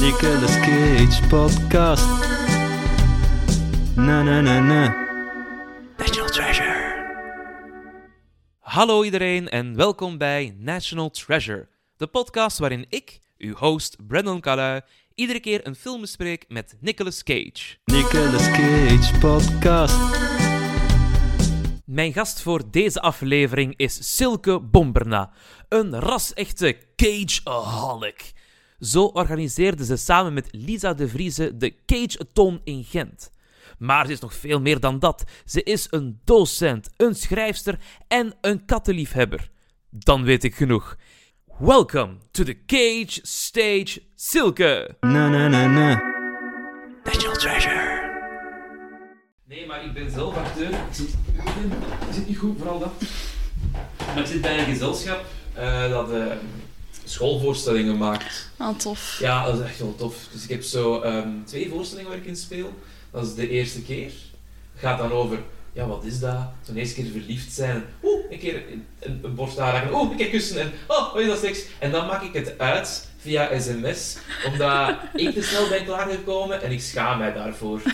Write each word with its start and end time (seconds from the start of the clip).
Nicolas 0.00 0.60
Cage 0.60 1.26
podcast. 1.28 2.04
Na 3.96 4.22
na 4.22 4.40
na 4.40 4.60
na. 4.60 4.94
National 5.98 6.30
Treasure. 6.30 7.04
Hallo 8.58 9.02
iedereen 9.04 9.48
en 9.48 9.76
welkom 9.76 10.18
bij 10.18 10.54
National 10.58 11.10
Treasure, 11.10 11.68
de 11.96 12.06
podcast 12.06 12.58
waarin 12.58 12.86
ik, 12.88 13.20
uw 13.38 13.54
host 13.54 13.96
Brandon 14.06 14.40
Calui, 14.40 14.80
iedere 15.14 15.40
keer 15.40 15.66
een 15.66 15.74
film 15.74 16.00
bespreek 16.00 16.44
met 16.48 16.76
Nicolas 16.80 17.22
Cage. 17.22 17.76
Nicolas 17.84 18.50
Cage 18.50 19.18
podcast. 19.18 19.96
Mijn 21.84 22.12
gast 22.12 22.42
voor 22.42 22.70
deze 22.70 23.00
aflevering 23.00 23.74
is 23.76 24.14
Silke 24.16 24.60
Bomberna, 24.60 25.32
een 25.68 26.00
ras-echte 26.00 26.76
Cageaholic. 26.96 28.34
Zo 28.80 29.04
organiseerde 29.04 29.84
ze 29.84 29.96
samen 29.96 30.32
met 30.34 30.48
Lisa 30.50 30.94
de 30.94 31.08
Vrieze 31.08 31.56
de 31.56 31.74
Cage-athon 31.86 32.60
in 32.64 32.84
Gent. 32.84 33.30
Maar 33.78 34.06
ze 34.06 34.12
is 34.12 34.20
nog 34.20 34.34
veel 34.34 34.60
meer 34.60 34.80
dan 34.80 34.98
dat. 34.98 35.24
Ze 35.44 35.62
is 35.62 35.86
een 35.90 36.20
docent, 36.24 36.90
een 36.96 37.14
schrijfster 37.14 37.78
en 38.08 38.34
een 38.40 38.64
kattenliefhebber. 38.64 39.50
Dan 39.90 40.24
weet 40.24 40.44
ik 40.44 40.54
genoeg. 40.54 40.96
Welcome 41.58 42.16
to 42.30 42.44
the 42.44 42.64
Cage 42.66 43.20
Stage 43.22 44.02
Silke. 44.14 44.96
Na 45.00 45.28
na 45.28 45.48
na 45.48 45.66
na. 45.66 46.02
National 47.04 47.36
Treasure. 47.36 48.04
Nee, 49.44 49.66
maar 49.66 49.84
ik 49.84 49.92
ben 49.92 50.10
zelf 50.10 50.36
acteur. 50.36 50.70
Ik 50.70 50.92
zit, 50.92 51.08
ik 52.08 52.12
zit 52.14 52.28
niet 52.28 52.38
goed, 52.38 52.58
vooral 52.58 52.78
dat. 52.78 52.92
Maar 54.06 54.18
ik 54.18 54.26
zit 54.26 54.40
bij 54.40 54.58
een 54.58 54.64
gezelschap 54.64 55.24
eh, 55.54 55.90
dat 55.90 56.12
eh, 56.12 56.26
schoolvoorstellingen 57.10 57.96
maakt. 57.96 58.50
Ah, 58.56 58.78
tof. 58.78 59.16
Ja, 59.20 59.46
dat 59.46 59.58
is 59.58 59.64
echt 59.66 59.78
wel 59.78 59.94
tof. 59.96 60.16
Dus 60.32 60.42
ik 60.42 60.50
heb 60.50 60.62
zo 60.62 61.00
ehm, 61.00 61.28
twee 61.44 61.68
voorstellingen 61.68 62.10
waar 62.10 62.20
ik 62.20 62.26
in 62.26 62.36
speel. 62.36 62.72
Dat 63.10 63.26
is 63.26 63.34
de 63.34 63.48
eerste 63.48 63.82
keer. 63.82 64.10
Het 64.72 64.80
gaat 64.80 64.98
dan 64.98 65.12
over, 65.12 65.38
ja, 65.72 65.86
wat 65.86 66.04
is 66.04 66.20
dat? 66.20 66.40
Zo'n 66.62 66.76
eerste 66.76 66.94
keer 66.94 67.10
verliefd 67.10 67.52
zijn. 67.52 67.84
Oeh, 68.02 68.30
een 68.30 68.38
keer 68.38 68.62
een, 68.72 68.86
een 69.22 69.34
borst 69.34 69.58
aanraken. 69.58 69.94
Oeh, 69.94 70.10
een 70.10 70.16
keer 70.16 70.30
kussen. 70.30 70.60
En 70.60 70.72
oh, 70.86 71.12
wat 71.12 71.22
is 71.22 71.28
dat 71.28 71.38
seks? 71.38 71.64
En 71.78 71.90
dan 71.90 72.06
maak 72.06 72.22
ik 72.22 72.32
het 72.32 72.58
uit 72.58 73.08
via 73.18 73.60
sms, 73.60 74.16
omdat 74.46 74.96
ik 75.14 75.34
te 75.34 75.42
snel 75.42 75.68
ben 75.68 75.84
klaargekomen 75.84 76.62
en 76.62 76.72
ik 76.72 76.80
schaam 76.80 77.18
mij 77.18 77.32
daarvoor. 77.32 77.80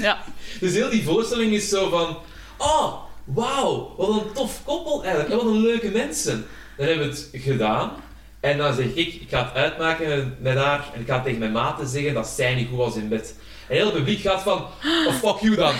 Ja. 0.00 0.24
Dus 0.60 0.72
heel 0.72 0.90
die 0.90 1.04
voorstelling 1.04 1.52
is 1.52 1.68
zo 1.68 1.88
van, 1.88 2.16
oh, 2.58 3.02
wauw, 3.24 3.94
wat 3.96 4.08
een 4.08 4.32
tof 4.32 4.64
koppel 4.64 5.04
eigenlijk. 5.04 5.32
En 5.32 5.36
wat 5.36 5.46
een 5.46 5.60
leuke 5.60 5.90
mensen. 5.90 6.46
Dan 6.76 6.86
hebben 6.86 7.06
we 7.06 7.12
het 7.12 7.30
gedaan. 7.32 7.92
En 8.40 8.58
dan 8.58 8.74
zeg 8.74 8.86
ik, 8.86 9.14
ik 9.14 9.28
ga 9.28 9.44
het 9.44 9.54
uitmaken 9.54 10.36
met 10.40 10.56
haar 10.56 10.90
en 10.94 11.00
ik 11.00 11.06
ga 11.06 11.22
tegen 11.22 11.38
mijn 11.38 11.52
maten 11.52 11.86
zeggen 11.86 12.14
dat 12.14 12.26
zij 12.26 12.54
niet 12.54 12.68
goed 12.68 12.78
was 12.78 12.96
in 12.96 13.08
bed. 13.08 13.34
En 13.68 13.74
heel 13.74 13.84
het 13.84 13.94
publiek 13.94 14.20
gaat 14.20 14.42
van, 14.42 14.66
oh 15.06 15.14
fuck 15.14 15.40
you 15.40 15.56
dan. 15.56 15.74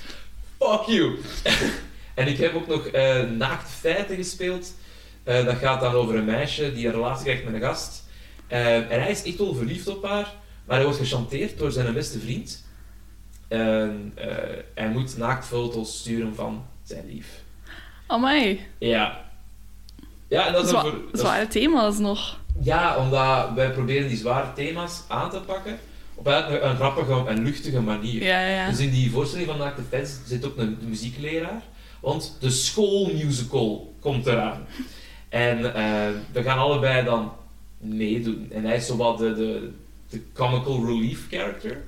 fuck 0.58 0.82
you. 0.86 1.18
en 2.14 2.26
ik 2.26 2.38
heb 2.38 2.54
ook 2.54 2.66
nog 2.66 2.90
naakt 3.36 3.70
feiten 3.70 4.16
gespeeld. 4.16 4.74
Eh, 5.26 5.44
dat 5.44 5.56
gaat 5.56 5.80
dan 5.80 5.92
over 5.92 6.14
een 6.14 6.24
meisje 6.24 6.72
die 6.72 6.86
een 6.86 6.92
relatie 6.92 7.24
krijgt 7.24 7.44
met 7.44 7.54
een 7.54 7.60
gast. 7.60 8.08
Eh, 8.46 8.76
en 8.76 9.00
hij 9.00 9.10
is 9.10 9.22
echt 9.22 9.38
wel 9.38 9.54
verliefd 9.54 9.88
op 9.88 10.04
haar, 10.04 10.34
maar 10.64 10.76
hij 10.76 10.84
wordt 10.84 10.98
gechanteerd 10.98 11.58
door 11.58 11.72
zijn 11.72 11.94
beste 11.94 12.18
vriend. 12.18 12.64
En 13.48 14.12
hij 14.74 14.88
moet 14.88 15.16
naaktfoto's 15.16 15.98
sturen 15.98 16.34
van 16.34 16.66
zijn 16.82 17.06
lief. 17.06 17.26
Amai. 18.06 18.66
Ja. 18.78 19.25
Ja, 20.28 20.46
en 20.46 20.52
dat 20.52 20.62
is 20.64 20.68
Zwa 20.70 20.82
dan 20.82 20.90
voor... 20.90 21.00
dat 21.04 21.14
is- 21.14 21.20
zware 21.20 21.48
thema's 21.48 21.98
nog. 21.98 22.38
ja, 22.60 22.96
omdat 22.96 23.50
wij 23.54 23.70
proberen 23.72 24.08
die 24.08 24.16
zware 24.16 24.52
thema's 24.52 25.02
aan 25.08 25.30
te 25.30 25.40
pakken 25.40 25.78
op 26.14 26.26
een, 26.26 26.68
een 26.68 26.76
grappige 26.76 27.24
en 27.26 27.42
luchtige 27.44 27.80
manier. 27.80 28.22
Ja, 28.22 28.40
ja, 28.40 28.48
ja. 28.54 28.70
Dus 28.70 28.78
in 28.78 28.90
die 28.90 29.10
voorstelling 29.10 29.48
van 29.48 29.58
Naakte 29.58 29.82
Fans 29.90 30.18
zit 30.26 30.44
ook 30.46 30.56
een 30.56 30.78
muziekleraar, 30.88 31.62
want 32.00 32.36
de 32.40 32.50
schoolmusical 32.50 33.94
komt 34.00 34.26
eraan. 34.26 34.66
En 35.28 35.74
eh, 35.74 36.08
we 36.32 36.42
gaan 36.42 36.58
allebei 36.58 37.04
dan 37.04 37.32
meedoen. 37.78 38.48
En 38.52 38.64
hij 38.64 38.76
is 38.76 38.86
zowat 38.86 39.18
de, 39.18 39.34
de, 39.34 39.70
de 40.08 40.22
comical 40.32 40.86
relief 40.86 41.26
character. 41.30 41.84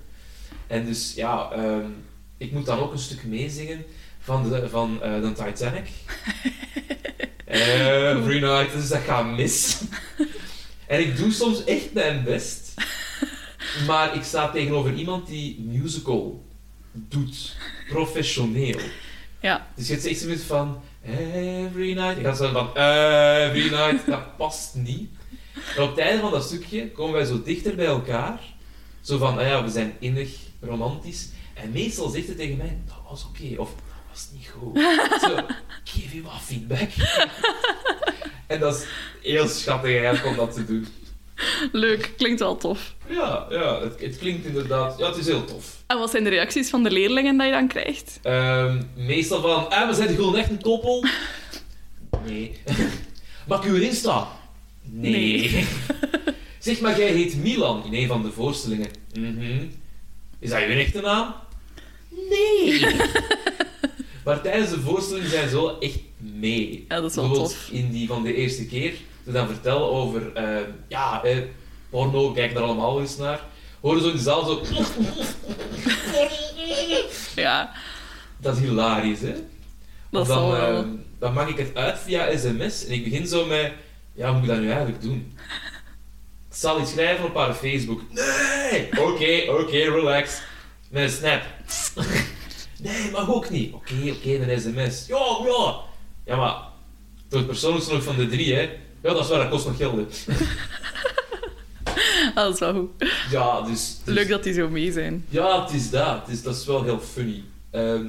En 0.66 0.84
dus 0.84 1.14
ja, 1.14 1.50
ehm, 1.52 1.86
ik 2.36 2.52
moet 2.52 2.66
dan 2.66 2.78
ook 2.78 2.92
een 2.92 2.98
stuk 2.98 3.24
meezingen 3.24 3.84
van 4.20 4.48
de, 4.50 4.68
van, 4.68 5.02
eh, 5.02 5.20
de 5.20 5.32
Titanic. 5.32 5.88
Every 7.48 8.40
night, 8.40 8.72
dus 8.72 8.88
dat 8.88 9.00
gaat 9.00 9.36
mis. 9.36 9.80
en 10.86 11.00
ik 11.00 11.16
doe 11.16 11.30
soms 11.30 11.64
echt 11.64 11.92
mijn 11.92 12.24
best. 12.24 12.74
Maar 13.86 14.14
ik 14.14 14.22
sta 14.22 14.50
tegenover 14.50 14.94
iemand 14.94 15.26
die 15.26 15.60
musical 15.60 16.44
doet. 16.92 17.56
Professioneel. 17.88 18.80
Ja. 19.40 19.66
Dus 19.74 19.86
je 19.86 19.92
hebt 19.92 20.06
echt 20.06 20.20
zoiets 20.20 20.42
van... 20.42 20.80
Every 21.04 21.92
night. 21.92 22.16
Ik 22.16 22.24
ga 22.24 22.34
zo 22.34 22.52
van... 22.52 22.68
Every 22.68 23.70
night. 23.70 24.06
Dat 24.06 24.36
past 24.36 24.74
niet. 24.74 25.10
En 25.76 25.82
op 25.82 25.90
het 25.90 25.98
einde 25.98 26.20
van 26.20 26.30
dat 26.30 26.44
stukje 26.44 26.90
komen 26.90 27.14
wij 27.14 27.24
zo 27.24 27.42
dichter 27.42 27.74
bij 27.74 27.86
elkaar. 27.86 28.40
Zo 29.00 29.18
van, 29.18 29.38
ah 29.38 29.46
ja, 29.46 29.64
we 29.64 29.70
zijn 29.70 29.96
innig, 29.98 30.30
romantisch. 30.60 31.28
En 31.54 31.70
meestal 31.70 32.08
zegt 32.08 32.28
het 32.28 32.36
tegen 32.36 32.56
mij, 32.56 32.76
dat 32.86 33.00
was 33.08 33.26
oké. 33.26 33.60
of, 33.60 33.74
dat 34.18 34.28
was 34.30 34.38
niet 34.38 34.48
goed. 34.58 34.78
Zo, 35.30 35.46
geef 35.84 36.12
je 36.12 36.22
wat 36.22 36.40
feedback. 36.42 36.90
en 38.46 38.60
dat 38.60 38.76
is 38.76 38.86
heel 39.22 39.48
schattig 39.48 39.90
eigenlijk 39.90 40.26
om 40.26 40.36
dat 40.36 40.54
te 40.54 40.64
doen. 40.64 40.86
Leuk. 41.72 42.12
Klinkt 42.16 42.40
wel 42.40 42.56
tof. 42.56 42.94
Ja, 43.08 43.46
ja 43.50 43.80
het, 43.80 44.00
het 44.00 44.18
klinkt 44.18 44.46
inderdaad... 44.46 44.98
Ja, 44.98 45.06
het 45.06 45.16
is 45.16 45.26
heel 45.26 45.44
tof. 45.44 45.82
En 45.86 45.98
wat 45.98 46.10
zijn 46.10 46.24
de 46.24 46.30
reacties 46.30 46.70
van 46.70 46.82
de 46.82 46.90
leerlingen 46.90 47.36
dat 47.36 47.46
je 47.46 47.52
dan 47.52 47.68
krijgt? 47.68 48.18
Ehm, 48.22 48.82
meestal 48.96 49.40
van, 49.40 49.70
ah, 49.70 49.88
we 49.88 49.94
zijn 49.94 50.14
gewoon 50.14 50.36
echt 50.36 50.50
een 50.50 50.62
koppel. 50.62 51.04
Nee. 52.26 52.58
Mag 53.48 53.64
ik 53.64 53.70
u 53.70 53.74
erin 53.74 53.94
staan? 53.94 54.28
Nee. 54.82 55.10
Nee. 55.12 55.66
zeg 56.58 56.80
maar, 56.80 56.98
jij 56.98 57.10
heet 57.10 57.36
Milan 57.36 57.84
in 57.84 57.94
een 57.94 58.08
van 58.08 58.22
de 58.22 58.30
voorstellingen. 58.30 58.90
Mhm. 59.12 59.66
Is 60.38 60.50
dat 60.50 60.60
je 60.60 60.66
echte 60.66 61.00
naam? 61.00 61.34
Nee. 62.08 62.86
Maar 64.28 64.40
tijdens 64.40 64.70
de 64.70 64.80
voorstelling 64.80 65.26
zijn 65.26 65.48
ze 65.48 65.54
wel 65.54 65.80
echt 65.80 65.98
mee. 66.16 66.84
Ja, 66.88 67.00
dat 67.00 67.10
is 67.10 67.16
wel 67.16 67.32
tof. 67.32 67.68
in 67.70 67.90
die 67.90 68.06
van 68.06 68.22
de 68.22 68.34
eerste 68.34 68.66
keer, 68.66 68.94
ze 69.24 69.32
dan 69.32 69.46
vertellen 69.46 69.90
over, 69.90 70.32
eh, 70.34 70.60
ja, 70.88 71.22
eh, 71.22 71.38
porno, 71.90 72.32
kijk 72.32 72.54
daar 72.54 72.62
allemaal 72.62 73.00
eens 73.00 73.16
naar. 73.16 73.40
Horen 73.80 74.02
zo 74.02 74.08
in 74.08 74.16
de 74.16 74.22
zaal 74.22 74.44
zo... 74.44 74.62
Ja, 77.34 77.72
Dat 78.40 78.56
is 78.56 78.62
hilarisch, 78.62 79.20
hè? 79.20 79.34
dat 80.10 80.26
dan, 80.26 80.56
eh, 80.56 80.80
dan 81.18 81.32
maak 81.32 81.48
ik 81.48 81.58
het 81.58 81.74
uit 81.74 81.98
via 81.98 82.36
sms 82.38 82.86
en 82.86 82.92
ik 82.92 83.04
begin 83.04 83.26
zo 83.26 83.46
met, 83.46 83.72
ja, 84.14 84.26
hoe 84.26 84.34
moet 84.34 84.48
ik 84.48 84.54
dat 84.54 84.60
nu 84.60 84.68
eigenlijk 84.68 85.02
doen? 85.02 85.32
Ik 86.50 86.56
zal 86.56 86.80
iets 86.80 86.90
schrijven 86.90 87.24
op 87.24 87.34
haar 87.34 87.54
Facebook. 87.54 88.00
Nee! 88.10 88.88
Oké, 88.90 89.50
oké, 89.50 89.76
relax. 89.76 90.40
Met 90.90 91.02
een 91.02 91.10
snap. 91.10 91.42
Nee, 92.82 93.10
mag 93.10 93.30
ook 93.30 93.50
niet. 93.50 93.72
Oké, 93.72 93.94
oké, 94.16 94.28
een 94.34 94.60
sms. 94.60 95.06
Ja, 95.06 95.38
ja. 95.44 95.80
Ja, 96.24 96.36
maar 96.36 96.56
voor 97.28 97.38
het 97.38 97.46
persoonlijkste 97.46 97.94
nog 97.94 98.02
van 98.02 98.16
de 98.16 98.28
drie, 98.28 98.54
hè. 98.54 98.60
Ja, 99.02 99.12
dat 99.12 99.24
is 99.24 99.28
waar, 99.28 99.38
dat 99.38 99.48
kost 99.48 99.66
nog 99.66 99.76
geld, 99.76 99.96
hè. 99.96 100.34
Ah, 102.28 102.34
dat 102.34 102.54
is 102.54 102.60
wel 102.60 102.72
goed. 102.72 103.10
Ja, 103.30 103.60
dus... 103.60 103.96
dus- 104.04 104.14
Leuk 104.14 104.28
dat 104.28 104.42
die 104.42 104.52
zo 104.52 104.68
mee 104.68 104.92
zijn. 104.92 105.24
Ja, 105.28 105.64
het 105.64 105.74
is 105.74 105.90
dat. 105.90 106.20
Het 106.20 106.28
is, 106.36 106.42
dat 106.42 106.56
is 106.56 106.66
wel 106.66 106.82
heel 106.82 107.00
funny. 107.00 107.44
Ehm 107.70 108.06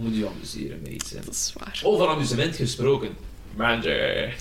hoe 0.00 0.08
moet 0.08 0.18
je 0.18 0.28
amuseren 0.28 0.80
met 0.82 0.92
iets, 0.92 1.10
hè? 1.10 1.20
Dat 1.24 1.34
is 1.34 1.52
waar. 1.58 1.80
Over 1.84 2.08
amusement 2.08 2.56
gesproken. 2.56 3.16
Mandy. 3.56 3.88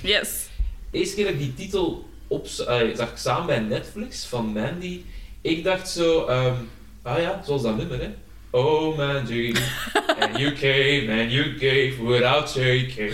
Yes. 0.04 0.48
Eerste 0.92 1.16
keer 1.16 1.24
dat 1.26 1.34
ik 1.34 1.40
die 1.40 1.54
titel 1.54 2.10
op, 2.28 2.46
eh, 2.46 2.96
zag 2.96 3.12
ik 3.12 3.18
samen 3.18 3.46
bij 3.46 3.60
Netflix 3.60 4.26
van 4.26 4.46
Mandy. 4.46 5.02
Ik 5.42 5.64
dacht 5.64 5.90
zo, 5.90 6.26
ehm, 6.26 6.56
ah 7.02 7.20
ja, 7.22 7.42
zoals 7.46 7.62
dat 7.62 7.78
nummer, 7.78 8.00
hè. 8.02 8.10
Oh 8.50 8.98
Mandy, 8.98 9.54
and 10.22 10.38
you 10.38 10.54
came 10.54 11.22
and 11.22 11.32
you 11.32 11.44
gave 11.58 11.94
without 12.08 12.50
shaking. 12.50 13.14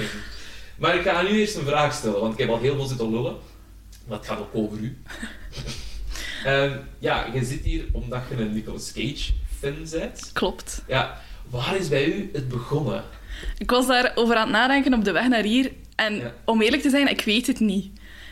Maar 0.78 0.96
ik 0.96 1.02
ga 1.02 1.22
nu 1.22 1.28
eerst 1.30 1.56
een 1.56 1.66
vraag 1.66 1.94
stellen, 1.94 2.20
want 2.20 2.34
ik 2.34 2.40
heb 2.40 2.50
al 2.50 2.60
heel 2.60 2.76
veel 2.76 2.86
zitten 2.86 3.10
lullen. 3.12 3.36
Maar 4.08 4.18
het 4.18 4.28
gaat 4.28 4.40
ook 4.40 4.50
over 4.54 4.78
u. 4.78 4.98
Ehm, 6.46 6.72
ja, 7.00 7.26
je 7.34 7.46
zit 7.46 7.64
hier 7.64 7.86
omdat 7.92 8.22
je 8.30 8.36
een 8.44 8.54
Nicolas 8.54 8.92
Cage 8.94 9.32
fan 9.60 9.76
bent. 9.92 10.30
Klopt. 10.34 10.84
Ja, 10.88 11.22
waar 11.50 11.76
is 11.76 11.88
bij 11.88 12.06
u 12.06 12.30
het 12.34 12.48
begonnen? 12.48 13.04
Ik 13.58 13.70
was 13.72 13.88
daarover 13.88 14.36
aan 14.36 14.42
het 14.48 14.52
nadenken 14.52 14.94
op 14.94 15.04
de 15.04 15.12
weg 15.12 15.28
naar 15.28 15.44
hier. 15.44 15.72
En 15.96 16.16
Ja. 16.16 16.34
om 16.46 16.62
eerlijk 16.62 16.82
te 16.82 16.90
zijn, 16.90 17.08
ik 17.08 17.22
weet 17.22 17.48
het 17.48 17.60
niet. 17.60 17.88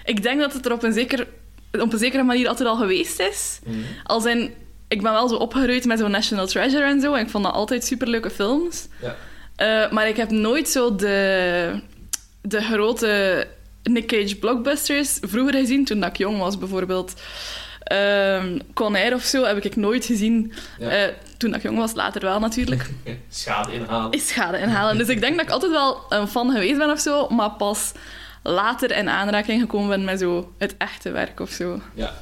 Ik 0.05 0.21
denk 0.23 0.39
dat 0.39 0.53
het 0.53 0.65
er 0.65 0.71
op 0.71 0.83
een, 0.83 0.93
zeker, 0.93 1.27
op 1.71 1.93
een 1.93 1.99
zekere 1.99 2.23
manier 2.23 2.47
altijd 2.47 2.67
al 2.69 2.75
geweest 2.77 3.19
is. 3.19 3.59
Als 4.03 4.25
in, 4.25 4.53
ik 4.93 5.01
ben 5.01 5.11
wel 5.11 5.27
zo 5.27 5.35
opgeruid 5.35 5.85
met 5.85 5.99
zo'n 5.99 6.11
National 6.11 6.47
Treasure 6.47 6.83
en 6.83 7.01
zo. 7.01 7.13
En 7.13 7.23
ik 7.23 7.29
vond 7.29 7.43
dat 7.43 7.53
altijd 7.53 7.85
superleuke 7.85 8.29
films. 8.29 8.87
Ja. 9.01 9.15
Eh, 9.55 9.91
maar 9.91 10.07
ik 10.07 10.17
heb 10.17 10.31
nooit 10.31 10.69
zo 10.69 10.95
de, 10.95 11.81
de 12.41 12.61
grote 12.61 13.47
Nick 13.83 14.07
Cage 14.07 14.35
blockbusters 14.35 15.17
vroeger 15.21 15.53
gezien, 15.53 15.85
toen 15.85 15.99
dat 15.99 16.09
ik 16.09 16.17
jong 16.17 16.37
was 16.39 16.57
bijvoorbeeld. 16.57 17.13
Ehm 17.83 18.59
Conair 18.73 19.13
of 19.13 19.23
zo 19.23 19.43
heb 19.43 19.65
ik 19.65 19.75
nooit 19.75 20.05
gezien. 20.05 20.53
Ja. 20.79 20.89
Eh, 20.89 21.13
toen 21.37 21.49
dat 21.49 21.59
ik 21.59 21.65
jong 21.65 21.77
was, 21.77 21.93
later 21.93 22.21
wel 22.21 22.39
natuurlijk. 22.39 22.89
Schade 23.29 23.73
inhalen. 23.73 24.11
Is 24.11 24.27
schade 24.27 24.57
inhalen. 24.59 24.97
Dus 24.97 25.07
ik 25.07 25.19
denk 25.19 25.35
dat 25.35 25.45
ik 25.45 25.51
altijd 25.51 25.71
wel 25.71 26.01
een 26.09 26.27
fan 26.27 26.51
geweest 26.51 26.77
ben 26.77 26.91
of 26.91 26.99
zo, 26.99 27.27
maar 27.29 27.51
pas 27.51 27.91
later 28.43 28.91
in 28.91 29.09
aanraking 29.09 29.61
gekomen 29.61 29.89
ben 29.89 30.03
met 30.03 30.19
zo 30.19 30.53
het 30.57 30.75
echte 30.77 31.11
werk 31.11 31.39
of 31.39 31.49
zo. 31.49 31.81
Ja. 31.93 32.13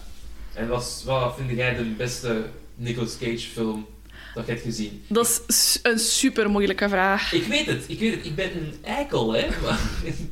En 0.54 0.68
wat, 0.68 1.04
wat 1.06 1.36
vind 1.36 1.52
jij 1.58 1.76
de 1.76 1.84
beste 1.84 2.44
Nicolas 2.82 3.18
Cage 3.18 3.38
film 3.54 3.86
dat 4.34 4.46
je 4.46 4.52
hebt 4.52 4.64
gezien? 4.64 5.04
Dat 5.08 5.44
is 5.48 5.80
een 5.84 6.00
super 6.00 6.50
moeilijke 6.50 6.90
vraag. 6.90 7.34
Ik 7.34 7.44
weet 7.44 7.66
het, 7.66 7.84
ik 7.88 8.00
weet 8.00 8.16
het. 8.16 8.26
Ik 8.26 8.36
ben 8.36 8.52
een 8.58 8.74
eikel, 8.84 9.34
hè. 9.34 9.48
Maar, 9.64 9.80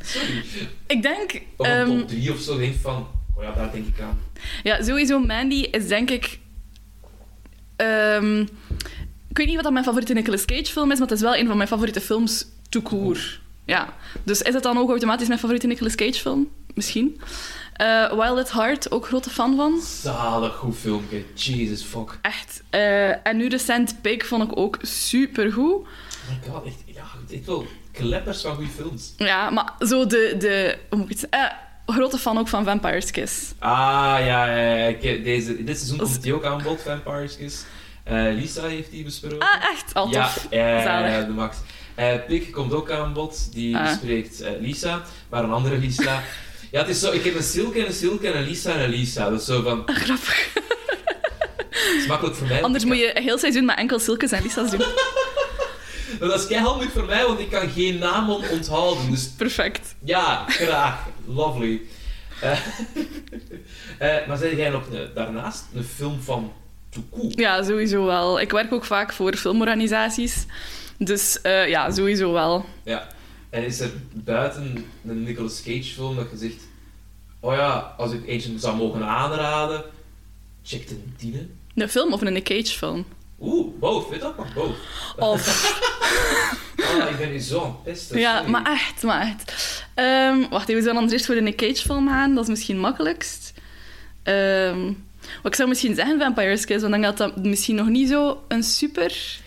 sorry. 0.03 0.43
Ik 0.87 1.01
denk, 1.01 1.41
Of 1.57 1.67
een 1.67 1.73
ehm, 1.73 1.97
top 1.97 2.07
3 2.07 2.31
of 2.31 2.39
zo, 2.39 2.57
denk 2.57 2.75
van... 2.81 3.07
Oh 3.35 3.43
ja, 3.43 3.51
daar 3.51 3.71
denk 3.71 3.87
ik 3.87 3.99
aan. 4.01 4.19
ja, 4.63 4.83
sowieso 4.83 5.19
Mandy 5.19 5.55
is 5.71 5.87
denk 5.87 6.09
ik. 6.09 6.39
ehm, 7.75 8.39
ik 9.29 9.37
weet 9.37 9.45
niet 9.45 9.55
wat 9.55 9.63
dat 9.63 9.73
mijn 9.73 9.85
favoriete 9.85 10.13
Nicolas 10.13 10.45
Cage 10.45 10.65
film 10.71 10.91
is, 10.91 10.99
maar 10.99 11.07
het 11.07 11.17
is 11.17 11.23
wel 11.23 11.35
een 11.35 11.47
van 11.47 11.57
mijn 11.57 11.69
favoriete 11.69 12.01
films 12.01 12.45
tout 12.69 12.85
court. 12.85 13.39
Ja. 13.65 13.93
Dus 14.23 14.41
is 14.41 14.53
het 14.53 14.63
dan 14.63 14.77
ook 14.77 14.89
automatisch 14.89 15.27
mijn 15.27 15.39
favoriete 15.39 15.67
Nicolas 15.67 15.95
Cage 15.95 16.19
film? 16.19 16.49
Misschien. 16.73 17.21
Eh 17.79 18.09
Wild 18.09 18.37
at 18.37 18.51
Heart, 18.51 18.91
ook 18.91 19.05
grote 19.05 19.29
fan 19.29 19.55
van. 19.55 19.81
Zalig 19.81 20.55
goed 20.55 20.77
filmpje. 20.77 21.23
Jesus 21.33 21.81
fuck. 21.83 22.19
Echt. 22.21 22.63
Eh, 22.69 23.27
en 23.27 23.37
nu 23.37 23.47
recent 23.47 24.01
Pig 24.01 24.25
vond 24.27 24.43
ik 24.51 24.57
ook 24.57 24.77
super 24.81 25.51
goed. 25.51 25.73
Oh 25.73 25.85
my 26.29 26.49
god, 26.51 26.65
echt, 26.65 26.75
ja, 26.85 27.01
echt 27.35 27.45
wel 27.45 27.65
kleppers 27.91 28.41
van 28.41 28.55
goede 28.55 28.69
films. 28.69 29.13
Ja, 29.17 29.49
maar 29.49 29.73
zo 29.79 30.05
de... 30.05 30.35
de 30.39 30.77
hoe 30.89 30.97
moet 30.99 31.09
ik 31.11 31.19
het 31.19 31.27
zeggen? 31.31 31.49
Eh, 31.85 31.95
grote 31.95 32.17
fan 32.17 32.37
ook 32.37 32.47
van 32.47 32.63
Vampire's 32.63 33.11
Kiss. 33.11 33.53
Ah, 33.59 34.17
ja. 34.25 34.45
Ik, 34.87 35.01
deze, 35.23 35.63
dit 35.63 35.77
seizoen 35.77 35.97
komt 35.97 36.21
die 36.21 36.33
ook 36.33 36.45
aan 36.45 36.63
bod, 36.63 36.81
Vampires 36.81 37.37
Kiss. 37.37 37.63
Lisa 38.33 38.61
heeft 38.67 38.91
die 38.91 39.03
besproken. 39.03 39.39
Ah, 39.39 39.63
echt? 39.71 39.93
Al 39.93 40.09
ja, 40.09 40.23
tof. 40.33 40.47
ja, 40.49 40.67
ja, 40.67 40.83
Zalig. 40.83 41.25
de 41.25 41.31
max. 41.31 41.57
Pik 42.27 42.51
komt 42.51 42.73
ook 42.73 42.91
aan 42.91 43.13
bod, 43.13 43.53
die 43.53 43.77
Ah. 43.77 43.83
bespreekt 43.83 44.43
Lisa, 44.59 45.01
maar 45.29 45.43
een 45.43 45.51
andere 45.51 45.77
Lisa. 45.77 46.21
Ja, 46.71 46.79
het 46.79 46.89
is 46.89 46.99
zo, 46.99 47.11
ik 47.11 47.23
heb 47.23 47.35
een 47.35 47.43
Silke 47.43 47.79
en 47.79 47.85
een 47.85 47.93
Silke 47.93 48.27
en 48.27 48.37
een 48.37 48.43
Lisa 48.47 48.73
en 48.73 48.79
een 48.79 48.89
Lisa. 48.89 49.29
Dat 49.29 49.39
is 49.39 49.45
zo 49.45 49.61
van, 49.61 49.83
Grappig. 49.85 50.53
het 51.69 51.95
is 51.97 52.07
makkelijk 52.07 52.35
voor 52.37 52.47
mij. 52.47 52.63
Anders 52.63 52.85
moet 52.85 52.97
je 52.97 53.11
heel 53.13 53.37
seizoen 53.37 53.65
met 53.65 53.77
enkel 53.77 53.99
Silkes 53.99 54.31
en 54.31 54.43
Lisa's 54.43 54.71
doen. 54.71 54.79
Dat 56.19 56.39
is 56.39 56.47
keihandig 56.47 56.91
voor 56.91 57.05
mij, 57.05 57.25
want 57.25 57.39
ik 57.39 57.49
kan 57.49 57.69
geen 57.69 57.97
namen 57.97 58.49
onthouden. 58.49 59.11
Dus 59.11 59.29
Perfect. 59.37 59.95
ja, 60.03 60.45
graag. 60.47 61.05
Lovely. 61.25 61.81
Eh, 62.41 62.51
eh, 63.97 64.27
maar 64.27 64.37
zei 64.37 64.55
jij 64.55 64.69
nog 64.69 64.83
daarnaast 65.13 65.63
een 65.73 65.83
film 65.83 66.21
van 66.21 66.53
Toukou? 66.89 67.31
Ja, 67.35 67.63
sowieso 67.63 68.05
wel. 68.05 68.39
Ik 68.39 68.51
werk 68.51 68.73
ook 68.73 68.85
vaak 68.85 69.13
voor 69.13 69.35
filmorganisaties. 69.35 70.45
Dus 70.97 71.41
eh, 71.41 71.67
ja, 71.67 71.91
sowieso 71.91 72.31
wel. 72.33 72.65
Ja. 72.83 73.07
En 73.49 73.65
is 73.65 73.79
er 73.79 73.91
buiten 74.13 74.85
een 75.05 75.23
Nicolas 75.23 75.61
Cage 75.63 75.83
film 75.83 76.15
dat 76.15 76.27
je 76.31 76.37
zegt... 76.37 76.67
Oh 77.39 77.53
ja, 77.53 77.93
als 77.97 78.11
ik 78.11 78.27
eentje 78.27 78.59
zou 78.59 78.77
mogen 78.77 79.05
aanraden... 79.07 79.83
Check 80.63 80.87
de 80.87 80.95
tiene. 81.17 81.47
Een 81.75 81.89
film 81.89 82.13
of 82.13 82.21
een 82.21 82.33
Nick 82.33 82.43
Cage 82.43 82.77
film? 82.77 83.05
Oeh, 83.39 83.79
both. 83.79 84.09
Weet 84.09 84.21
dat 84.21 84.37
maar 84.37 84.51
both. 84.55 84.75
Of... 85.17 85.41
Ah, 86.79 87.09
ik 87.09 87.17
ben 87.17 87.31
nu 87.31 87.39
zo 87.39 87.61
aan 87.61 87.65
het 87.65 87.83
pesten. 87.83 88.19
Ja, 88.19 88.37
sorry. 88.37 88.51
maar 88.51 88.71
echt, 88.71 89.03
maar 89.03 89.21
echt. 89.21 89.83
Ehm, 89.93 90.49
wacht 90.49 90.69
even, 90.69 90.75
we 90.75 90.81
zullen 90.81 91.01
dan 91.01 91.09
eerst 91.09 91.25
voor 91.25 91.35
de 91.35 91.41
Nick 91.41 91.57
Cage 91.57 91.81
film 91.81 92.07
gaan. 92.07 92.35
Dat 92.35 92.43
is 92.43 92.49
misschien 92.49 92.79
makkelijkst. 92.79 93.53
Ehm, 94.23 94.83
wat 95.21 95.51
ik 95.51 95.55
zou 95.55 95.69
misschien 95.69 95.95
zeggen 95.95 96.19
Vampire's 96.19 96.65
Kiss, 96.65 96.81
want 96.81 96.91
denk 96.93 97.03
dat 97.03 97.17
dat 97.17 97.43
misschien 97.43 97.75
nog 97.75 97.87
niet 97.87 98.09
zo 98.09 98.43
een 98.47 98.63
super 98.63 99.39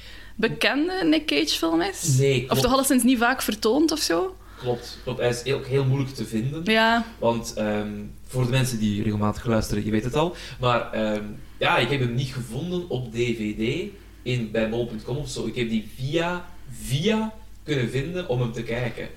bekende 0.48 1.04
Nick 1.04 1.26
Cage 1.26 1.56
film 1.58 1.80
is. 1.80 2.16
Nee, 2.18 2.50
Of 2.50 2.60
toch 2.60 2.72
alleszins 2.72 3.02
niet 3.02 3.18
vaak 3.18 3.42
vertoond 3.42 3.92
of 3.92 3.98
zo. 3.98 4.36
Klopt, 4.58 4.98
klopt. 5.02 5.18
Hij 5.20 5.28
is 5.44 5.52
ook 5.52 5.66
heel 5.66 5.84
moeilijk 5.84 6.14
te 6.14 6.24
vinden. 6.24 6.62
Ja, 6.64 7.04
Want 7.18 7.52
ehm, 7.54 7.88
voor 8.26 8.44
de 8.44 8.50
mensen 8.50 8.78
die 8.78 9.02
regelmatig 9.02 9.44
luisteren, 9.46 9.84
je 9.84 9.90
weet 9.90 10.04
het 10.04 10.16
al. 10.16 10.36
Maar 10.60 10.92
ehm, 10.92 11.24
ja, 11.58 11.78
ik 11.78 11.90
heb 11.90 12.00
hem 12.00 12.14
niet 12.14 12.32
gevonden 12.32 12.88
op 12.88 13.12
DVD 13.12 13.88
in, 14.22 14.50
bij 14.50 14.68
mol.com 14.68 15.16
of 15.16 15.28
zo. 15.28 15.46
Ik 15.46 15.54
heb 15.54 15.68
die 15.68 15.90
via, 15.96 16.44
via 16.82 17.32
kunnen 17.64 17.90
vinden 17.90 18.28
om 18.28 18.40
hem 18.40 18.52
te 18.52 18.62
kijken. 18.62 19.08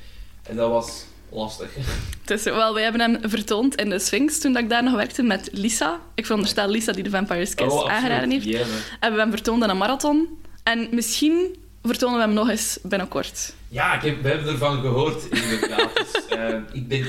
En 0.43 0.55
dat 0.55 0.69
was 0.69 1.05
lastig. 1.29 1.69
is 2.27 2.43
wel, 2.43 2.73
wij 2.73 2.83
hebben 2.83 3.01
hem 3.01 3.29
vertoond 3.29 3.75
in 3.75 3.89
de 3.89 3.99
Sphinx 3.99 4.39
toen 4.39 4.53
dat 4.53 4.61
ik 4.63 4.69
daar 4.69 4.83
nog 4.83 4.93
werkte 4.95 5.23
met 5.23 5.49
Lisa. 5.51 5.99
Ik 6.15 6.25
veronderstel 6.25 6.69
Lisa 6.69 6.91
die 6.91 7.03
de 7.03 7.09
Vampire's 7.09 7.55
Kiss 7.55 7.73
Oh, 7.75 7.91
aangeraden 7.91 8.31
heeft. 8.31 8.45
Maar- 8.51 8.97
Hebben 8.99 9.19
we 9.19 9.25
hem 9.25 9.31
vertoond 9.31 9.63
in 9.63 9.69
een 9.69 9.77
marathon. 9.77 10.27
En 10.65 10.87
misschien 10.91 11.55
vertonen 11.83 12.17
we 12.17 12.23
hem 12.23 12.33
nog 12.33 12.49
eens 12.49 12.79
binnenkort. 12.83 13.53
Ja, 13.67 13.93
ik 13.95 14.01
heb, 14.01 14.21
we 14.21 14.27
hebben 14.29 14.47
ervan 14.47 14.81
gehoord, 14.81 15.25
inderdaad. 15.29 15.95
dus, 15.95 16.25
ehm, 16.27 16.61
ik 16.73 16.87
ben 16.87 17.05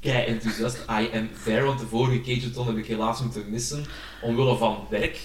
kei 0.00 0.26
enthousiast. 0.26 0.76
I 0.90 1.08
am 1.16 1.28
there, 1.44 1.64
want 1.64 1.78
de 1.80 1.86
vorige 1.86 2.20
Cageton 2.20 2.66
heb 2.66 2.76
ik 2.76 2.86
helaas 2.86 3.20
moeten 3.20 3.50
missen. 3.50 3.84
Omwille 4.22 4.56
van 4.56 4.86
werk. 4.90 5.18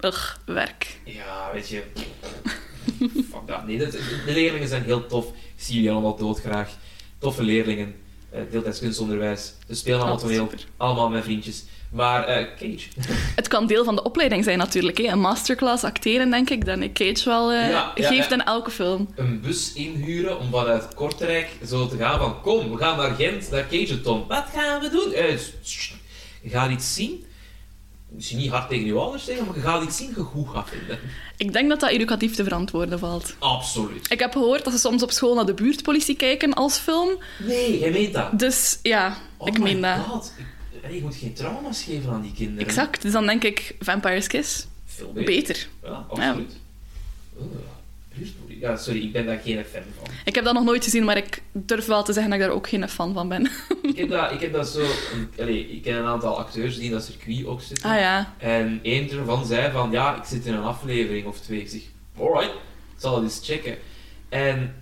Ugh, 0.00 0.34
werk. 0.46 1.00
Ja, 1.04 1.50
weet 1.52 1.68
je. 1.68 1.82
Fuck 3.30 3.46
dat. 3.46 3.66
Nee, 3.66 3.78
de, 3.78 3.90
de 4.26 4.32
leerlingen 4.32 4.68
zijn 4.68 4.82
heel 4.82 5.06
tof. 5.06 5.26
Ik 5.26 5.62
zie 5.62 5.74
jullie 5.74 5.90
allemaal 5.90 6.16
doodgraag. 6.16 6.70
Toffe 7.18 7.42
leerlingen. 7.42 7.94
eh 8.30 8.40
deeltijds 8.50 8.78
kunstonderwijs. 8.78 9.54
Ze 9.68 9.74
spelen 9.74 9.98
allemaal 9.98 10.16
Oh, 10.16 10.22
toneel. 10.22 10.50
Allemaal 10.76 11.08
mijn 11.08 11.22
vriendjes. 11.22 11.64
Maar 11.90 12.24
eh, 12.24 12.46
Cage. 12.58 12.88
Het 13.36 13.48
kan 13.48 13.66
deel 13.66 13.84
van 13.84 13.94
de 13.96 14.02
opleiding 14.02 14.44
zijn 14.44 14.58
natuurlijk. 14.58 14.98
Hè. 14.98 15.04
Een 15.04 15.20
masterclass 15.20 15.84
acteren, 15.84 16.30
denk 16.30 16.50
ik, 16.50 16.64
dat 16.64 16.76
Nick 16.78 16.92
Cage 16.94 17.24
wel 17.24 17.52
eh, 17.52 17.70
Ja, 17.70 17.92
ja, 17.94 18.08
geeft 18.08 18.32
in 18.32 18.44
elke 18.44 18.70
film. 18.70 19.08
Een 19.14 19.40
bus 19.40 19.72
inhuren 19.72 20.38
om 20.40 20.50
vanuit 20.50 20.94
Kortrijk 20.94 21.48
zo 21.66 21.88
te 21.88 21.96
gaan 21.96 22.18
van 22.18 22.40
kom, 22.40 22.70
we 22.70 22.76
gaan 22.76 22.96
naar 22.96 23.14
Gent, 23.14 23.50
naar 23.50 23.66
Cageton. 23.70 24.24
Wat 24.28 24.44
gaan 24.54 24.80
we 24.80 24.90
doen? 24.90 25.38
Ssst. 25.38 25.92
je 26.42 26.48
gaat 26.48 26.70
iets 26.70 26.94
zien. 26.94 27.24
Misschien 28.08 28.38
niet 28.38 28.50
hard 28.50 28.68
tegen 28.68 28.86
je 28.86 28.94
ouders 28.94 29.24
zeggen, 29.24 29.46
maar 29.46 29.54
je 29.54 29.60
gaat 29.60 29.82
iets 29.82 29.96
zien 29.96 30.12
je 30.16 30.22
goed 30.22 30.48
gaat 30.48 30.68
vinden. 30.68 30.98
Ik 31.36 31.52
denk 31.52 31.68
dat 31.68 31.80
dat 31.80 31.90
educatief 31.90 32.34
te 32.34 32.44
verantwoorden 32.44 32.98
valt. 32.98 33.34
Absoluut. 33.38 34.10
Ik 34.10 34.18
heb 34.20 34.32
gehoord 34.32 34.64
dat 34.64 34.72
ze 34.72 34.78
soms 34.78 35.02
op 35.02 35.10
school 35.10 35.34
naar 35.34 35.46
de 35.46 35.54
buurtpolitie 35.54 36.16
kijken 36.16 36.54
als 36.54 36.78
film. 36.78 37.10
Nee, 37.38 37.78
jij 37.78 37.90
meent 37.90 38.12
dat. 38.14 38.38
Dus 38.38 38.78
ja, 38.82 39.16
Oh 39.36 39.48
ik 39.48 39.58
meen 39.58 39.80
dat. 39.80 39.98
God. 40.08 40.32
Ik- 40.36 40.44
allee, 40.44 40.55
je 40.94 41.02
moet 41.02 41.16
geen 41.16 41.32
trauma's 41.32 41.82
geven 41.82 42.12
aan 42.12 42.22
die 42.22 42.32
kinderen. 42.32 42.66
Exact. 42.66 43.02
Dus 43.02 43.12
dan 43.12 43.26
denk 43.26 43.44
ik 43.44 43.74
Vampire's 43.80 44.26
Kiss. 44.26 44.66
Veel 44.84 45.12
beter. 45.12 45.34
Beter. 45.34 45.68
Ja, 45.82 46.06
absoluut. 46.08 46.52
Oeh, 47.40 47.46
buurtpolitie. 48.14 48.60
Ja, 48.60 48.76
sorry, 48.76 49.02
ik 49.02 49.12
ben 49.12 49.26
daar 49.26 49.38
geen 49.38 49.64
fan 49.64 49.82
van. 49.98 50.14
Ik 50.24 50.34
heb 50.34 50.44
dat 50.44 50.54
nog 50.54 50.64
nooit 50.64 50.84
gezien, 50.84 51.04
maar 51.04 51.16
ik 51.16 51.42
durf 51.52 51.86
wel 51.86 52.02
te 52.02 52.12
zeggen 52.12 52.30
dat 52.30 52.40
ik 52.40 52.46
daar 52.46 52.56
ook 52.56 52.68
geen 52.68 52.88
fan 52.88 53.12
van 53.12 53.28
ben. 53.28 53.50
ik, 53.82 53.96
heb 53.96 54.08
dat, 54.08 54.32
ik 54.32 54.40
heb 54.40 54.52
dat 54.52 54.68
zo... 54.68 54.86
Allee, 55.38 55.68
ik 55.68 55.82
ken 55.82 55.96
een 55.96 56.04
aantal 56.04 56.38
acteurs 56.38 56.74
die 56.74 56.84
in 56.84 56.90
dat 56.90 57.04
circuit 57.04 57.46
ook 57.46 57.62
zitten. 57.62 57.90
Ah 57.90 57.98
ja. 57.98 58.34
En 58.38 58.80
één 58.82 59.10
ervan 59.10 59.46
zei 59.46 59.72
van, 59.72 59.90
ja, 59.90 60.16
ik 60.16 60.24
zit 60.24 60.46
in 60.46 60.54
een 60.54 60.62
aflevering 60.62 61.26
of 61.26 61.40
twee. 61.40 61.60
Ik 61.60 61.68
zeg, 61.68 61.82
alright, 62.18 62.54
ik 62.54 63.00
zal 63.00 63.14
dat 63.14 63.22
eens 63.22 63.40
checken. 63.42 63.76
En, 64.28 64.74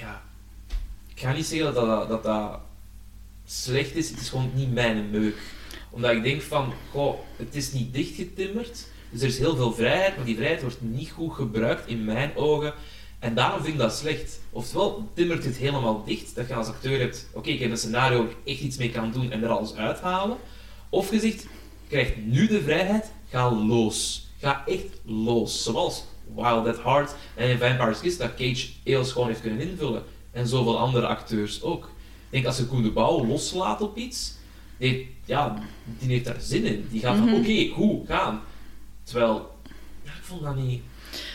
ja, 0.00 0.22
ik 1.14 1.20
ga 1.20 1.32
niet 1.32 1.46
zeggen 1.46 1.74
dat 1.74 1.86
dat, 1.86 2.08
dat, 2.08 2.22
dat 2.22 2.60
slecht 3.50 3.94
is, 3.94 4.10
het 4.10 4.20
is 4.20 4.28
gewoon 4.28 4.50
niet 4.54 4.72
mijn 4.72 5.10
meuk. 5.10 5.36
Omdat 5.90 6.10
ik 6.10 6.22
denk 6.22 6.42
van, 6.42 6.72
goh, 6.90 7.18
het 7.36 7.54
is 7.54 7.72
niet 7.72 7.94
dichtgetimmerd, 7.94 8.86
dus 9.10 9.20
er 9.20 9.28
is 9.28 9.38
heel 9.38 9.56
veel 9.56 9.72
vrijheid, 9.72 10.16
maar 10.16 10.24
die 10.24 10.36
vrijheid 10.36 10.60
wordt 10.62 10.80
niet 10.80 11.10
goed 11.10 11.34
gebruikt 11.34 11.88
in 11.88 12.04
mijn 12.04 12.36
ogen. 12.36 12.74
En 13.18 13.34
daarom 13.34 13.60
vind 13.60 13.72
ik 13.72 13.80
dat 13.80 13.96
slecht. 13.96 14.40
Oftewel, 14.50 15.10
timmert 15.14 15.44
het 15.44 15.56
helemaal 15.56 16.04
dicht, 16.04 16.34
dat 16.34 16.48
je 16.48 16.54
als 16.54 16.66
acteur 16.66 16.98
hebt, 16.98 17.28
oké, 17.32 17.48
ik 17.48 17.60
heb 17.60 17.70
een 17.70 17.76
scenario 17.76 18.18
waar 18.18 18.30
ik 18.30 18.36
echt 18.44 18.60
iets 18.60 18.76
mee 18.76 18.90
kan 18.90 19.12
doen 19.12 19.30
en 19.30 19.42
er 19.42 19.48
alles 19.48 19.74
uithalen. 19.74 20.36
Of 20.88 21.10
je 21.10 21.20
zegt, 21.20 21.46
krijgt 21.88 22.16
nu 22.16 22.46
de 22.46 22.62
vrijheid, 22.62 23.12
ga 23.30 23.52
los. 23.52 24.28
Ga 24.38 24.62
echt 24.66 25.00
los. 25.04 25.62
Zoals 25.62 26.04
Wild 26.34 26.66
at 26.66 26.82
Heart 26.82 27.14
en 27.34 27.48
in 27.48 27.58
Vampire's 27.58 28.00
Kiss, 28.00 28.16
dat 28.16 28.34
Cage 28.34 28.68
heel 28.84 29.04
schoon 29.04 29.26
heeft 29.26 29.40
kunnen 29.40 29.60
invullen. 29.60 30.02
En 30.30 30.46
zoveel 30.46 30.78
andere 30.78 31.06
acteurs 31.06 31.62
ook. 31.62 31.90
Ik 32.30 32.34
denk, 32.34 32.46
als 32.46 32.56
je 32.56 32.66
Koen 32.66 32.82
de 32.82 32.90
Bouw 32.90 33.26
loslaat 33.26 33.80
op 33.80 33.96
iets, 33.96 34.34
die, 34.78 35.14
ja, 35.24 35.58
die 35.98 36.08
heeft 36.08 36.24
daar 36.24 36.40
zin 36.40 36.64
in. 36.64 36.86
Die 36.90 37.00
gaat 37.00 37.16
van, 37.16 37.26
Mhm. 37.26 37.34
oké, 37.34 37.68
goed, 37.68 38.06
gaan. 38.06 38.40
Terwijl, 39.02 39.56
ja, 40.04 40.10
ik 40.10 40.22
vond 40.22 40.42
dat 40.42 40.56
niet... 40.56 40.82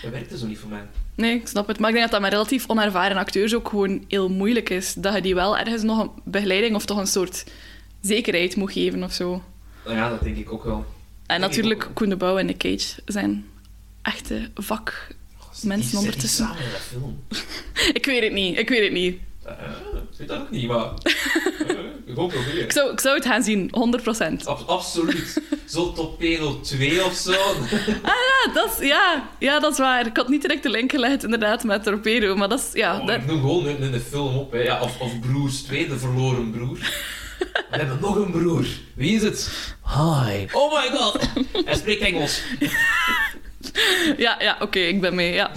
Dat 0.02 0.12
werkte 0.12 0.38
zo 0.38 0.46
niet 0.48 0.58
voor 0.58 0.70
mij. 0.70 0.86
Nee, 1.16 1.36
ik 1.36 1.48
snap 1.48 1.68
het. 1.68 1.80
Maar 1.80 1.90
ik 1.90 1.96
denk 1.96 2.10
dat 2.10 2.14
dat 2.22 2.22
met 2.22 2.32
relatief 2.32 2.70
onervaren 2.70 3.18
acteurs 3.18 3.56
ook 3.56 3.70
gewoon 3.70 4.06
heel 4.08 4.30
moeilijk 4.30 4.70
is. 4.70 4.94
Dat 4.94 5.14
je 5.16 5.22
die 5.22 5.36
wel 5.36 5.58
ergens 5.58 5.82
nog 5.84 6.00
een 6.02 6.10
begeleiding 6.24 6.76
of 6.76 6.86
toch 6.86 6.98
een 6.98 7.08
soort 7.08 7.44
zekerheid 8.02 8.56
moet 8.56 8.72
geven 8.72 9.04
of 9.04 9.14
zo. 9.14 9.44
Nou 9.86 9.98
ja, 9.98 10.10
dat 10.10 10.24
denk 10.24 10.38
ik 10.38 10.52
ook 10.52 10.64
wel. 10.64 10.76
En 10.78 10.86
Denk 11.40 11.40
natuurlijk, 11.52 11.90
Koen 11.94 12.10
de 12.10 12.16
Bouw 12.18 12.38
en 12.38 12.46
Nick 12.46 12.58
Cage 12.58 13.02
zijn 13.06 13.46
echte 14.02 14.50
vak. 14.56 15.08
Mensen 15.64 15.98
ondertussen. 15.98 16.46
samen 16.46 16.64
in 16.64 16.72
dat 16.72 16.80
film. 16.80 17.24
Ik 18.00 18.06
weet 18.06 18.24
het 18.24 18.34
niet, 18.34 18.58
ik 18.58 18.70
weet 18.70 18.84
het 18.84 18.92
niet. 18.92 19.18
Ik 19.46 20.18
weet 20.18 20.28
dat 20.28 20.40
ook 20.40 20.50
niet, 20.50 20.68
maar... 20.68 20.86
eh, 21.04 21.14
ik 22.06 22.16
hoop 22.16 22.30
proberen. 22.32 22.64
Ik 22.64 22.72
zou, 22.72 22.92
ik 22.92 23.00
zou 23.00 23.16
het 23.16 23.26
gaan 23.26 23.44
zien, 23.44 23.72
100%. 24.42 24.44
Ab- 24.46 24.64
absoluut. 24.68 25.42
Zo 25.66 25.94
Torpedo 25.94 26.60
2 26.62 27.04
of 27.06 27.14
zo. 27.14 27.32
Ja, 28.46 28.54
dat 28.54 28.78
is, 28.80 28.88
ja, 28.88 29.30
ja, 29.40 29.60
dat 29.60 29.72
is 29.72 29.78
waar. 29.78 30.06
Ik 30.08 30.18
had 30.18 30.28
niet 30.30 30.42
direct 30.42 30.64
de 30.64 30.70
link 30.70 30.92
gelegd 30.92 31.24
inderdaad 31.24 31.64
met 31.64 31.84
Torpedo, 31.84 32.36
maar 32.36 32.50
dat 32.50 32.60
is... 32.60 32.70
Ja, 32.74 33.00
Oh, 33.00 33.08
dat- 33.08 33.16
ik 33.16 33.26
noem 33.26 33.40
gewoon 33.42 33.68
in, 33.68 33.78
in 33.78 33.92
de 33.92 34.00
film 34.00 34.36
op. 34.38 34.52
Hè. 34.52 34.60
Ja, 34.60 34.82
of, 34.82 35.00
of 35.00 35.20
Broers 35.20 35.62
2, 35.62 35.88
de 35.88 35.98
verloren 36.00 36.52
broer. 36.52 36.78
We 37.70 37.78
hebben 37.78 37.98
nog 38.02 38.16
een 38.16 38.32
broer. 38.32 38.66
Wie 38.96 39.16
is 39.16 39.22
het? 39.22 39.50
Hi. 39.86 40.46
Oh 40.52 40.74
my 40.74 40.98
god. 40.98 41.20
Hij 41.66 41.76
spreekt 41.76 42.02
Engels. 42.02 42.42
ja, 44.18 44.36
ja 44.40 44.58
oké, 44.60 44.80
ik 44.80 45.02
ben 45.02 45.16
mee, 45.16 45.34
ja. 45.34 45.52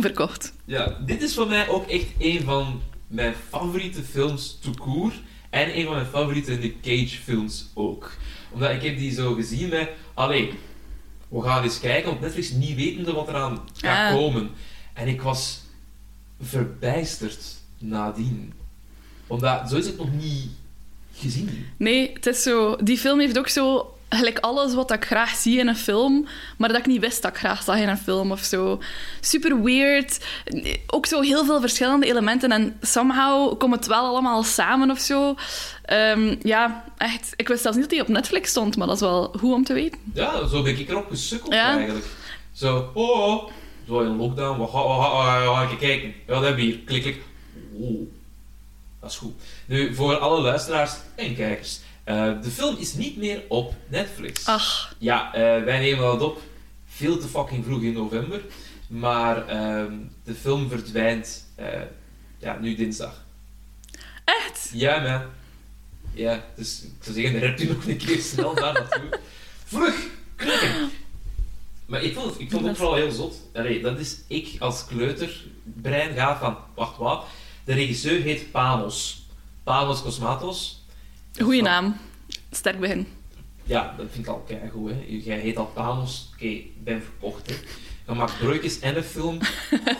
Verkocht. 0.00 0.52
Ja, 0.68 0.98
dit 1.06 1.22
is 1.22 1.34
voor 1.34 1.48
mij 1.48 1.68
ook 1.68 1.86
echt 1.88 2.06
een 2.18 2.40
van 2.42 2.82
mijn 3.06 3.34
favoriete 3.48 4.02
films 4.02 4.58
court. 4.76 5.14
En 5.50 5.78
een 5.78 5.84
van 5.84 5.94
mijn 5.94 6.06
favoriete 6.06 6.52
Nick 6.52 6.74
Cage 6.82 7.16
films 7.22 7.70
ook. 7.74 8.12
Omdat 8.52 8.70
ik 8.70 8.82
heb 8.82 8.96
die 8.98 9.12
zo 9.12 9.34
gezien 9.34 9.68
met... 9.68 9.88
Allee, 10.14 10.52
we 11.28 11.42
gaan 11.42 11.62
eens 11.62 11.80
kijken 11.80 12.10
op 12.10 12.20
Netflix, 12.20 12.50
niet 12.50 12.76
wetende 12.76 13.12
wat 13.12 13.28
eraan 13.28 13.60
gaat 13.76 14.10
Ah. 14.12 14.16
komen. 14.18 14.50
En 14.94 15.08
ik 15.08 15.22
was 15.22 15.60
verbijsterd 16.40 17.44
nadien. 17.78 18.52
Omdat, 19.26 19.70
zo 19.70 19.76
is 19.76 19.86
het 19.86 19.96
nog 19.96 20.12
niet 20.12 20.50
gezien. 21.14 21.66
Nee, 21.76 22.10
het 22.12 22.26
is 22.26 22.42
zo... 22.42 22.76
Die 22.76 22.98
film 22.98 23.20
heeft 23.20 23.38
ook 23.38 23.48
zo... 23.48 23.92
Gelijk 24.10 24.38
alles 24.38 24.74
wat 24.74 24.92
ik 24.92 25.04
graag 25.04 25.34
zie 25.34 25.58
in 25.58 25.68
een 25.68 25.76
film, 25.76 26.26
maar 26.56 26.68
dat 26.68 26.78
ik 26.78 26.86
niet 26.86 27.00
wist 27.00 27.22
dat 27.22 27.30
ik 27.30 27.36
graag 27.38 27.62
zag 27.62 27.76
in 27.78 27.88
een 27.88 27.98
film 27.98 28.32
of 28.32 28.40
zo. 28.40 28.80
Super 29.20 29.62
weird. 29.62 30.24
Ook 30.86 31.06
zo 31.06 31.20
heel 31.20 31.44
veel 31.44 31.60
verschillende 31.60 32.06
elementen 32.06 32.52
en 32.52 32.76
somehow 32.80 33.58
komt 33.58 33.74
het 33.74 33.86
wel 33.86 34.04
allemaal 34.06 34.42
samen 34.42 34.90
of 34.90 34.98
zo. 34.98 35.34
Ehm, 35.84 36.36
ja, 36.42 36.84
echt. 36.96 37.32
Ik 37.36 37.48
wist 37.48 37.62
zelfs 37.62 37.76
niet 37.76 37.86
dat 37.88 37.94
die 37.98 38.06
op 38.06 38.08
Netflix 38.14 38.50
stond, 38.50 38.76
maar 38.76 38.86
dat 38.86 38.96
is 38.96 39.02
wel 39.02 39.34
goed 39.38 39.52
om 39.54 39.64
te 39.64 39.72
weten. 39.72 39.98
Ja, 40.14 40.46
zo 40.46 40.62
ben 40.62 40.78
ik 40.78 40.88
erop 40.88 41.08
gesukkeld 41.10 41.52
Ja. 41.54 41.76
eigenlijk. 41.76 42.06
Zo, 42.52 42.90
oh, 42.94 43.18
oh, 43.28 43.50
zo 43.88 44.00
in 44.00 44.16
lockdown, 44.16 44.60
we 44.60 44.66
gaan 44.68 45.64
even 45.64 45.78
kijken. 45.78 46.08
Ja, 46.26 46.32
dat 46.34 46.42
hebben 46.42 46.54
we 46.64 46.70
hier. 46.70 46.78
Klik, 46.78 47.02
klik. 47.02 47.22
Oh, 47.80 48.00
dat 49.00 49.10
is 49.10 49.16
goed. 49.16 49.32
Nu, 49.66 49.94
voor 49.94 50.16
alle 50.18 50.40
luisteraars 50.40 50.92
en 51.14 51.34
kijkers. 51.36 51.80
Eh, 52.08 52.42
de 52.42 52.50
film 52.50 52.76
is 52.78 52.94
niet 52.94 53.16
meer 53.16 53.42
op 53.48 53.74
Netflix. 53.86 54.46
Ach, 54.46 54.94
Ja, 54.98 55.34
eh, 55.34 55.64
wij 55.64 55.78
nemen 55.78 56.02
dat 56.04 56.22
op 56.22 56.42
veel 56.86 57.18
te 57.18 57.28
fucking 57.28 57.64
vroeg 57.64 57.82
in 57.82 57.92
november. 57.92 58.40
Maar 58.86 59.46
ehm, 59.48 59.92
de 60.24 60.34
film 60.34 60.68
verdwijnt 60.68 61.46
eh, 61.54 61.80
ja, 62.38 62.58
nu 62.58 62.74
dinsdag. 62.74 63.24
echt? 64.24 64.70
Ja, 64.72 64.98
man. 65.00 65.22
Ja, 66.14 66.44
dus 66.56 66.82
ik 66.82 66.90
zou 67.00 67.20
zeggen, 67.20 67.38
rep 67.38 67.60
u 67.60 67.66
nog 67.66 67.86
een 67.86 67.96
keer 67.96 68.20
snel 68.20 68.54
daar 68.54 68.72
naartoe. 68.72 69.18
Vlug! 69.64 70.06
Klikken! 70.36 70.90
Maar 71.86 72.02
ik 72.02 72.14
vond 72.14 72.40
ik 72.40 72.50
vond 72.50 72.62
het 72.62 72.70
ook 72.70 72.76
vooral 72.76 72.94
heel 72.94 73.10
zot. 73.10 73.34
Allee, 73.54 73.80
dat 73.80 73.98
is 73.98 74.18
ik 74.26 74.56
als 74.58 74.86
kleuterbrein 74.86 76.14
ga 76.14 76.38
van, 76.38 76.56
wacht 76.74 76.96
wat, 76.96 77.24
de 77.64 77.72
regisseur 77.74 78.22
heet 78.22 78.50
Panos. 78.50 79.26
Panos 79.62 80.02
Cosmatos. 80.02 80.77
Goeie 81.40 81.62
naam. 81.62 81.96
Sterk 82.50 82.80
begin. 82.80 83.06
Ja, 83.64 83.94
dat 83.96 84.06
vind 84.10 84.26
ik 84.26 84.32
al 84.32 84.44
keigoed, 84.46 84.90
hè. 84.90 84.96
Jij 85.08 85.38
heet 85.38 85.56
al 85.56 85.66
Panos. 85.74 86.30
Oké, 86.34 86.44
ik 86.44 86.84
ben 86.84 87.02
verkocht, 87.02 87.46
hè. 87.50 87.54
Je 88.12 88.14
maakt 88.18 88.38
broodjes 88.38 88.78
en 88.80 88.96
een 88.96 89.02
film. 89.04 89.38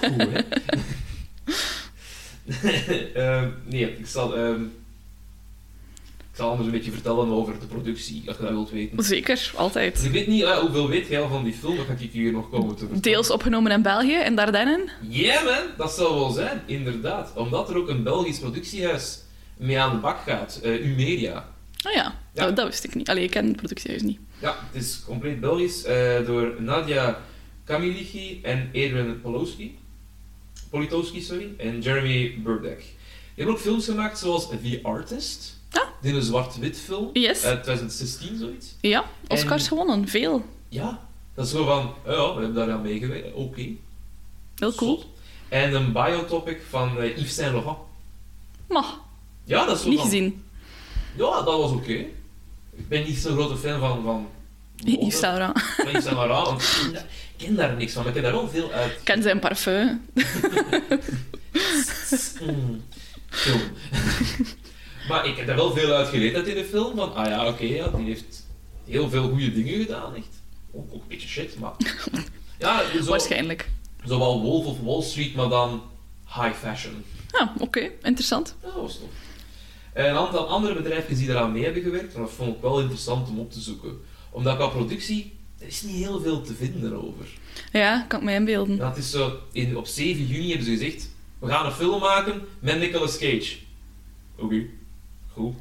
Goed, 0.00 0.28
hè. 0.30 0.40
Ehm, 3.14 3.48
nee, 3.64 3.96
ik 3.98 4.06
zal... 4.06 4.36
ehm, 4.36 4.62
ik 6.30 6.44
zal 6.44 6.48
anders 6.50 6.66
een 6.68 6.74
beetje 6.74 6.90
vertellen 6.90 7.28
over 7.28 7.60
de 7.60 7.66
productie, 7.66 8.22
als 8.26 8.36
je 8.36 8.42
dat 8.42 8.50
wilt 8.52 8.70
weten. 8.70 9.04
Zeker, 9.04 9.34
Dus 9.34 9.56
altijd. 9.56 10.04
ik 10.04 10.10
weet 10.10 10.26
niet 10.26 10.42
eh, 10.42 10.58
hoeveel 10.58 10.88
weet 10.88 11.06
jij 11.08 11.20
al 11.20 11.28
van 11.28 11.44
die 11.44 11.52
film, 11.52 11.76
dat 11.76 11.86
ga 11.86 11.92
ik 11.98 12.10
hier 12.12 12.32
nog 12.32 12.50
komen 12.50 12.68
te 12.74 12.78
vertellen. 12.78 13.02
Deels 13.02 13.30
opgenomen 13.30 13.72
in 13.72 13.82
België, 13.82 14.14
in 14.14 14.34
Dardenne. 14.36 14.88
Ja, 15.08 15.42
man, 15.42 15.58
dat 15.76 15.92
zal 15.92 16.14
wel 16.14 16.30
zijn, 16.30 16.62
inderdaad. 16.66 17.32
Omdat 17.34 17.68
er 17.70 17.76
ook 17.76 17.88
een 17.88 18.02
Belgisch 18.02 18.38
productiehuis 18.38 19.18
mee 19.58 19.80
aan 19.80 19.90
de 19.94 20.00
bak 20.00 20.18
gaat, 20.26 20.60
eh 20.62 20.86
U-Media. 20.86 21.48
Oh 21.86 21.92
ja, 21.92 22.14
Ja. 22.34 22.44
Dat, 22.44 22.56
dat 22.56 22.66
wist 22.68 22.84
ik 22.84 22.94
niet. 22.94 23.08
Allee, 23.08 23.24
ik 23.24 23.30
ken 23.30 23.46
het 23.46 23.56
productiehuis 23.56 24.02
niet. 24.02 24.18
Ja, 24.38 24.56
het 24.72 24.82
is 24.82 25.02
compleet 25.06 25.40
Belgisch, 25.40 25.84
eh, 25.84 26.26
door 26.26 26.54
Nadia 26.58 27.18
Kamilichi 27.64 28.40
en 28.42 28.66
Adrian 28.68 29.20
Polowski. 29.20 29.78
Politowski, 30.70 31.20
sorry, 31.22 31.48
en 31.56 31.80
Jeremy 31.80 32.34
Burdeck. 32.42 32.78
Die 32.78 32.94
hebben 33.34 33.54
ook 33.54 33.60
films 33.60 33.84
gemaakt 33.84 34.18
zoals 34.18 34.48
The 34.48 34.80
Artist. 34.82 35.56
Ah. 35.70 35.82
Dit 36.00 36.10
is 36.10 36.16
een 36.16 36.22
zwart-wit 36.24 36.78
film. 36.78 37.10
Yes. 37.12 37.44
Uit 37.44 37.62
2016, 37.62 38.38
zoiets. 38.38 38.74
Ja, 38.80 39.04
Oscars 39.28 39.62
En- 39.62 39.68
gewonnen. 39.68 40.08
Veel. 40.08 40.44
Ja, 40.68 41.06
dat 41.34 41.44
is 41.46 41.50
zo 41.52 41.64
van, 41.64 41.94
ja, 42.06 42.34
we 42.34 42.40
hebben 42.40 42.54
daar 42.54 42.70
aan 42.70 42.82
meegewerkt. 42.82 43.34
Oké. 43.34 43.60
Heel 44.56 44.74
cool. 44.74 44.98
Zot. 44.98 45.06
En 45.48 45.74
een 45.74 45.92
biotopic 45.92 46.60
van 46.68 46.98
eh, 47.00 47.16
Yves 47.16 47.34
Saint 47.34 47.52
Laurent. 47.52 47.78
Mag, 48.68 49.00
Ja, 49.48 49.64
dat 49.66 49.78
is 49.78 49.84
niet 49.84 50.00
gezien. 50.00 50.44
Ja, 51.16 51.42
dat 51.42 51.58
was 51.58 51.70
oké. 51.70 51.92
Ik 52.76 52.88
ben 52.88 53.04
niet 53.04 53.18
zo'n 53.18 53.32
grote 53.32 53.56
fan 53.56 53.80
van... 53.80 54.02
van 54.04 54.28
Yves 54.84 55.18
Saint 55.18 55.38
Laurent. 55.38 55.62
van 55.62 55.88
Yves 55.88 56.02
Saint 56.04 56.16
Laurent, 56.16 56.46
want 56.46 56.62
ik 56.62 56.68
ken 56.82 56.92
daar- 56.92 57.06
ik 57.36 57.44
ken 57.46 57.54
daar 57.56 57.76
niks 57.76 57.92
van. 57.92 58.02
Maar 58.02 58.16
ik 58.16 58.22
heb 58.22 58.32
daar 58.32 58.40
wel 58.40 58.48
veel 58.50 58.70
uit. 58.72 58.90
Ik 58.92 59.00
ken 59.04 59.22
zijn 59.22 59.38
parfum. 59.38 60.00
Mm, 62.42 62.82
film. 63.28 63.60
maar 65.08 65.26
ik 65.26 65.36
heb 65.36 65.46
daar 65.46 65.56
wel 65.56 65.72
veel 65.72 65.92
uit 65.92 66.08
geleerd 66.08 66.34
uit 66.34 66.44
de 66.44 66.64
film. 66.70 66.96
Van, 66.96 67.14
ah 67.14 67.26
ja, 67.26 67.46
oké, 67.48 67.64
ja, 67.64 67.88
die 67.88 68.06
heeft 68.06 68.46
heel 68.86 69.08
veel 69.10 69.28
goede 69.28 69.52
dingen 69.52 69.80
gedaan, 69.80 70.14
echt. 70.14 70.26
Ook, 70.72 70.86
ook 70.94 71.02
een 71.02 71.08
beetje 71.08 71.28
shit, 71.28 71.58
maar... 71.58 71.72
Ja, 72.58 72.82
zo, 73.02 73.10
Waarschijnlijk. 73.10 73.68
zowel 74.04 74.40
Wolf 74.40 74.66
of 74.66 74.80
Wall 74.80 75.02
Street, 75.02 75.34
maar 75.34 75.48
dan 75.48 75.82
high 76.26 76.54
fashion. 76.54 77.04
Ja, 77.30 77.52
oké. 77.58 77.90
Interessant. 78.02 78.54
Ja, 78.62 78.66
dat 78.66 78.80
was 78.82 78.98
tof. 78.98 79.08
Een 80.06 80.16
aantal 80.16 80.48
andere 80.48 80.74
bedrijfjes 80.74 81.18
die 81.18 81.28
eraan 81.28 81.52
mee 81.52 81.64
hebben 81.64 81.82
gewerkt, 81.82 82.14
en 82.14 82.20
dat 82.20 82.30
vond 82.30 82.54
ik 82.56 82.62
wel 82.62 82.80
interessant 82.80 83.28
om 83.28 83.38
op 83.38 83.52
te 83.52 83.60
zoeken. 83.60 84.00
Omdat 84.30 84.56
qua 84.56 84.66
productie, 84.66 85.36
er 85.58 85.66
is 85.66 85.82
niet 85.82 85.96
heel 85.96 86.20
veel 86.20 86.42
te 86.42 86.54
vinden 86.54 86.92
over. 87.04 87.26
Ja, 87.72 88.04
kan 88.08 88.18
ik 88.18 88.24
me 88.24 88.32
inbeelden. 88.32 88.76
Dat 88.76 88.96
is 88.96 89.10
zo, 89.10 89.38
in, 89.52 89.76
op 89.76 89.86
7 89.86 90.26
juni 90.26 90.48
hebben 90.48 90.64
ze 90.66 90.70
gezegd, 90.72 91.08
we 91.38 91.48
gaan 91.48 91.66
een 91.66 91.72
film 91.72 92.00
maken 92.00 92.42
met 92.58 92.78
Nicolas 92.78 93.18
Cage. 93.18 93.56
Oké, 94.36 94.62
goed. 95.32 95.54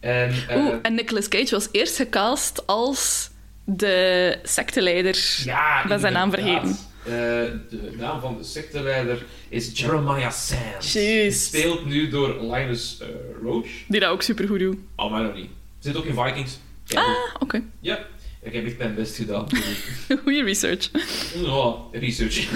En, 0.00 0.34
eh, 0.48 0.56
Oeh, 0.56 0.74
en 0.82 0.94
Nicolas 0.94 1.28
Cage 1.28 1.50
was 1.50 1.68
eerst 1.72 1.96
gecast 1.96 2.66
als 2.66 3.30
de 3.64 4.38
secteleider. 4.42 5.40
ja, 5.44 5.86
ben 5.86 6.00
zijn 6.00 6.12
naam 6.12 6.30
vergeten. 6.30 6.76
Eh, 7.08 7.50
de 7.70 7.92
naam 7.96 8.20
van 8.20 8.36
de 8.38 8.44
secteleider 8.44 9.24
is 9.48 9.78
Jeremiah 9.78 10.30
Sands. 10.32 10.92
Jeez. 10.92 11.50
Gespeeld 11.50 11.84
nu 11.86 12.08
door 12.08 12.42
Linus 12.52 12.98
eh, 13.00 13.08
Roach. 13.42 13.66
Die 13.88 14.00
dat 14.00 14.10
ook 14.10 14.22
supergoed 14.22 14.58
doet. 14.58 14.76
Oh, 14.96 15.10
maar 15.10 15.22
nog 15.22 15.34
niet. 15.34 15.50
Zit 15.78 15.96
ook 15.96 16.04
in 16.04 16.14
Vikings. 16.14 16.58
Kijk, 16.86 17.06
Ah, 17.06 17.14
oké. 17.42 17.62
Ja, 17.80 17.98
ik 18.42 18.52
heb 18.52 18.66
echt 18.66 18.78
mijn 18.78 18.94
best 18.94 19.16
gedaan. 19.16 19.46
Goeie 20.22 20.42
research. 20.44 20.90
Ja, 21.34 21.74
research. 21.92 22.48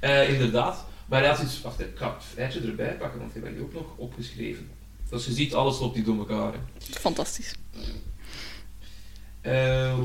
Eh, 0.00 0.32
inderdaad. 0.32 0.86
Maar 1.06 1.20
hij 1.20 1.28
had 1.28 1.42
iets... 1.42 1.60
Wacht, 1.60 1.80
ik 1.80 1.86
ga 1.94 2.14
het 2.14 2.24
feitje 2.34 2.60
erbij 2.60 2.96
pakken, 2.96 3.18
want 3.20 3.36
ik 3.36 3.42
heb 3.44 3.52
die 3.54 3.62
ook 3.62 3.72
nog 3.72 3.84
opgeschreven. 3.96 4.68
Dus 5.10 5.24
je 5.26 5.32
ziet, 5.32 5.54
alles 5.54 5.78
loopt 5.78 5.94
hier 5.94 6.04
door 6.04 6.18
elkaar. 6.18 6.52
Hè. 6.52 6.58
Fantastisch. 7.00 7.54
Eh, 9.40 9.98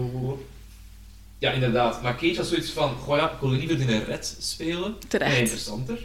ja, 1.38 1.52
inderdaad. 1.52 2.02
Maar 2.02 2.16
Cage 2.16 2.36
had 2.36 2.46
zoiets 2.46 2.72
van... 2.72 2.96
Goh 2.96 3.18
ja, 3.18 3.32
ik 3.32 3.40
wil 3.40 3.50
liever 3.50 3.80
in 3.80 3.90
een 3.90 4.06
red 4.06 4.38
spelen. 4.40 4.96
Terecht. 5.08 5.38
Interessanter. 5.38 6.00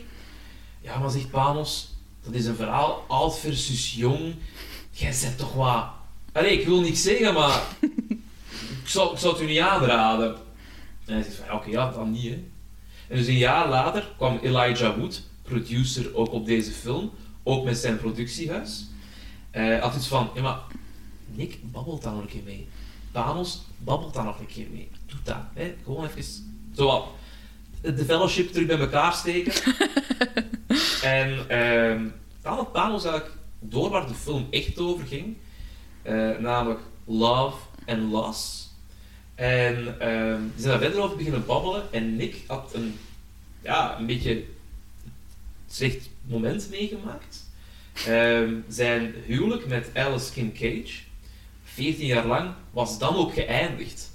Ja, 0.81 0.99
maar 0.99 1.11
zegt 1.11 1.31
Panos... 1.31 1.91
Dat 2.25 2.35
is 2.35 2.47
een 2.47 2.57
verhaal 2.57 3.05
oud 3.09 3.39
versus 3.39 3.95
jong. 3.95 4.35
Jij 4.91 5.13
zet 5.13 5.39
toch 5.39 5.53
wat... 5.53 5.87
Allee, 6.33 6.61
ik 6.61 6.67
wil 6.67 6.81
niks 6.81 7.03
zeggen, 7.03 7.35
maar... 7.35 7.63
ik, 8.83 8.89
zou, 8.89 9.13
ik 9.13 9.19
zou 9.19 9.33
het 9.33 9.43
u 9.43 9.47
niet 9.47 9.59
aanraden. 9.59 10.35
En 11.05 11.15
hij 11.15 11.23
zegt 11.23 11.37
van... 11.37 11.57
Oké, 11.57 11.69
ja, 11.69 11.91
dan 11.91 12.11
niet, 12.11 12.31
hè. 12.31 12.45
En 13.09 13.19
dus 13.19 13.27
een 13.27 13.39
jaar 13.39 13.69
later 13.69 14.13
kwam 14.17 14.39
Elijah 14.43 14.97
Wood, 14.99 15.23
producer 15.43 16.15
ook 16.15 16.33
op 16.33 16.47
deze 16.47 16.71
film, 16.71 17.11
ook 17.43 17.65
met 17.65 17.79
zijn 17.79 17.99
productiehuis. 17.99 18.85
Eh 19.51 19.81
had 19.81 19.97
iets 19.97 20.07
van, 20.07 20.31
ja 20.35 20.43
maar, 20.43 20.59
Nick 21.27 21.59
babbelt 21.63 22.03
daar 22.03 22.13
nog 22.13 22.23
een 22.23 22.29
keer 22.29 22.43
mee. 22.45 22.69
Thanos 23.13 23.63
babbelt 23.79 24.15
daar 24.15 24.25
nog 24.25 24.39
een 24.39 24.47
keer 24.47 24.67
mee. 24.73 24.89
Doe 25.13 25.21
dat, 25.23 25.37
hè. 25.55 25.75
Gewoon 25.85 26.05
even, 26.05 26.25
zo 26.75 26.87
wat, 26.87 27.07
de 27.81 28.05
fellowship 28.05 28.53
terug 28.53 28.67
bij 28.67 28.79
elkaar 28.79 29.13
steken. 29.13 29.53
en 31.03 31.49
ehm 31.49 32.09
dan 32.43 32.57
had 32.57 32.73
Thanos 32.73 33.05
eigenlijk 33.05 33.37
door 33.61 33.91
waar 33.91 34.07
de 34.07 34.15
film 34.15 34.47
echt 34.51 34.79
over 34.79 35.07
ging. 35.07 35.37
Eh, 36.03 36.39
namelijk 36.39 36.81
Love 37.05 37.57
and 37.87 38.13
Loss. 38.13 38.71
En 39.35 40.01
ehm 40.01 40.41
die 40.55 40.63
zijn 40.63 40.73
daar 40.73 40.79
verder 40.79 41.03
over 41.03 41.17
beginnen 41.17 41.47
babbelen. 41.47 41.93
En 41.93 42.17
Nick 42.17 42.37
had 42.47 42.71
een, 42.75 42.99
ja, 43.63 43.99
een 43.99 44.07
beetje 44.07 44.45
slecht 45.69 46.09
moment 46.23 46.71
meegemaakt. 46.71 47.51
Ehm, 48.07 48.55
zijn 48.69 49.15
huwelijk 49.27 49.67
met 49.67 49.91
Alice 49.95 50.33
Kim 50.33 50.53
Cage, 50.53 51.01
14 51.65 52.07
jaar 52.07 52.27
lang, 52.27 52.55
was 52.71 52.99
dan 52.99 53.15
ook 53.17 53.35
geëindigd. 53.35 54.12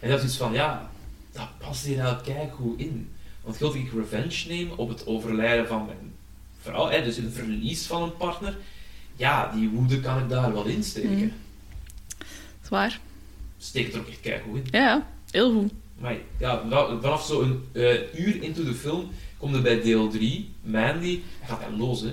En 0.00 0.08
dat 0.10 0.18
is 0.18 0.24
iets 0.24 0.36
van, 0.36 0.52
ja, 0.52 0.90
dat 1.32 1.48
past 1.58 1.84
hier 1.84 1.96
nou 1.96 2.16
goed 2.50 2.80
in. 2.80 3.08
Want 3.42 3.56
geloof 3.56 3.74
ik 3.74 3.92
revenge 3.92 4.44
neem 4.48 4.70
op 4.70 4.88
het 4.88 5.06
overlijden 5.06 5.66
van 5.66 5.86
mijn 5.86 6.12
vrouw, 6.60 6.88
hè, 6.88 7.02
dus 7.04 7.16
een 7.16 7.30
verlies 7.30 7.86
van 7.86 8.02
een 8.02 8.16
partner, 8.16 8.56
ja, 9.16 9.52
die 9.54 9.68
woede 9.68 10.00
kan 10.00 10.18
ik 10.18 10.28
daar 10.28 10.52
wel 10.52 10.64
in 10.64 10.84
steken. 10.84 11.10
Mm. 11.10 11.32
Zwaar. 12.62 13.00
Steekt 13.58 13.94
er 13.94 14.00
ook 14.00 14.08
echt 14.08 14.20
keigoed 14.20 14.56
in. 14.56 14.64
Ja. 14.70 15.06
Heel 15.30 15.52
goed. 15.52 15.72
Maar 15.98 16.16
ja, 16.38 16.62
va- 16.68 16.98
vanaf 17.00 17.26
zo'n 17.26 17.64
eh 17.72 18.14
uur 18.14 18.42
into 18.42 18.64
de 18.64 18.74
film 18.74 19.08
komt 19.38 19.54
er 19.54 19.62
bij 19.62 19.80
deel 19.82 20.08
3, 20.10 20.50
Mandy, 20.62 21.20
hij 21.38 21.48
gaat 21.48 21.60
hem 21.60 21.78
los, 21.78 22.00
hè. 22.00 22.12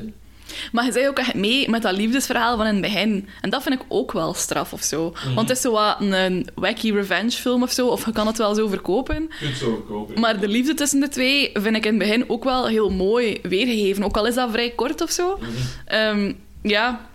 Maar 0.71 0.85
je 0.85 0.91
zei 0.91 1.07
ook 1.07 1.17
echt 1.17 1.33
mee 1.33 1.69
met 1.69 1.81
dat 1.81 1.95
liefdesverhaal 1.95 2.57
van 2.57 2.65
in 2.65 2.73
het 2.73 2.81
begin. 2.81 3.27
En 3.41 3.49
dat 3.49 3.63
vind 3.63 3.75
ik 3.75 3.85
ook 3.87 4.11
wel 4.11 4.33
straf 4.33 4.73
of 4.73 4.81
zo. 4.81 5.09
Mhm. 5.09 5.33
Want 5.33 5.47
het 5.47 5.57
is 5.57 5.63
zo 5.63 5.71
wat 5.71 5.95
een, 5.99 6.11
een 6.11 6.47
wacky 6.55 6.91
revenge 6.91 7.31
film 7.31 7.63
of 7.63 7.71
zo. 7.71 7.87
Of 7.87 8.05
je 8.05 8.11
kan 8.11 8.27
het 8.27 8.37
wel 8.37 8.55
zo 8.55 8.67
verkopen. 8.67 9.21
Je 9.21 9.45
kunt 9.45 9.57
zo 9.57 9.85
kopen. 9.87 10.19
Maar 10.19 10.39
de 10.39 10.47
liefde 10.47 10.73
tussen 10.73 10.99
de 10.99 11.07
twee 11.07 11.49
vind 11.53 11.75
ik 11.75 11.85
in 11.85 11.89
het 11.89 11.99
begin 11.99 12.29
ook 12.29 12.43
wel 12.43 12.67
heel 12.67 12.89
mooi 12.89 13.39
weergegeven. 13.41 14.03
Ook 14.03 14.17
al 14.17 14.27
is 14.27 14.35
dat 14.35 14.51
vrij 14.51 14.69
kort 14.69 15.01
of 15.01 15.11
zo. 15.11 15.37
Mhm. 15.37 15.49
Ehm, 15.85 16.33
ja, 16.61 17.07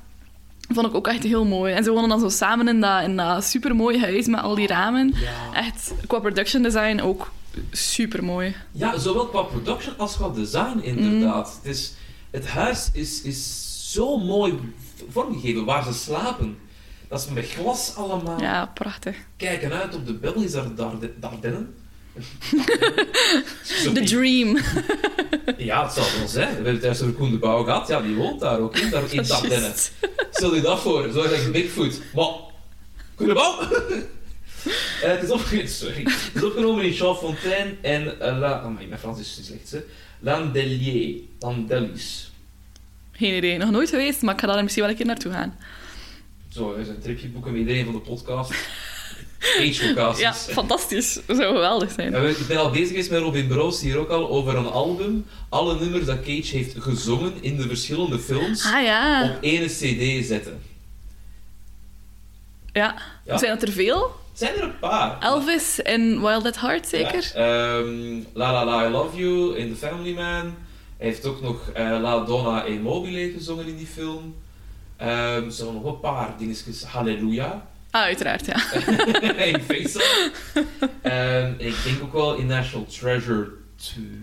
vond 0.68 0.86
ik 0.86 0.94
ook 0.94 1.06
echt 1.06 1.22
heel 1.22 1.44
mooi. 1.44 1.72
En 1.72 1.84
ze 1.84 1.90
wonen 1.90 2.08
dan 2.08 2.20
zo 2.20 2.28
samen 2.28 2.68
in 2.68 2.80
dat, 2.80 3.02
in 3.02 3.16
dat 3.16 3.44
supermooie 3.44 4.00
huis 4.00 4.26
met 4.26 4.40
al 4.40 4.54
die 4.54 4.66
ramen. 4.66 5.12
Ja. 5.14 5.60
Echt, 5.60 5.92
qua 6.06 6.18
production 6.18 6.62
design 6.62 7.00
ook 7.00 7.30
super 7.70 8.24
mooi. 8.24 8.54
ja, 8.72 8.98
zowel 8.98 9.26
qua 9.26 9.42
production 9.42 9.94
als 9.98 10.16
qua 10.16 10.28
design 10.28 10.78
inderdaad. 10.82 11.60
Het, 11.62 11.72
is, 11.74 11.92
het 12.32 12.46
huis 12.46 12.88
is, 12.92 13.22
is 13.22 13.68
zo 13.92 14.16
mooi 14.18 14.58
vormgegeven 15.10 15.64
waar 15.64 15.84
ze 15.84 15.92
slapen. 15.92 16.58
Dat 17.08 17.20
is 17.20 17.28
met 17.34 17.48
glas 17.50 17.94
allemaal. 17.96 18.40
Ja, 18.40 18.66
prachtig. 18.66 19.16
Kijken 19.36 19.72
uit 19.72 19.94
op 19.94 20.06
de 20.06 20.12
Belgische 20.14 20.74
Darde- 20.74 21.12
Dardennen. 21.20 21.74
The 23.94 24.02
Dream. 24.04 24.58
Ja, 25.56 25.82
het 25.84 25.92
zal 25.92 26.04
wel 26.18 26.28
zijn. 26.28 26.48
We 26.48 26.54
hebben 26.54 26.72
het 26.74 26.82
juist 26.82 27.02
over 27.02 27.14
Koen 27.14 27.30
de 27.30 27.38
Bouw 27.38 27.64
gehad. 27.64 27.88
Ja, 27.88 28.00
die 28.00 28.14
woont 28.14 28.40
daar 28.40 28.58
ook 28.58 28.76
in, 28.76 28.90
daar 28.90 29.12
in 29.12 29.22
Dardennen. 29.26 29.60
Juist. 29.60 29.92
Stel 30.30 30.54
je 30.54 30.60
dat 30.60 30.80
voor, 30.80 31.10
zo 31.12 31.22
like 31.22 31.50
Bigfoot. 31.50 32.00
Maar, 32.14 32.26
Koen 33.14 33.26
de 33.26 33.34
Bouw? 33.34 33.60
Eh, 33.60 35.10
het, 35.10 35.22
is 35.22 35.30
opge- 35.30 35.66
sorry. 35.66 36.02
het 36.02 36.30
is 36.34 36.42
opgenomen 36.44 36.84
in 36.84 36.92
Champfontaine 36.92 37.74
en 37.82 38.02
uh, 38.04 38.38
La... 38.38 38.60
Amai, 38.60 38.86
mijn 38.86 39.00
Frans 39.00 39.20
is 39.20 39.40
slecht, 39.46 39.70
hè. 39.70 39.78
Landelier. 40.22 41.20
Landelis. 41.38 42.30
Geen 43.12 43.36
idee. 43.36 43.58
Nog 43.58 43.70
nooit 43.70 43.88
geweest, 43.90 44.22
maar 44.22 44.34
ik 44.34 44.40
ga 44.40 44.46
daar 44.46 44.62
misschien 44.62 44.82
wel 44.82 44.92
een 44.92 44.98
keer 44.98 45.06
naartoe 45.06 45.32
gaan. 45.32 45.58
Zo, 46.48 46.74
zijn 46.82 46.96
een 46.96 47.02
tripje 47.02 47.28
boeken 47.28 47.52
met 47.52 47.60
iedereen 47.60 47.84
van 47.84 47.94
de 47.94 48.00
podcast. 48.00 48.50
Age-locaties. 49.58 50.20
Ja, 50.26 50.34
fantastisch. 50.34 51.20
Dat 51.26 51.36
zou 51.36 51.54
geweldig 51.54 51.92
zijn. 51.92 52.12
Ja, 52.12 52.18
Ik 52.18 52.46
ben 52.48 52.56
al 52.56 52.70
bezig 52.70 52.88
geweest 52.88 53.10
met 53.10 53.20
Robin 53.20 53.46
Broos 53.46 53.80
hier 53.80 53.96
ook 53.98 54.08
al 54.08 54.28
over 54.28 54.56
een 54.56 54.66
album. 54.66 55.26
Alle 55.48 55.80
nummers 55.80 56.04
dat 56.04 56.16
Cage 56.20 56.56
heeft 56.56 56.74
gezongen 56.78 57.32
in 57.40 57.56
de 57.56 57.68
verschillende 57.68 58.18
films 58.18 58.64
Ah 58.64 58.82
ja. 58.82 59.24
op 59.30 59.38
ene 59.42 59.66
cd 59.66 60.26
zetten. 60.26 60.60
Ja. 62.72 63.02
Ja. 63.24 63.38
Zijn 63.38 63.52
dat 63.58 63.62
er 63.68 63.74
veel? 63.74 64.10
Zijn 64.32 64.54
er 64.54 64.62
een 64.62 64.78
paar. 64.78 65.16
Elvis 65.20 65.82
en 65.82 66.20
Wild 66.20 66.46
at 66.46 66.60
Heart, 66.60 66.88
zeker? 66.88 67.30
Ja, 67.34 67.76
ehm, 67.78 68.20
La 68.32 68.52
La 68.52 68.64
La 68.64 68.86
I 68.86 68.90
Love 68.90 69.16
You 69.16 69.56
in 69.56 69.68
The 69.72 69.86
Family 69.86 70.14
Man. 70.14 70.54
Hij 70.96 71.06
heeft 71.10 71.26
ook 71.26 71.40
nog 71.40 71.70
eh, 71.74 71.98
La 72.00 72.24
Donna 72.24 72.66
e 72.66 72.78
Mobile 72.78 73.32
gezongen 73.32 73.66
in 73.66 73.76
die 73.76 73.86
film. 73.86 74.34
Ehm 74.96 75.44
er 75.44 75.52
zijn 75.52 75.72
nog 75.74 75.84
een 75.84 76.00
paar 76.00 76.34
dingetjes. 76.38 76.82
Halleluja. 76.84 77.66
Ah, 77.90 78.02
uiteraard, 78.02 78.46
ja. 78.46 78.54
in 79.44 79.60
Face. 79.62 80.04
Ehm, 81.02 81.52
ik 81.58 81.74
denk 81.84 82.02
ook 82.02 82.12
wel 82.12 82.34
in 82.34 82.46
National 82.46 82.86
Treasure 82.86 83.48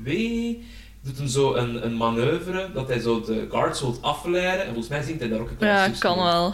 2 0.03 0.67
doet 1.01 1.17
hem 1.17 1.27
zo 1.27 1.53
een, 1.53 1.85
een 1.85 1.97
manoeuvre 1.97 2.69
dat 2.73 2.87
hij 2.87 2.99
zo 2.99 3.21
de 3.21 3.47
guards 3.51 3.81
wilt 3.81 4.01
afleiden. 4.01 4.59
En 4.59 4.65
volgens 4.67 4.87
mij 4.87 5.01
zingt 5.03 5.19
hij 5.19 5.29
daar 5.29 5.39
ook 5.39 5.49
een 5.59 5.67
Ja, 5.67 5.89
kan 5.99 6.17
in. 6.17 6.23
wel. 6.23 6.53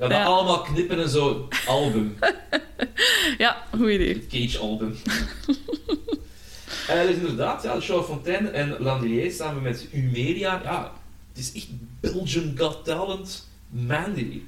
Ja, 0.00 0.08
dat 0.08 0.10
Ja. 0.18 0.24
allemaal 0.24 0.60
knippen 0.62 1.00
en 1.02 1.08
zo 1.08 1.48
album. 1.66 2.16
Ja, 3.38 3.64
goed 3.76 3.88
idee. 3.90 4.14
Het 4.14 4.26
Cage-album. 4.28 4.96
Eh 6.88 7.02
dus 7.06 7.16
inderdaad, 7.16 7.62
ja, 7.62 7.80
Charles 7.80 8.06
Fontaine 8.06 8.48
en 8.48 8.76
Landelier 8.78 9.32
samen 9.32 9.62
met 9.62 9.86
Umeria. 9.92 10.60
Ja, 10.64 10.92
het 11.28 11.38
is 11.38 11.52
echt 11.52 11.66
Belgian 12.00 12.52
Got 12.56 12.84
Talent. 12.84 13.48
Mandy. 13.68 14.40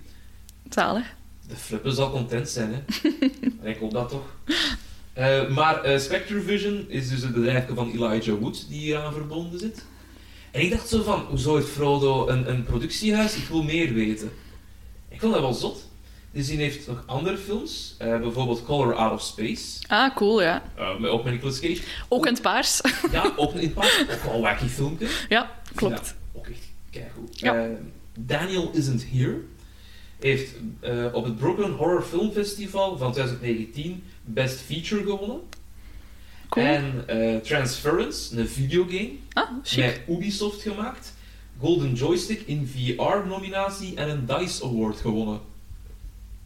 Zalig. 0.70 1.06
De 1.48 1.56
flippen 1.56 1.92
zal 1.94 2.10
content 2.10 2.48
zijn, 2.48 2.72
hè. 2.72 3.08
Ik 3.70 3.78
hoop 3.78 3.92
dat 3.92 4.08
toch. 4.08 4.34
Eh, 5.12 5.48
maar 5.48 5.82
eh 5.82 5.98
Spectre 5.98 6.40
Vision 6.40 6.84
is 6.88 7.08
dus 7.08 7.22
het 7.22 7.32
bedrijf 7.34 7.64
van 7.74 7.90
Elijah 7.92 8.38
Wood 8.38 8.66
die 8.68 8.78
hier 8.80 8.98
aan 8.98 9.12
verbonden 9.12 9.58
zit. 9.60 9.84
En 10.50 10.60
ik 10.60 10.70
dacht 10.70 10.88
zo 10.88 11.02
van, 11.02 11.20
hoezo 11.28 11.54
heeft 11.56 11.68
Frodo 11.68 12.28
een, 12.28 12.50
een 12.50 12.64
productiehuis? 12.64 13.36
Ik 13.36 13.44
wil 13.48 13.62
meer 13.62 13.92
weten. 13.94 14.30
Ik 15.12 15.20
vond 15.20 15.32
dat 15.32 15.42
wel 15.42 15.52
zot. 15.52 15.90
Dus 16.30 16.46
die 16.46 16.56
heeft 16.58 16.86
nog 16.86 17.02
andere 17.06 17.36
films, 17.38 17.94
eh, 17.98 18.18
bijvoorbeeld 18.20 18.64
Color 18.64 18.94
Out 18.94 19.12
of 19.12 19.22
Space, 19.22 19.78
Ah, 19.86 20.16
cool, 20.16 20.42
ja. 20.42 20.62
met- 20.98 21.10
ook 21.10 21.24
met 21.24 21.32
Nicolas 21.32 21.60
Cage. 21.60 21.82
Ook 22.08 22.26
in 22.26 22.32
het 22.32 22.42
paars. 22.42 22.80
Ja, 23.12 23.32
ook 23.36 23.52
in 23.54 23.60
het 23.60 23.74
pas, 23.74 24.00
ook 24.10 24.22
wel 24.22 24.34
een 24.34 24.40
wacky 24.40 24.66
filmpje. 24.66 25.06
ja, 25.28 25.60
klopt. 25.74 26.06
Ja, 26.34 26.38
ook 26.38 26.46
echt 26.46 26.68
keigoed. 26.90 27.38
Ja. 27.40 27.64
Eh, 27.64 27.70
Daniel 28.18 28.70
Isn't 28.74 29.04
Here 29.12 29.40
heeft 30.20 30.54
op 31.12 31.24
het 31.24 31.36
Brooklyn 31.36 31.70
Horror 31.70 32.02
Film 32.02 32.32
Festival 32.32 32.96
van 32.98 33.12
2019 33.12 34.04
Best 34.24 34.60
Feature 34.60 35.02
gewonnen. 35.02 35.40
Cool. 36.48 36.66
En 36.66 37.04
Transference, 37.42 38.38
een 38.38 38.48
videogame, 38.48 39.10
Ah, 39.32 39.50
met 39.76 40.00
Ubisoft 40.08 40.62
gemaakt. 40.62 41.12
Golden 41.60 41.94
Joystick 41.94 42.40
in 42.46 42.70
VR-nominatie 42.74 43.96
en 43.96 44.08
een 44.10 44.26
DICE 44.26 44.64
Award 44.64 45.00
gewonnen. 45.00 45.40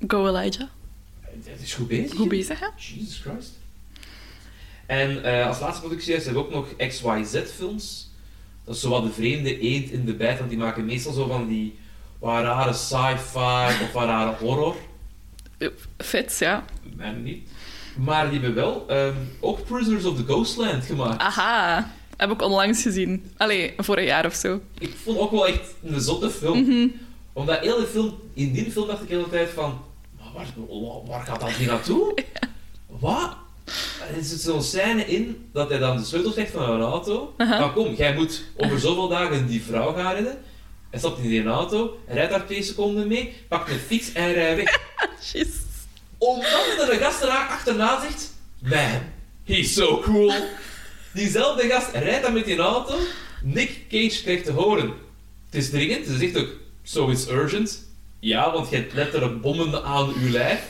Go 0.06 0.26
Elijah. 0.28 0.60
Eh, 1.20 1.28
Dat 1.44 1.60
is 1.62 1.74
goed 1.74 1.88
bezig. 1.88 2.16
Goed 2.16 2.28
bezig, 2.28 2.60
hè? 2.60 2.66
Jesus 2.76 3.18
Christ. 3.20 3.58
En 4.86 5.24
eh, 5.24 5.46
als 5.46 5.60
laatste 5.60 5.80
productiehuis 5.80 6.24
hebben 6.24 6.42
we 6.42 6.48
ook 6.48 6.54
nog 6.54 6.88
XYZ-films. 6.88 8.10
Dat 8.64 8.74
is 8.74 8.80
zo 8.80 8.88
wat 8.88 9.02
de 9.02 9.10
vreemde 9.12 9.58
eend 9.60 9.90
in 9.90 10.04
de 10.04 10.14
bijt, 10.14 10.38
want 10.38 10.50
die 10.50 10.58
maken 10.58 10.84
meestal 10.84 11.12
zo 11.12 11.26
van 11.26 11.48
die 11.48 11.78
wat 12.18 12.42
rare 12.42 12.72
sci-fi 12.72 13.82
of 13.84 13.92
wat 13.92 14.04
rare 14.04 14.36
horror. 14.44 14.76
Fit, 15.98 16.36
ja. 16.38 16.64
Mij 16.96 17.12
niet. 17.12 17.48
Maar 17.96 18.30
die 18.30 18.40
hebben 18.40 18.54
wel 18.54 18.84
ehm, 18.88 19.14
ook 19.40 19.64
Prisoners 19.64 20.04
of 20.04 20.16
the 20.16 20.24
Ghostland 20.24 20.84
gemaakt. 20.84 21.20
Aha. 21.20 21.90
Heb 22.16 22.30
ik 22.30 22.42
onlangs 22.42 22.82
gezien. 22.82 23.30
Allee, 23.36 23.74
vorig 23.76 24.04
jaar 24.04 24.26
of 24.26 24.34
zo. 24.34 24.60
Ik 24.78 24.94
vond 25.02 25.18
ook 25.18 25.30
wel 25.30 25.46
echt 25.46 25.74
een 25.84 26.00
zotte 26.00 26.30
film. 26.30 26.60
Mhm. 26.60 26.86
Omdat 27.32 27.60
hele 27.60 27.86
film, 27.86 28.14
in 28.34 28.52
die 28.52 28.70
film 28.70 28.86
dacht 28.86 29.02
ik 29.02 29.08
de 29.08 29.14
hele 29.14 29.28
tijd 29.28 29.48
van... 29.50 29.80
Maar 30.34 30.46
waar, 31.06 31.26
gaat 31.26 31.40
dat 31.40 31.50
hier 31.50 31.66
naartoe? 31.66 32.14
Wat? 33.00 33.36
Er 34.16 34.22
zit 34.24 34.40
zo'n 34.40 34.62
scène 34.62 35.06
in 35.06 35.48
dat 35.52 35.68
hij 35.68 35.78
dan 35.78 35.96
de 35.96 36.04
sleutel 36.04 36.32
krijgt 36.32 36.52
van 36.52 36.70
een 36.70 36.80
auto. 36.80 37.34
Van 37.36 37.72
kom, 37.72 37.94
jij 37.94 38.14
moet 38.14 38.44
over 38.56 38.80
zoveel 38.80 39.08
dagen 39.08 39.46
die 39.46 39.62
vrouw 39.62 39.92
gaan 39.92 40.14
redden. 40.14 40.38
Hij 40.90 40.98
stapt 40.98 41.18
in 41.18 41.28
die 41.28 41.44
auto, 41.44 41.98
rijdt 42.06 42.30
daar 42.30 42.46
twee 42.46 42.62
seconden 42.62 43.06
mee, 43.08 43.34
pakt 43.48 43.70
een 43.70 43.78
fiets 43.78 44.12
en 44.12 44.32
rijdt 44.32 44.56
weg. 44.56 44.80
Jeez. 45.32 45.48
Omdat 46.18 46.90
een 46.90 46.98
gast 46.98 47.22
erna 47.22 47.48
achterna 47.48 48.00
zegt... 48.00 48.34
Man, 48.58 49.00
he's 49.44 49.74
so 49.74 50.00
cool. 50.00 50.32
Diezelfde 51.16 51.68
gast 51.68 51.90
rijdt 51.92 52.22
dan 52.22 52.32
met 52.32 52.44
die 52.44 52.58
auto. 52.58 52.94
Nick 53.42 53.70
Cage 53.88 54.22
krijgt 54.22 54.44
te 54.44 54.52
horen. 54.52 54.92
Het 55.44 55.54
is 55.54 55.70
dringend. 55.70 56.06
Ze 56.06 56.16
zegt 56.16 56.38
ook... 56.38 56.48
So 56.82 57.10
it's 57.10 57.28
urgent. 57.28 57.84
Ja, 58.20 58.52
want 58.52 58.70
je 58.70 58.76
hebt 58.76 58.92
letterlijk 58.92 59.40
bommen 59.40 59.84
aan 59.84 60.12
uw 60.14 60.30
lijf. 60.30 60.60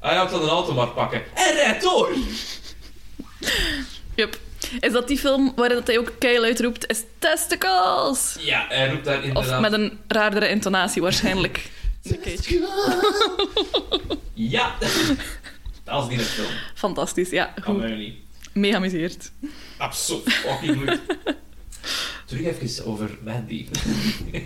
Ah 0.00 0.12
ja, 0.12 0.22
ik 0.22 0.28
zal 0.28 0.42
een 0.42 0.48
auto 0.48 0.74
maar 0.74 0.88
pakken. 0.88 1.22
En 1.34 1.54
rijdt 1.54 1.82
door. 1.82 2.12
Yep. 4.14 4.38
Is 4.80 4.92
dat 4.92 5.08
die 5.08 5.18
film 5.18 5.52
waarin 5.56 5.76
dat 5.76 5.86
hij 5.86 5.98
ook 5.98 6.12
keihard 6.18 6.60
roept, 6.60 6.90
is 6.90 7.02
testicles? 7.18 8.36
Ja, 8.40 8.66
hij 8.68 8.88
roept 8.90 9.04
daar 9.04 9.18
Of 9.18 9.24
inderdaad... 9.24 9.60
met 9.60 9.72
een 9.72 9.98
raardere 10.08 10.48
intonatie 10.48 11.02
waarschijnlijk. 11.02 11.70
Ja, 14.34 14.74
dat 15.84 16.02
is 16.02 16.08
niet 16.08 16.18
een 16.18 16.24
film. 16.24 16.48
Fantastisch, 16.74 17.30
ja. 17.30 17.44
Kan 17.44 17.64
Goed. 17.64 17.76
mij 17.82 17.94
niet. 17.94 18.14
Mee 18.52 18.70
geamuseerd. 18.70 19.32
Absoluut 19.76 20.32
fucking 20.32 20.76
goed. 20.76 21.00
Terug 22.26 22.46
even 22.46 22.86
over 22.86 23.18
Mandy. 23.24 23.66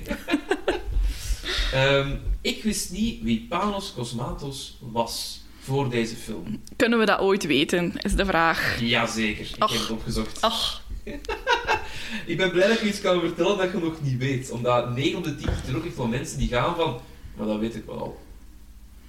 Ehm, 1.72 2.16
ik 2.40 2.62
wist 2.62 2.90
niet 2.90 3.22
wie 3.22 3.46
Panos 3.48 3.92
Cosmatos 3.94 4.78
was 4.80 5.40
voor 5.60 5.90
deze 5.90 6.16
film. 6.16 6.62
Kunnen 6.76 6.98
we 6.98 7.04
dat 7.04 7.20
ooit 7.20 7.46
weten, 7.46 7.92
is 7.96 8.14
de 8.14 8.24
vraag. 8.24 8.80
Jazeker, 8.80 9.46
ik 9.46 9.56
heb 9.58 9.68
het 9.68 9.90
opgezocht. 9.90 10.40
Ach, 10.40 10.82
Ik 12.26 12.36
ben 12.36 12.50
blij 12.50 12.68
dat 12.68 12.76
ik 12.76 12.82
iets 12.82 13.00
kan 13.00 13.20
vertellen 13.20 13.58
dat 13.58 13.72
je 13.72 13.78
nog 13.78 14.02
niet 14.02 14.18
weet. 14.18 14.50
Omdat 14.50 14.94
9 14.94 15.18
op 15.18 15.24
de 15.24 15.36
10 15.36 15.48
er 15.68 15.76
ook 15.76 15.84
echt 15.84 15.96
wel 15.96 16.06
mensen 16.06 16.38
die 16.38 16.48
gaan 16.48 16.76
van... 16.76 17.00
Maar 17.36 17.46
dat 17.46 17.58
weet 17.58 17.74
ik 17.74 17.84
wel 17.84 17.98
al. 17.98 18.20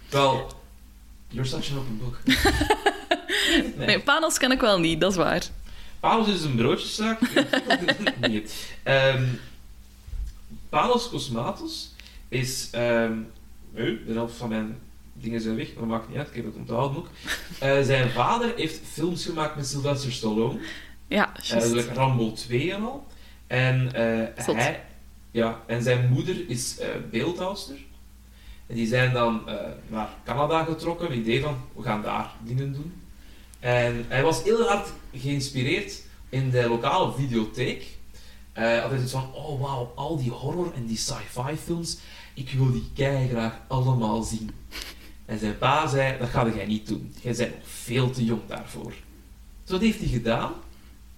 Wel, 0.09 0.51
you're 1.27 1.47
such 1.47 1.71
an 1.71 1.77
open 1.77 1.97
book. 1.97 2.19
nee. 3.77 3.85
nee, 3.85 3.99
Panos 3.99 4.37
ken 4.37 4.51
ik 4.51 4.61
wel 4.61 4.79
niet, 4.79 5.01
dat 5.01 5.11
is 5.11 5.17
waar. 5.17 5.43
Panos 5.99 6.27
is 6.27 6.43
een 6.43 6.55
broodjeszaak. 6.55 7.19
nee. 8.21 8.43
Ehm, 8.83 9.23
Panos 10.69 11.09
Cosmatos 11.09 11.93
is... 12.27 12.69
nee, 12.71 14.03
de 14.05 14.13
helft 14.13 14.35
van 14.35 14.49
mijn 14.49 14.77
dingen 15.13 15.41
zijn 15.41 15.55
weg, 15.55 15.67
maar 15.67 15.79
dat 15.79 15.87
maakt 15.87 16.07
niet 16.09 16.17
uit, 16.17 16.27
ik 16.27 16.35
heb 16.35 16.45
het 16.45 16.55
onthouden 16.55 16.97
ook. 16.97 17.09
Eh, 17.59 17.81
zijn 17.81 18.09
vader 18.09 18.53
heeft 18.55 18.79
films 18.91 19.25
gemaakt 19.25 19.55
met 19.55 19.67
Sylvester 19.67 20.11
Stallone. 20.11 20.59
Ja, 21.07 21.29
Uh, 21.37 21.49
juist. 21.49 21.87
Rambo 21.87 22.33
2 22.33 22.73
en 22.73 22.83
al. 22.83 23.07
En, 23.47 23.93
eh, 23.93 24.55
hij, 24.55 24.83
ja, 25.31 25.61
en 25.65 25.81
zijn 25.83 26.09
moeder 26.09 26.49
is 26.49 26.79
eh 26.79 26.87
beeldhouster. 27.11 27.75
En 28.67 28.75
die 28.75 28.87
zijn 28.87 29.13
dan 29.13 29.49
eh, 29.49 29.55
naar 29.87 30.09
Canada 30.25 30.63
getrokken 30.63 31.07
met 31.07 31.17
het 31.17 31.27
idee 31.27 31.41
van, 31.41 31.57
we 31.75 31.83
gaan 31.83 32.01
daar 32.01 32.31
dingen 32.43 32.73
doen. 32.73 32.93
En 33.59 34.05
hij 34.07 34.23
was 34.23 34.43
heel 34.43 34.67
hard 34.67 34.89
geïnspireerd 35.13 36.03
in 36.29 36.49
de 36.49 36.67
lokale 36.67 37.13
videotheek. 37.13 37.97
Eh 38.53 38.83
altijd 38.83 39.01
iets 39.01 39.11
van, 39.11 39.33
oh 39.33 39.61
wauw, 39.61 39.91
al 39.95 40.17
die 40.17 40.31
horror 40.31 40.73
en 40.73 40.85
die 40.85 40.97
sci-fi 40.97 41.55
films, 41.63 41.97
ik 42.33 42.49
wil 42.49 42.71
die 42.71 42.89
kei 42.93 43.27
graag 43.27 43.59
allemaal 43.67 44.23
zien. 44.23 44.51
En 45.25 45.39
zijn 45.39 45.57
pa 45.57 45.87
zei, 45.87 46.17
dat 46.19 46.29
ga 46.29 46.53
jij 46.55 46.65
niet 46.65 46.87
doen. 46.87 47.13
Jij 47.21 47.35
bent 47.35 47.55
nog 47.55 47.67
veel 47.67 48.09
te 48.09 48.25
jong 48.25 48.41
daarvoor. 48.47 48.93
Dus 49.63 49.71
wat 49.71 49.81
heeft 49.81 49.99
hij 49.99 50.07
gedaan? 50.07 50.51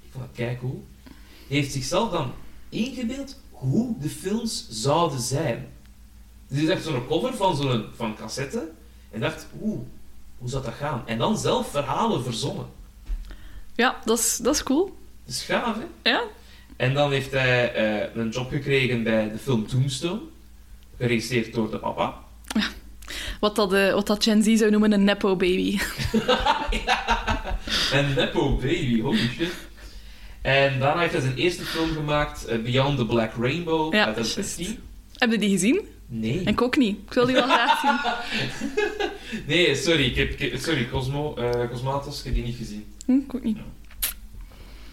Ik 0.01 0.09
vond 0.11 0.25
dat 0.35 0.57
cool. 0.59 0.85
Hij 1.47 1.57
heeft 1.57 1.71
zichzelf 1.71 2.11
dan 2.11 2.31
ingebeeld 2.69 3.41
hoe 3.51 3.95
de 3.99 4.09
films 4.09 4.67
zouden 4.69 5.19
zijn. 5.19 5.67
Dus 6.47 6.57
hij 6.57 6.67
zag 6.67 6.81
zo'n 6.81 7.07
cover 7.07 7.35
van 7.35 7.55
zo'n 7.55 7.85
van 7.95 8.15
cassette 8.15 8.71
en 9.11 9.19
dacht, 9.19 9.45
oeh, 9.61 9.79
hoe 10.39 10.49
zou 10.49 10.63
dat 10.63 10.73
gaan? 10.73 11.03
En 11.05 11.17
dan 11.17 11.37
zelf 11.37 11.71
verhalen 11.71 12.23
verzonnen. 12.23 12.65
Ja, 13.75 13.95
dat 14.05 14.19
is, 14.19 14.37
dat 14.37 14.55
is 14.55 14.63
cool. 14.63 14.97
Dat 15.25 15.33
is 15.35 15.43
gaaf, 15.43 15.75
hè? 15.75 16.09
Ja? 16.09 16.21
En 16.75 16.93
dan 16.93 17.11
heeft 17.11 17.31
hij 17.31 17.73
eh, 17.73 18.15
een 18.15 18.29
job 18.29 18.49
gekregen 18.49 19.03
bij 19.03 19.31
de 19.31 19.37
film 19.37 19.67
Tombstone, 19.67 20.19
geregisseerd 20.97 21.53
door 21.53 21.71
de 21.71 21.77
papa. 21.77 22.13
Wat 23.39 23.55
dat, 23.55 23.73
eh, 23.73 23.93
wat 23.93 24.07
dat 24.07 24.23
Gen 24.23 24.43
Z 24.43 24.55
zou 24.55 24.71
noemen 24.71 24.91
een 24.91 25.03
nepo 25.03 25.35
baby. 25.35 25.79
En 27.91 28.13
Nepo 28.13 28.55
Baby, 28.55 29.01
holy 29.01 29.29
shit. 29.37 29.51
En 30.41 30.79
daarna 30.79 31.01
heeft 31.01 31.13
hij 31.13 31.21
zijn 31.21 31.35
eerste 31.35 31.63
film 31.63 31.93
gemaakt, 31.93 32.45
eh, 32.45 32.59
Beyond 32.59 32.97
the 32.97 33.05
Black 33.05 33.31
Rainbow, 33.39 33.93
Ja, 33.93 34.05
uit 34.05 34.15
2010. 34.15 34.79
Heb 35.19 35.31
je 35.31 35.37
die 35.37 35.49
gezien? 35.49 35.81
Nee. 36.07 36.41
Ik 36.43 36.61
ook 36.61 36.77
niet. 36.77 36.97
Ik 37.07 37.13
wil 37.13 37.25
die 37.25 37.35
wel 37.35 37.47
graag 37.57 37.79
zien. 37.79 37.97
Nee, 39.47 39.75
sorry, 39.75 40.05
ik 40.05 40.15
heb, 40.15 40.29
ik 40.31 40.39
heb- 40.51 40.59
sorry 40.61 40.89
Cosmo, 40.89 41.35
eh, 41.35 41.69
Cosmatos, 41.69 42.19
ik 42.19 42.25
heb 42.25 42.33
die 42.33 42.43
niet 42.43 42.55
gezien. 42.57 42.93
Hm, 43.05 43.11
ik 43.11 43.35
ook 43.35 43.43
niet. 43.43 43.57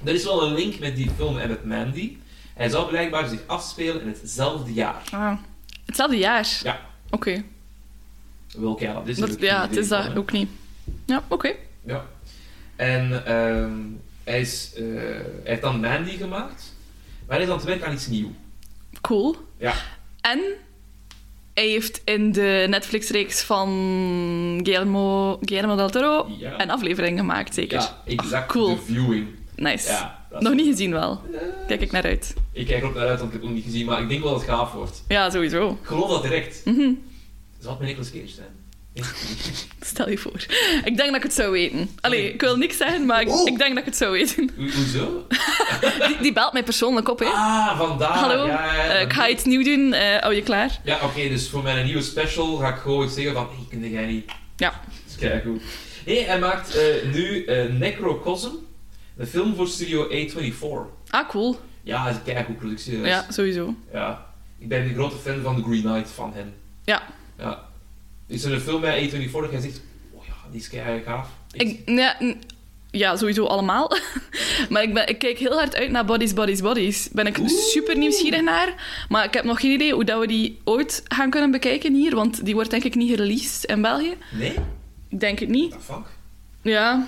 Er 0.04 0.14
is 0.14 0.24
wel 0.24 0.46
een 0.46 0.54
link 0.54 0.78
met 0.78 0.96
die 0.96 1.10
film 1.16 1.38
en 1.38 1.48
met 1.48 1.64
Mandy. 1.64 2.16
Hij 2.54 2.68
zou 2.68 2.88
blijkbaar 2.88 3.28
zich 3.28 3.40
afspelen 3.46 4.00
in 4.02 4.08
hetzelfde 4.08 4.72
jaar. 4.72 5.02
Ah, 5.12 5.38
hetzelfde 5.84 6.16
jaar? 6.16 6.60
Ja. 6.62 6.80
Oké. 7.10 7.42
Welk 8.56 8.80
jaar 8.80 8.94
dat 8.94 9.08
is? 9.08 9.18
Dat- 9.18 9.40
Ja, 9.40 9.62
het 9.62 9.76
is 9.76 9.88
dat 9.88 10.16
ook 10.16 10.32
niet. 10.32 10.48
Ja, 11.06 11.22
oké. 11.28 11.52
Ja. 11.84 12.04
En 12.76 13.26
ehm, 13.26 13.72
hij, 14.24 14.40
is, 14.40 14.72
eh, 14.76 14.82
hij 14.84 15.24
heeft 15.44 15.62
dan 15.62 15.80
Mandy 15.80 16.16
gemaakt, 16.16 16.74
maar 17.26 17.36
hij 17.36 17.44
is 17.46 17.50
aan 17.52 17.56
het 17.56 17.66
werken 17.66 17.86
aan 17.86 17.92
iets 17.92 18.06
nieuws. 18.06 18.30
Cool. 19.00 19.36
Ja. 19.58 19.74
En 20.32 20.40
hij 21.54 21.66
heeft 21.68 22.00
in 22.04 22.32
de 22.32 22.66
Netflix-reeks 22.68 23.42
van 23.42 23.68
Guillermo, 24.62 25.38
Guillermo 25.42 25.76
del 25.76 25.90
Toro 25.90 26.26
Ja. 26.38 26.60
een 26.60 26.70
aflevering 26.70 27.18
gemaakt, 27.18 27.54
zeker? 27.54 27.80
Ja, 27.80 28.02
exact. 28.06 28.52
cool. 28.52 28.74
De 28.74 28.82
viewing. 28.82 29.26
Nice. 29.54 29.88
Ja, 29.90 30.26
Nog 30.38 30.54
niet 30.54 30.66
gezien 30.66 30.90
wel. 30.90 31.20
Kijk 31.66 31.80
ik 31.80 31.90
naar 31.92 32.02
uit. 32.04 32.34
Ik 32.52 32.66
kijk 32.66 32.82
er 32.82 32.88
ook 32.88 32.94
naar 32.94 33.08
uit, 33.08 33.18
want 33.20 33.32
ik 33.32 33.32
heb 33.32 33.40
het 33.40 33.50
nog 33.50 33.52
niet 33.54 33.64
gezien, 33.64 33.86
maar 33.86 34.02
ik 34.02 34.08
denk 34.08 34.22
wel 34.22 34.30
dat 34.32 34.40
het 34.40 34.50
gaaf 34.50 34.72
wordt. 34.72 35.02
Ja, 35.08 35.30
sowieso. 35.30 35.68
Ik 35.70 35.86
geloof 35.86 36.08
dat 36.10 36.22
direct. 36.22 36.60
Mhm. 36.64 36.90
Zal 37.60 37.70
het 37.70 37.78
met 37.78 37.88
Nicolas 37.88 38.10
Cage 38.10 38.28
zijn? 38.28 38.48
Stel 39.80 40.08
je 40.10 40.18
voor. 40.18 40.46
Ik 40.84 40.96
denk 40.96 41.06
dat 41.08 41.14
ik 41.16 41.22
het 41.22 41.32
zou 41.34 41.50
weten. 41.50 41.90
Allee, 42.00 42.32
ik 42.32 42.40
wil 42.40 42.56
niks 42.56 42.76
zeggen, 42.76 43.06
maar 43.06 43.20
ik, 43.20 43.28
Oh. 43.28 43.48
ik 43.48 43.58
denk 43.58 43.70
dat 43.70 43.78
ik 43.78 43.84
het 43.84 43.96
zou 43.96 44.12
weten. 44.12 44.50
Ho- 44.56 44.62
Hoezo? 44.62 45.26
Die, 46.06 46.16
die 46.20 46.32
belt 46.32 46.52
mij 46.52 46.62
persoonlijk 46.62 47.08
op, 47.08 47.18
hè. 47.18 47.24
Ah, 47.26 47.78
vandaar. 47.78 48.08
Hallo, 48.18 48.46
Ja, 48.46 48.64
ja, 48.74 48.84
ja. 48.84 48.94
Eh, 48.94 49.00
ik 49.02 49.12
ga 49.12 49.28
iets 49.28 49.44
nieuws 49.44 49.64
doen. 49.64 49.92
Hou 50.20 50.34
je 50.34 50.42
klaar? 50.42 50.80
Ja, 50.84 50.98
oké, 51.02 51.28
dus 51.28 51.48
voor 51.48 51.62
mijn 51.62 51.84
nieuwe 51.84 52.02
special 52.02 52.56
ga 52.56 52.68
ik 52.68 52.76
gewoon 52.80 53.04
iets 53.04 53.14
zeggen 53.14 53.32
van, 53.34 53.46
hey, 53.46 53.66
kende 53.70 53.90
jij 53.90 54.06
niet? 54.06 54.30
Ja. 54.56 54.80
Is 55.08 55.16
kijk 55.16 55.42
goed. 55.44 55.62
Nee, 56.06 56.24
hij 56.24 56.38
maakt 56.38 56.76
eh, 56.76 56.84
nu 57.12 57.44
Necrocosm, 57.78 58.50
een 59.16 59.26
film 59.26 59.54
voor 59.54 59.66
Studio 59.68 60.08
A24. 60.08 60.90
Ah, 61.10 61.28
cool. 61.28 61.58
Ja, 61.82 62.04
dat 62.04 62.12
is 62.12 62.18
een 62.18 62.34
keigoed 62.34 62.58
productie. 62.58 62.98
dus- 63.00 63.08
Ja, 63.08 63.26
sowieso. 63.30 63.74
ja. 63.92 64.26
Ik 64.58 64.68
ben 64.68 64.82
een 64.82 64.94
grote 64.94 65.16
fan 65.16 65.42
van 65.42 65.56
The 65.56 65.62
Green 65.62 65.82
Knight 65.82 66.10
van 66.10 66.32
hen. 66.34 66.54
Ja. 66.84 67.02
Ja. 67.38 67.64
Is 68.26 68.44
er 68.44 68.52
een 68.52 68.60
film 68.60 68.80
bij 68.80 69.08
A24 69.10 69.30
dat 69.32 69.50
jij 69.50 69.60
zegt, 69.60 69.80
oh 70.12 70.24
ja, 70.26 70.32
die 70.50 70.60
is 70.60 70.68
kei 70.68 71.02
gaaf? 71.02 71.28
Ik, 71.52 71.80
ja, 71.86 72.16
n- 72.24 72.40
ja, 72.90 73.16
sowieso 73.16 73.44
allemaal. 73.44 73.90
maar 74.70 74.82
ik, 74.82 74.94
ben, 74.94 75.08
ik 75.08 75.18
kijk 75.18 75.38
heel 75.38 75.52
hard 75.52 75.74
uit 75.76 75.90
naar 75.90 76.04
Bodies, 76.04 76.32
Bodies, 76.34 76.60
Bodies. 76.60 77.08
Ben 77.12 77.26
ik 77.26 77.38
Oeh. 77.38 77.48
super 77.48 77.96
nieuwsgierig 77.98 78.42
naar. 78.42 78.74
Maar 79.08 79.24
ik 79.24 79.34
heb 79.34 79.44
nog 79.44 79.60
geen 79.60 79.70
idee 79.72 79.92
hoe 79.94 80.04
dat 80.04 80.20
we 80.20 80.26
die 80.26 80.58
ooit 80.64 81.02
gaan 81.04 81.30
kunnen 81.30 81.50
bekijken 81.50 81.94
hier. 81.94 82.14
Want 82.14 82.44
die 82.44 82.54
wordt 82.54 82.70
denk 82.70 82.84
ik 82.84 82.94
niet 82.94 83.10
gereleased 83.10 83.64
in 83.64 83.82
België. 83.82 84.14
Nee? 84.32 84.54
Ik 85.08 85.20
denk 85.20 85.38
het 85.38 85.48
niet. 85.48 85.70
The 85.70 85.78
fuck? 85.80 86.06
Ja. 86.62 87.06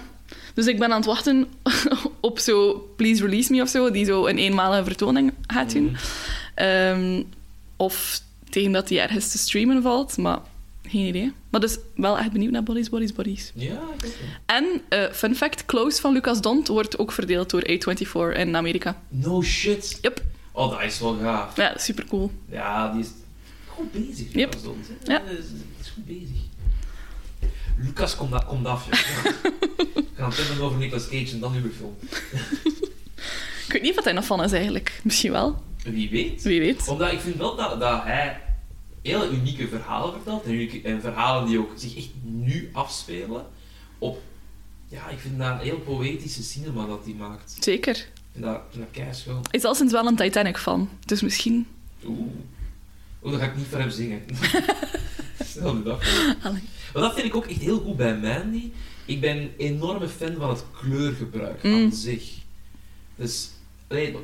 Dus 0.54 0.66
ik 0.66 0.78
ben 0.78 0.90
aan 0.90 0.96
het 0.96 1.06
wachten 1.06 1.48
op 2.20 2.38
zo 2.38 2.72
Please 2.96 3.22
Release 3.24 3.52
Me 3.52 3.62
of 3.62 3.68
zo. 3.68 3.90
Die 3.90 4.04
zo 4.04 4.26
een 4.26 4.38
eenmalige 4.38 4.84
vertoning 4.84 5.32
gaat 5.46 5.72
doen. 5.72 5.84
Mhm. 5.84 5.96
Ehm, 6.54 7.22
of 7.76 8.20
tegen 8.50 8.72
dat 8.72 8.88
die 8.88 9.00
ergens 9.00 9.30
te 9.30 9.38
streamen 9.38 9.82
valt. 9.82 10.16
Maar 10.16 10.38
geen 10.88 11.06
idee. 11.06 11.32
Maar 11.50 11.60
dus 11.60 11.78
wel 11.94 12.18
echt 12.18 12.32
benieuwd 12.32 12.52
naar 12.52 12.62
Bodies, 12.62 12.88
Bodies, 12.88 13.12
Bodies. 13.12 13.52
Ja, 13.54 13.80
ik. 14.02 14.16
En, 14.46 14.64
eh, 14.88 15.10
fun 15.12 15.34
fact, 15.36 15.64
Close 15.66 16.00
van 16.00 16.12
Lucas 16.12 16.40
Dont 16.40 16.68
wordt 16.68 16.98
ook 16.98 17.12
verdeeld 17.12 17.50
door 17.50 17.62
A24 17.70 18.36
in 18.36 18.56
Amerika. 18.56 19.00
No 19.08 19.42
shit. 19.42 19.98
Yep. 20.02 20.22
Oh, 20.52 20.70
dat 20.70 20.82
is 20.82 21.00
wel 21.00 21.16
gaaf. 21.22 21.56
Ja, 21.56 21.72
super 21.78 22.04
cool. 22.06 22.30
Ja, 22.50 22.92
die 22.92 23.00
is 23.00 23.08
goed 23.66 23.92
bezig, 23.92 24.26
Yep. 24.32 24.34
Lucas 24.34 24.62
Dont. 24.62 24.86
hè. 25.04 25.12
Ja. 25.12 25.18
Dat 25.18 25.30
is, 25.38 25.44
dat 25.50 25.84
is 25.86 25.90
goed 25.94 26.04
bezig. 26.06 26.36
Lucas, 27.78 28.16
kom, 28.16 28.30
da, 28.30 28.38
kom 28.38 28.66
af, 28.66 28.84
joh. 28.90 29.32
We 29.94 30.24
gaan 30.24 30.28
het 30.30 30.46
hebben 30.48 30.64
over 30.64 30.78
Nicolas 30.78 31.08
Cage 31.08 31.32
en 31.32 31.40
dan 31.40 31.54
uw 31.54 31.70
film. 31.76 31.96
Ik 33.66 33.72
weet 33.74 33.82
niet 33.82 33.94
wat 33.94 34.04
hij 34.04 34.12
nog 34.12 34.24
van 34.24 34.42
is 34.44 34.52
eigenlijk. 34.52 35.00
Misschien 35.04 35.32
wel. 35.32 35.62
Wie 35.84 36.10
weet. 36.10 36.42
Wie 36.42 36.60
weet. 36.60 36.88
Omdat 36.88 37.12
ik 37.12 37.20
vind 37.20 37.36
wel 37.36 37.56
dat, 37.56 37.80
dat 37.80 38.02
hij 38.02 38.40
hele 39.08 39.30
unieke 39.30 39.68
verhalen 39.68 40.12
vertelt. 40.12 40.44
En, 40.44 40.52
unieke, 40.52 40.82
en 40.82 41.00
verhalen 41.00 41.48
die 41.48 41.58
ook 41.58 41.72
zich 41.76 41.96
echt 41.96 42.08
nu 42.22 42.68
afspelen. 42.72 43.46
Op, 43.98 44.22
ja, 44.88 45.08
ik 45.08 45.18
vind 45.18 45.38
dat 45.38 45.50
een 45.50 45.58
heel 45.58 45.78
poëtische 45.78 46.42
cinema 46.42 46.86
dat 46.86 47.00
hij 47.04 47.14
maakt. 47.14 47.56
Zeker. 47.60 47.96
Ik 47.96 48.06
vind 48.32 48.44
dat, 48.44 48.56
ik 48.56 48.62
vind 48.72 49.24
dat. 49.24 49.24
Hij 49.50 49.58
is 49.60 49.64
al 49.64 49.74
sinds 49.74 49.92
wel 49.92 50.06
een 50.06 50.16
Titanic-fan. 50.16 50.88
Dus 51.06 51.20
misschien... 51.22 51.66
Oeh. 52.04 52.18
Oeh, 53.22 53.32
dan 53.32 53.40
ga 53.40 53.46
ik 53.46 53.56
niet 53.56 53.66
voor 53.66 53.78
hem 53.78 53.90
zingen. 53.90 54.22
Stel 55.44 55.76
je 55.76 55.82
dat 55.82 56.04
voor. 56.04 57.00
Dat 57.00 57.14
vind 57.14 57.26
ik 57.26 57.36
ook 57.36 57.46
echt 57.46 57.60
heel 57.60 57.80
goed 57.80 57.96
bij 57.96 58.16
Mandy. 58.18 58.70
Ik 59.04 59.20
ben 59.20 59.36
een 59.36 59.50
enorme 59.56 60.08
fan 60.08 60.34
van 60.36 60.48
het 60.48 60.64
kleurgebruik 60.80 61.62
Mm. 61.62 61.74
aan 61.84 61.92
zich. 61.92 62.32
Dus 63.16 63.50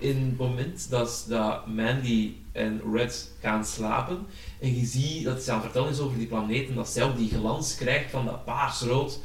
in 0.01 0.17
het 0.27 0.37
moment 0.37 0.91
dat, 0.91 1.25
dat 1.29 1.67
Mandy 1.67 2.33
en 2.55 2.81
Red 2.93 3.31
gaan 3.41 3.65
slapen 3.65 4.27
en 4.61 4.79
je 4.79 4.87
ziet 4.87 5.25
dat 5.25 5.43
ze 5.43 5.51
aan 5.51 5.57
het 5.57 5.65
vertellen 5.65 5.91
is 5.91 5.99
over 5.99 6.19
die 6.19 6.27
planeten, 6.27 6.75
dat 6.75 6.89
zij 6.89 7.03
ook 7.03 7.17
die 7.17 7.31
glans 7.31 7.75
krijgt 7.75 8.11
van 8.11 8.25
dat 8.25 8.45
paars-rood. 8.45 9.19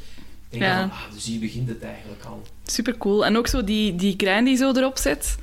denk 0.49 0.63
Ja. 0.63 0.79
van, 0.79 0.91
ah, 0.91 1.13
dus 1.13 1.25
hier 1.25 1.39
begint 1.39 1.67
het 1.69 1.83
eigenlijk 1.83 2.23
al. 2.23 2.41
Super 2.65 2.97
cool. 2.97 3.25
En 3.25 3.37
ook 3.37 3.47
zo 3.47 3.63
die, 3.63 3.95
die 3.95 4.13
grijn 4.17 4.45
die 4.45 4.57
zo 4.57 4.71
erop 4.71 4.97
zit. 4.97 5.35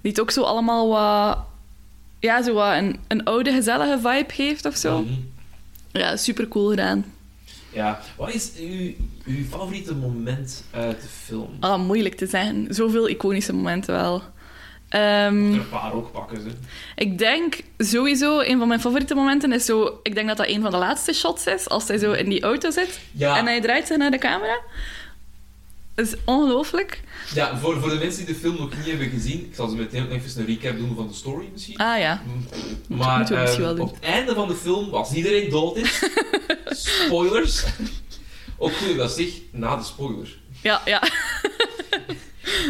Die 0.00 0.10
het 0.10 0.20
ook 0.20 0.30
zo 0.30 0.42
allemaal 0.42 0.88
wat... 0.88 1.38
Ja, 2.18 2.42
zo 2.42 2.52
wat 2.52 2.76
een, 2.76 2.98
een 3.08 3.24
oude, 3.24 3.52
gezellige 3.52 3.98
vibe 3.98 4.32
geeft 4.32 4.64
of 4.66 4.76
zo. 4.76 5.00
Mhm. 5.02 5.12
Ja, 5.92 6.16
super 6.16 6.48
cool 6.48 6.68
gedaan. 6.70 7.04
Ja, 7.72 8.00
wat 8.16 8.34
is 8.34 8.50
uw, 8.60 8.92
uw 9.24 9.44
favoriete 9.44 9.94
moment 9.94 10.64
uit 10.70 11.00
de 11.02 11.08
film? 11.08 11.50
Ah, 11.60 11.80
moeilijk 11.86 12.14
te 12.14 12.26
zeggen. 12.26 12.66
Zoveel 12.74 13.08
iconische 13.08 13.52
momenten 13.52 13.94
wel. 13.94 14.22
Er 14.92 15.26
Ehm, 15.26 15.52
een 15.52 15.68
paar 15.68 15.92
ook 15.92 16.12
pakken 16.12 16.40
ze. 16.42 16.48
ik 16.96 17.18
denk 17.18 17.60
sowieso, 17.78 18.40
een 18.40 18.58
van 18.58 18.68
mijn 18.68 18.80
favoriete 18.80 19.14
momenten 19.14 19.52
is 19.52 19.64
zo... 19.64 19.98
Ik 20.02 20.14
denk 20.14 20.28
dat 20.28 20.36
dat 20.36 20.48
een 20.48 20.62
van 20.62 20.70
de 20.70 20.76
laatste 20.76 21.12
shots 21.12 21.46
is, 21.46 21.68
als 21.68 21.88
hij 21.88 21.98
zo 21.98 22.12
in 22.12 22.28
die 22.28 22.42
auto 22.42 22.70
zit. 22.70 23.00
Ja, 23.12 23.36
En 23.36 23.46
hij 23.46 23.60
draait 23.60 23.86
zich 23.86 23.96
naar 23.96 24.10
de 24.10 24.18
camera. 24.18 24.58
Dat 25.94 26.06
is 26.06 26.14
ongelooflijk. 26.24 27.00
ja 27.34 27.58
voor, 27.58 27.80
voor 27.80 27.88
de 27.88 27.94
mensen 27.94 28.24
die 28.24 28.34
de 28.34 28.40
film 28.40 28.56
nog 28.56 28.76
niet 28.76 28.86
hebben 28.86 29.08
gezien, 29.10 29.44
ik 29.44 29.54
zal 29.54 29.68
ze 29.68 29.76
meteen 29.76 30.10
even 30.10 30.40
een 30.40 30.46
recap 30.46 30.76
doen 30.78 30.94
van 30.96 31.08
de 31.08 31.14
story 31.14 31.48
misschien. 31.52 31.76
Ah 31.76 31.98
ja. 31.98 32.22
Maar 32.86 33.16
moeten 33.16 33.34
we 33.36 33.40
misschien 33.40 33.64
ehm, 33.64 33.74
wel 33.76 33.86
doen. 33.86 33.88
op 33.88 33.94
het 33.94 34.04
einde 34.04 34.34
van 34.34 34.48
de 34.48 34.54
film, 34.54 34.94
als 34.94 35.12
iedereen 35.12 35.50
dood 35.50 35.76
is, 35.76 36.02
spoilers. 37.06 37.64
Ook 38.58 38.72
goed 38.72 38.96
dat 38.96 39.10
zeg, 39.10 39.28
na 39.50 39.76
de 39.76 39.84
spoiler. 39.84 40.38
Ja, 40.62 40.82
ja. 40.84 41.02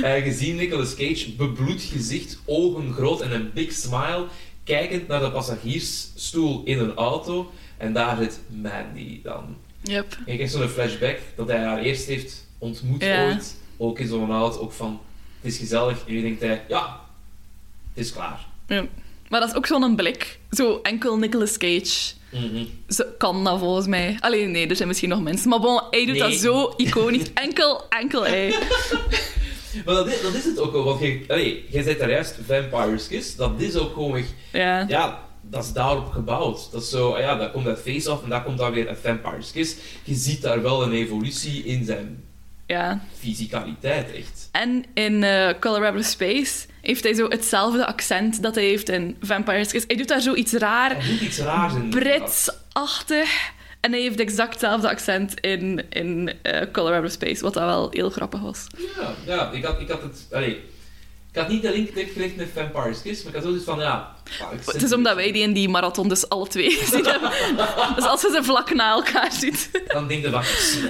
Uh, 0.03 0.13
gezien 0.13 0.57
Nicolas 0.57 0.95
Cage, 0.95 1.33
bebloed 1.37 1.83
gezicht, 1.83 2.39
ogen 2.47 2.93
groot 2.93 3.21
en 3.21 3.33
een 3.33 3.51
big 3.55 3.73
smile, 3.73 4.27
kijkend 4.65 5.09
naar 5.09 5.21
de 5.21 5.31
passagiersstoel 5.31 6.63
in 6.65 6.79
een 6.79 6.95
auto. 6.95 7.51
En 7.77 7.93
daar 7.93 8.17
zit 8.17 8.41
Mandy 8.49 9.21
dan. 9.23 9.57
Yep. 9.83 10.13
En 10.13 10.23
je 10.27 10.35
krijgt 10.35 10.53
zo'n 10.53 10.69
flashback 10.69 11.19
dat 11.37 11.49
hij 11.49 11.59
haar 11.59 11.79
eerst 11.79 12.07
heeft 12.07 12.47
ontmoet 12.59 13.03
Ja. 13.03 13.27
ooit. 13.27 13.57
Ook 13.77 13.99
in 13.99 14.09
zo'n 14.09 14.31
auto, 14.31 14.59
ook 14.61 14.73
van, 14.73 15.01
het 15.41 15.53
is 15.53 15.59
gezellig. 15.59 15.99
En 16.07 16.15
je 16.15 16.23
denkt 16.23 16.41
hij, 16.41 16.63
ja, 16.69 17.01
het 17.95 18.05
is 18.05 18.13
klaar. 18.13 18.47
Ja. 18.67 18.85
Maar 19.29 19.41
dat 19.41 19.49
is 19.51 19.55
ook 19.57 19.67
zo'n 19.67 19.97
blik. 19.97 20.39
Zo 20.51 20.81
enkel 20.83 21.17
Nicolas 21.19 21.57
Cage. 21.59 22.13
Mhm. 22.31 22.65
Ze 22.89 23.15
kan 23.19 23.45
dat 23.45 23.59
volgens 23.59 23.87
mij. 23.87 24.17
Alleen 24.21 24.51
nee, 24.51 24.67
er 24.67 24.77
zijn 24.77 24.89
misschien 24.89 25.09
nog 25.09 25.23
mensen. 25.23 25.49
Maar 25.49 25.61
bon, 25.61 25.83
hij 25.91 26.07
doet 26.07 26.19
dat 26.19 26.33
zo 26.33 26.75
iconisch. 26.77 27.33
Enkel, 27.35 27.89
enkel 27.89 28.27
hij. 28.27 28.55
Maar 29.85 29.95
dat 29.95 30.07
is, 30.07 30.23
dat 30.23 30.35
is 30.35 30.45
het 30.45 30.59
ook 30.59 30.73
wel, 30.73 30.85
want 30.85 31.01
jij 31.01 31.83
zei 31.83 31.97
daar 31.97 32.11
juist 32.11 32.39
Vampire's 32.47 33.09
Kiss, 33.09 33.37
dat 33.37 33.61
is 33.61 33.77
ook 33.77 33.93
gewoon 33.93 34.17
echt 34.17 34.35
Ja. 34.53 34.85
ja, 34.89 35.25
dat 35.41 35.65
is 35.65 35.73
daarop 35.73 36.11
gebouwd. 36.13 36.69
Dat 36.73 36.83
is 36.83 36.91
zo, 36.91 37.13
ah 37.13 37.21
ja, 37.21 37.37
dat 37.37 37.53
komt 37.53 37.67
uit 37.67 37.79
Face-Off 37.79 38.23
en 38.23 38.29
daar 38.29 38.43
komt 38.43 38.59
dan 38.59 38.73
weer 38.73 38.89
uit 38.89 38.99
Vampire's 39.03 39.53
Kiss. 39.53 39.77
Je 40.05 40.15
ziet 40.15 40.43
daar 40.43 40.63
wel 40.63 40.83
een 40.83 40.93
evolutie 40.93 41.65
in 41.65 41.85
zijn 41.85 42.25
ja. 42.67 43.01
fysicaliteit, 43.19 44.15
echt. 44.15 44.49
En 44.53 44.85
in 44.95 45.25
Colorado 45.61 46.03
Space 46.03 46.67
heeft 46.81 47.03
hij 47.03 47.15
zo 47.15 47.29
hetzelfde 47.29 47.87
accent 47.87 48.43
dat 48.43 48.55
hij 48.55 48.65
heeft 48.65 48.89
in 48.89 49.17
Vampires 49.21 49.71
Kiss. 49.71 49.85
Hij 49.87 49.97
doet 49.97 50.09
daar 50.09 50.21
zoiets 50.21 50.53
raar, 50.53 50.97
Hij 50.97 51.11
doet 51.11 51.21
iets 51.21 51.39
raars 51.39 51.75
in. 51.75 51.91
Brits-achtig. 51.91 53.53
En 53.83 53.93
hij 53.93 54.01
heeft 54.01 54.21
exact 54.21 54.51
hetzelfde 54.51 54.89
accent 54.89 55.41
in, 55.41 55.85
in 55.91 56.33
eh, 56.43 56.67
Colorado 56.73 57.09
Space, 57.09 57.43
wat 57.43 57.55
wel 57.55 57.91
heel 57.91 58.11
grappig 58.11 58.41
was. 58.41 58.67
Ja, 58.77 59.15
ja 59.27 59.51
ik, 59.51 59.65
had, 59.65 59.81
ik 59.81 59.89
had 59.89 60.03
het... 60.03 60.27
Ik 61.31 61.39
had 61.39 61.49
niet 61.49 61.63
de 61.63 61.71
link 61.71 61.95
direct 61.95 62.37
met 62.37 62.49
Vampire's 62.55 63.03
Kiss, 63.03 63.23
maar 63.23 63.33
ik 63.33 63.39
had 63.39 63.49
zoiets 63.49 63.65
van, 63.65 63.79
ja... 63.79 64.17
ah, 64.41 64.49
Het 64.67 64.83
is 64.83 64.93
omdat 64.93 65.15
wij 65.15 65.33
die 65.33 65.43
in 65.43 65.53
die 65.53 65.69
marathon 65.69 66.09
dus 66.09 66.29
alle 66.29 66.49
twee 66.49 66.71
gezien 66.81 67.05
hebben. 67.05 67.31
Dus 67.95 68.05
als 68.05 68.23
je 68.23 68.31
ze 68.35 68.43
vlak 68.43 68.75
na 68.75 68.91
elkaar 68.91 69.33
ziet, 69.33 69.71
Dan 69.87 70.09
denk 70.09 70.23
je 70.25 70.31
van... 70.31 70.45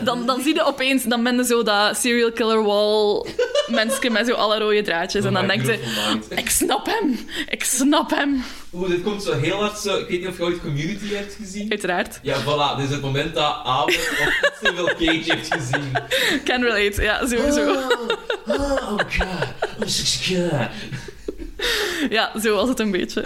dan, 0.05 0.27
dan 0.27 0.43
zie 0.43 0.55
je 0.55 0.65
opeens, 0.65 1.05
dan 1.05 1.23
ben 1.23 1.37
je 1.37 1.45
zo 1.45 1.63
dat 1.63 1.97
serial 1.97 2.33
killer 2.33 2.65
wall 2.65 3.27
mensje 3.67 4.11
met 4.11 4.27
zo 4.27 4.33
alle 4.35 4.59
rode 4.59 4.83
draadjes. 4.83 5.25
En 5.25 5.33
dan 5.33 5.47
denk 5.47 5.67
je, 5.67 5.79
ik 6.29 6.51
snap 6.51 6.87
hem, 6.87 7.19
ik 7.49 7.65
snap 7.65 8.11
hem. 8.11 8.45
Oeh, 8.75 8.89
dit 8.89 9.03
komt 9.03 9.23
zo 9.23 9.33
heel 9.39 9.57
hard 9.57 9.79
zo... 9.79 9.97
Ik 9.97 10.09
weet 10.09 10.21
niet 10.21 10.29
of 10.29 10.37
je 10.37 10.43
ooit 10.43 10.61
Community 10.61 11.15
hebt 11.15 11.35
gezien. 11.41 11.71
Uiteraard. 11.71 12.19
Ja, 12.23 12.41
voilà. 12.43 12.77
Dit 12.77 12.87
is 12.87 12.93
het 12.93 13.03
moment 13.03 13.35
dat 13.35 13.61
Abel 13.65 13.87
niet 13.87 14.53
zoveel 14.63 14.87
Cage 14.87 15.33
heeft 15.35 15.55
gezien. 15.55 15.93
Can 16.45 16.63
relate, 16.63 17.03
ja, 17.03 17.27
sowieso. 17.27 17.71
Oh, 17.71 17.91
oh 18.47 18.99
god. 18.99 19.27
Oh, 19.79 19.89
god. 19.89 20.69
Ja, 22.11 22.41
zo 22.41 22.55
was 22.55 22.69
het 22.69 22.81
een 22.81 22.91
beetje. 22.91 23.21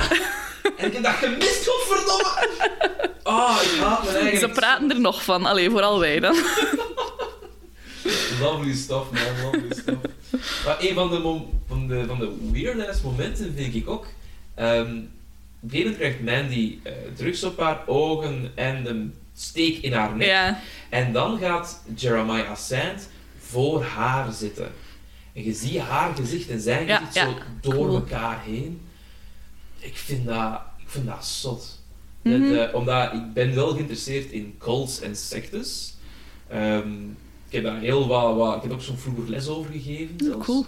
En 0.76 0.86
ik 0.86 0.92
heb 0.92 1.02
dat 1.02 1.12
gemist, 1.12 1.68
godverdomme! 1.68 2.34
Ah, 3.22 3.58
ik 3.62 3.80
haat 3.80 4.04
mijn 4.04 4.16
eigen... 4.16 4.38
Ze 4.38 4.48
praten 4.48 4.90
er 4.90 5.00
nog 5.00 5.24
van, 5.24 5.46
alleen 5.46 5.70
vooral 5.70 6.00
wij 6.00 6.20
dan. 6.20 6.36
Lovely 8.40 8.74
stuff, 8.74 9.10
man. 9.10 9.42
Lovely 9.42 9.74
stuff. 9.74 9.96
Maar 10.64 10.76
een 10.78 10.94
van 10.94 11.10
de, 11.10 11.40
van 11.68 11.86
de, 11.86 12.04
van 12.06 12.18
de 12.18 12.50
weirdest 12.52 13.02
momenten 13.02 13.54
vind 13.56 13.74
ik 13.74 13.88
ook... 13.88 14.04
op 14.04 14.08
een 14.56 15.10
gegeven 15.68 15.90
moment 15.90 15.96
krijgt 15.96 16.20
Mandy 16.20 16.78
eh, 16.82 16.92
drugs 17.16 17.44
op 17.44 17.60
haar 17.60 17.82
ogen 17.86 18.52
en 18.54 18.86
een 18.86 19.14
steek 19.36 19.76
in 19.76 19.92
haar 19.92 20.16
nek. 20.16 20.26
Ja, 20.26 20.60
En 20.88 21.12
dan 21.12 21.38
gaat 21.38 21.82
Jeremiah 21.94 22.56
Sand 22.56 23.08
voor 23.38 23.82
haar 23.82 24.32
zitten. 24.32 24.72
En 25.36 25.44
je 25.44 25.52
ziet 25.54 25.78
haar 25.78 26.14
gezicht 26.14 26.48
en 26.50 26.60
zijn 26.60 26.88
gezicht 26.88 27.14
ja. 27.14 27.24
zo 27.26 27.34
door 27.60 27.74
Cool. 27.74 27.94
elkaar 27.94 28.42
heen. 28.44 28.80
Ik 29.78 29.96
vind 29.96 30.26
dat, 30.26 30.60
ik 30.76 30.88
vind 30.88 31.06
dat 31.06 31.24
zot. 31.26 31.82
Mhm. 32.22 32.52
Eh, 32.54 32.74
omdat 32.74 33.12
ik 33.12 33.32
ben 33.32 33.54
wel 33.54 33.68
geïnteresseerd 33.68 34.30
in 34.30 34.54
cults 34.58 35.00
en 35.00 35.16
sectes. 35.16 35.94
Ehm, 36.48 37.02
ik 37.48 37.52
heb 37.52 37.62
daar 37.64 37.80
heel 37.80 38.06
wat, 38.06 38.36
wat... 38.36 38.56
Ik 38.56 38.62
heb 38.62 38.72
ook 38.72 38.82
zo'n 38.82 38.98
vroeger 38.98 39.28
les 39.30 39.48
over 39.48 39.72
gegeven. 39.72 40.14
zelfs. 40.18 40.46
cool. 40.46 40.66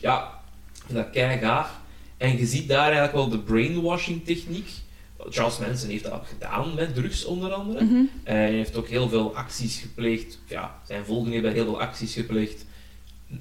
Ja, 0.00 0.40
ik 0.74 0.82
vind 0.86 0.98
dat 0.98 1.10
kei 1.10 1.38
gaaf. 1.38 1.78
En 2.16 2.36
je 2.38 2.46
ziet 2.46 2.68
daar 2.68 2.82
eigenlijk 2.84 3.12
wel 3.12 3.28
de 3.28 3.38
brainwashing 3.38 4.24
techniek. 4.24 4.68
Charles 5.28 5.58
Manson 5.58 5.90
heeft 5.90 6.04
dat 6.04 6.22
gedaan 6.28 6.74
met 6.74 6.94
drugs 6.94 7.24
onder 7.24 7.52
andere. 7.52 7.84
Mhm. 7.84 7.94
En 8.22 8.36
hij 8.36 8.52
heeft 8.52 8.76
ook 8.76 8.88
heel 8.88 9.08
veel 9.08 9.36
acties 9.36 9.78
gepleegd. 9.78 10.38
Ja, 10.46 10.78
zijn 10.86 11.04
volgelingen 11.04 11.34
hebben 11.34 11.52
heel 11.52 11.64
veel 11.64 11.80
acties 11.80 12.14
gepleegd 12.14 12.64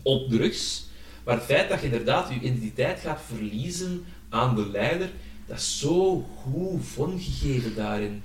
op 0.02 0.30
drugs. 0.30 0.86
Maar 1.24 1.36
het 1.36 1.44
feit 1.46 1.70
dat 1.70 1.80
je 1.80 1.86
inderdaad 1.86 2.30
je 2.30 2.36
identiteit 2.36 3.00
gaat 3.00 3.22
verliezen 3.36 4.06
aan 4.30 4.56
de 4.56 4.70
leider, 4.72 5.10
dat 5.48 5.58
is 5.58 5.80
zo 5.80 6.20
goed 6.42 6.86
vormgegeven 6.86 7.76
daarin. 7.76 8.22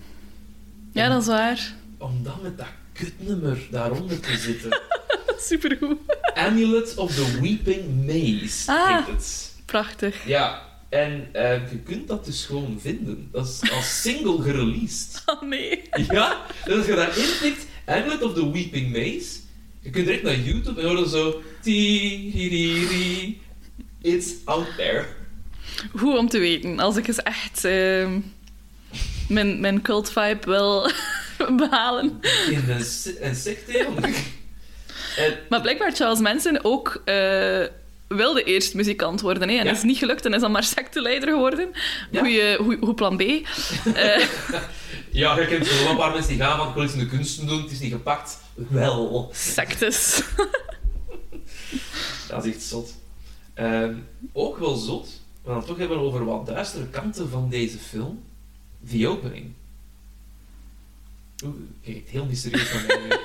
Ja, 0.93 1.09
dat 1.09 1.21
is 1.21 1.27
waar. 1.29 1.75
Om 1.99 2.23
dan 2.23 2.39
met 2.43 2.59
dat 2.59 2.67
kutnummer 2.93 3.59
daaronder 3.71 4.21
te 4.21 4.37
zitten. 4.37 4.81
Supergoed. 5.49 5.99
Amulet 6.35 6.95
of 6.97 7.15
the 7.15 7.41
Weeping 7.41 8.07
Maze 8.07 8.73
Ah. 8.73 8.97
heet 9.07 9.15
het. 9.15 9.53
Prachtig. 9.65 10.27
Ja, 10.27 10.63
en 10.89 11.29
eh, 11.33 11.71
je 11.71 11.79
kunt 11.79 12.09
dat 12.09 12.25
dus 12.25 12.45
gewoon 12.45 12.79
vinden. 12.81 13.29
Dat 13.33 13.47
is 13.63 13.71
als 13.73 14.01
single 14.01 14.43
gereleased. 14.43 15.23
Oh 15.27 15.43
nee. 15.43 15.83
Ja, 16.11 16.41
dus 16.65 16.77
als 16.77 16.87
je 16.87 16.95
daar 16.95 17.19
intikt, 17.19 17.67
Amulet 17.87 18.23
of 18.23 18.35
the 18.35 18.53
Weeping 18.53 18.93
Maze, 18.93 19.39
je 19.85 19.91
kunt 19.91 20.07
direct 20.07 20.23
naar 20.23 20.39
YouTube 20.39 20.81
en 20.81 20.87
horen 20.87 21.09
zo... 21.09 21.43
It's 24.01 24.35
out 24.45 24.67
there. 24.77 25.05
Goed 25.97 26.19
om 26.19 26.29
te 26.29 26.39
weten. 26.39 26.79
Als 26.79 26.97
ik 26.97 27.07
eens 27.07 27.23
echt 27.23 27.65
ehm, 27.65 28.21
mijn, 29.29 29.61
mijn 29.61 29.83
cult 29.83 30.11
vibe 30.13 30.41
wil 30.45 30.91
behalen. 31.57 32.21
In 32.51 32.65
een, 32.69 32.87
een 33.21 33.35
secte. 33.35 33.87
Maar 35.49 35.61
blijkbaar 35.61 35.93
Charles 35.93 36.21
Manson 36.21 36.65
ook 36.65 37.03
eh, 37.05 37.65
wilde 38.09 38.43
eerst 38.43 38.75
muzikant 38.75 39.21
worden. 39.21 39.49
Hè? 39.49 39.55
En 39.57 39.65
Ja. 39.65 39.71
is 39.73 39.83
niet 39.83 39.99
gelukt 39.99 40.25
en 40.25 40.35
is 40.35 40.41
dan 40.41 40.51
maar 40.53 40.65
secteleider 40.65 41.29
geworden. 41.29 41.71
Ja. 42.11 42.21
Goeie, 42.21 42.57
goeie, 42.57 42.79
goed 42.81 42.97
plan 42.97 43.17
B. 43.17 43.21
Eh, 43.95 44.27
ja, 45.11 45.39
je 45.41 45.47
kent 45.47 45.67
zo 45.67 45.83
wel 45.83 45.91
een 45.91 45.97
paar 45.97 46.13
mensen 46.13 46.31
die 46.31 46.41
gaan 46.41 46.59
van 46.59 46.69
ik 46.69 46.75
wil 46.75 46.83
iets 46.85 46.93
in 46.93 46.99
de 46.99 47.07
kunsten 47.07 47.47
doen, 47.47 47.63
het 47.63 47.71
is 47.71 47.79
niet 47.81 47.93
gepakt. 47.93 48.39
Wel. 48.55 49.31
sectes. 49.33 50.23
Dat 52.29 52.45
is 52.45 52.55
echt 52.55 52.63
zot. 52.63 52.95
Ehm, 53.55 53.95
ook 54.33 54.59
wel 54.59 54.75
zot, 54.77 55.09
we 55.43 55.49
gaan 55.49 55.59
het 55.59 55.67
toch 55.67 55.79
hebben 55.79 55.99
over 55.99 56.25
wat 56.25 56.47
duistere 56.47 56.87
kanten 56.87 57.31
van 57.31 57.49
deze 57.49 57.79
film. 57.79 58.23
The 58.91 59.09
opening. 59.09 59.53
Oeh, 61.45 61.55
kijk, 61.85 62.09
heel 62.09 62.25
mysterieus 62.25 62.69
van 62.69 62.81
mij. 62.87 63.19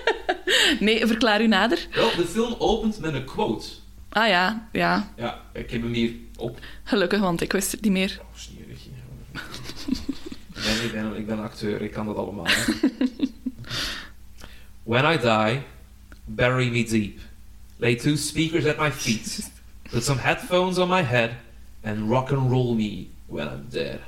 Nee, 0.79 1.07
verklaar 1.07 1.41
u 1.41 1.47
nader. 1.47 1.87
Wel, 1.93 2.15
de 2.15 2.25
film 2.25 2.55
opent 2.57 2.99
met 2.99 3.13
een 3.13 3.25
quote. 3.25 3.67
Ah 4.09 4.27
ja, 4.27 4.67
ja. 4.71 5.13
Ja, 5.15 5.41
ik 5.53 5.71
heb 5.71 5.81
hem 5.81 5.93
hier 5.93 6.13
op. 6.37 6.59
Gelukkig, 6.83 7.19
want 7.19 7.41
ik 7.41 7.51
wist 7.51 7.71
het 7.71 7.81
niet 7.81 7.91
meer. 7.91 8.19
Oh, 8.21 8.37
snierig. 8.37 8.85
ik, 8.85 10.63
ben, 10.63 10.83
ik, 10.83 10.91
ben, 10.91 11.15
ik 11.15 11.27
ben 11.27 11.39
acteur, 11.39 11.81
ik 11.81 11.91
kan 11.91 12.05
dat 12.05 12.15
allemaal. 12.15 12.45
hè. 12.47 12.63
When 14.83 15.05
I 15.13 15.17
die, 15.17 15.61
bury 16.25 16.69
me 16.71 16.83
deep. 16.83 17.19
Lay 17.77 17.95
two 17.95 18.15
speakers 18.15 18.65
at 18.65 18.77
my 18.79 18.91
feet. 18.91 19.51
Put 19.91 20.03
some 20.03 20.19
headphones 20.19 20.77
on 20.77 20.89
my 20.89 21.01
head. 21.01 21.31
And 21.83 22.09
rock 22.09 22.31
and 22.31 22.49
roll 22.51 22.75
me 22.75 23.07
when 23.25 23.47
I'm 23.47 23.65
dead. 23.69 23.99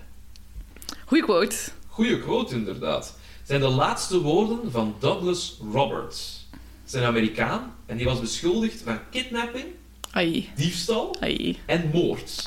Goeie 1.06 1.24
quote. 1.24 1.56
Goeie 1.88 2.20
quote, 2.20 2.56
inderdaad. 2.56 3.18
Zijn 3.44 3.60
de 3.62 3.68
laatste 3.68 4.22
woorden 4.22 4.72
van 4.72 4.96
Douglas 5.00 5.58
Roberts. 5.72 6.48
Zijn 6.84 7.04
Amerikaan 7.04 7.74
en 7.86 7.98
die 7.98 8.06
was 8.06 8.20
beschuldigd 8.20 8.82
van 8.82 9.00
kidnapping, 9.10 9.66
Ai, 10.12 10.50
diefstal 10.56 11.16
ai. 11.20 11.60
en 11.66 11.90
moord. 11.94 12.44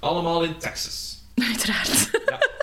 Allemaal 0.00 0.44
in 0.44 0.56
Texas. 0.58 1.18
Uiteraard. 1.50 2.10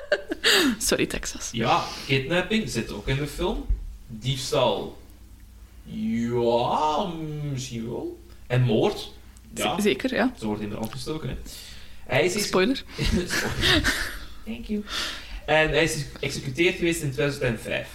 Sorry, 0.89 1.05
Texas. 1.05 1.49
Ja, 1.51 1.83
kidnapping 2.05 2.69
zit 2.69 2.91
ook 2.91 3.07
in 3.07 3.15
de 3.15 3.27
film. 3.27 3.65
Diefstal. 4.07 4.97
Ja, 5.83 7.05
misschien 7.51 7.89
wel. 7.89 8.19
En 8.47 8.61
moord. 8.61 9.11
Ja, 9.53 9.81
Zeker, 9.81 10.13
ja. 10.13 10.33
ze 10.39 10.45
wordt 10.45 10.61
in 10.61 10.69
de 10.69 10.75
brand 10.75 10.91
gestoken. 10.91 11.29
Hè. 11.29 11.35
Hij 12.05 12.25
is 12.25 12.43
Spoiler. 12.47 12.83
Thank 14.45 14.65
you. 14.65 14.83
En 15.45 15.69
hij 15.69 15.83
is 15.83 16.05
geëxecuteerd 16.19 16.75
geweest 16.75 17.01
in 17.01 17.11
2005. 17.11 17.89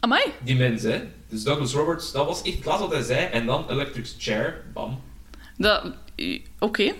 Amai. 0.00 0.22
Die 0.42 0.56
mens, 0.56 0.82
hè. 0.82 1.02
Dus 1.28 1.42
Douglas 1.42 1.72
Roberts, 1.72 2.12
dat 2.12 2.26
was 2.26 2.42
echt 2.42 2.54
het 2.54 2.64
laatste 2.64 2.86
wat 2.86 2.94
hij 2.94 3.02
zei. 3.02 3.26
En 3.26 3.46
dan 3.46 3.70
Electric 3.70 4.08
Chair, 4.18 4.64
bam. 4.72 5.00
Dat... 5.56 5.82
Oké. 6.58 6.92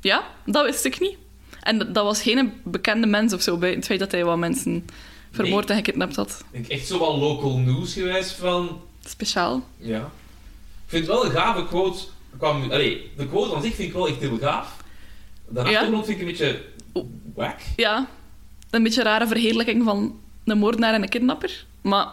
Ja, 0.00 0.24
dat 0.46 0.64
wist 0.64 0.84
ik 0.84 1.00
niet. 1.00 1.16
En 1.60 1.78
dat, 1.92 2.04
was 2.04 2.22
geen 2.22 2.52
bekende 2.64 3.06
mens 3.06 3.32
of 3.32 3.42
zo, 3.42 3.56
bij 3.56 3.70
het 3.70 3.84
feit 3.86 3.98
dat 3.98 4.10
hij 4.12 4.24
wat 4.24 4.38
mensen 4.38 4.86
vermoord 5.30 5.70
en 5.70 5.76
gekidnapt 5.76 6.16
had. 6.16 6.44
Ik 6.50 6.68
echt 6.68 6.86
zo 6.86 6.98
wel 6.98 7.18
local 7.18 7.58
news 7.58 7.92
geweest 7.92 8.32
van... 8.32 8.80
Speciaal. 9.04 9.62
Ja. 9.76 9.98
Ik 9.98 10.86
vind 10.86 11.06
het 11.06 11.14
wel 11.14 11.24
een 11.24 11.30
gave 11.30 11.66
quote. 11.66 11.98
Kwam, 12.38 12.62
allee, 12.62 13.10
de 13.16 13.26
quote 13.26 13.54
aan 13.54 13.62
zich 13.62 13.74
vind 13.74 13.88
ik 13.88 13.94
wel 13.94 14.08
echt 14.08 14.20
heel 14.20 14.38
gaaf. 14.38 14.76
De 15.48 15.60
Ja. 15.60 15.66
achtergrond 15.66 16.04
vind 16.06 16.20
ik 16.20 16.26
een 16.26 16.30
beetje 16.30 16.62
wack. 17.34 17.58
Ja, 17.76 18.08
een 18.70 18.82
beetje 18.82 19.02
rare 19.02 19.26
verheerlijking 19.26 19.84
van 19.84 20.18
een 20.44 20.58
moordenaar 20.58 20.94
en 20.94 21.02
een 21.02 21.08
kidnapper. 21.08 21.64
Maar 21.80 22.06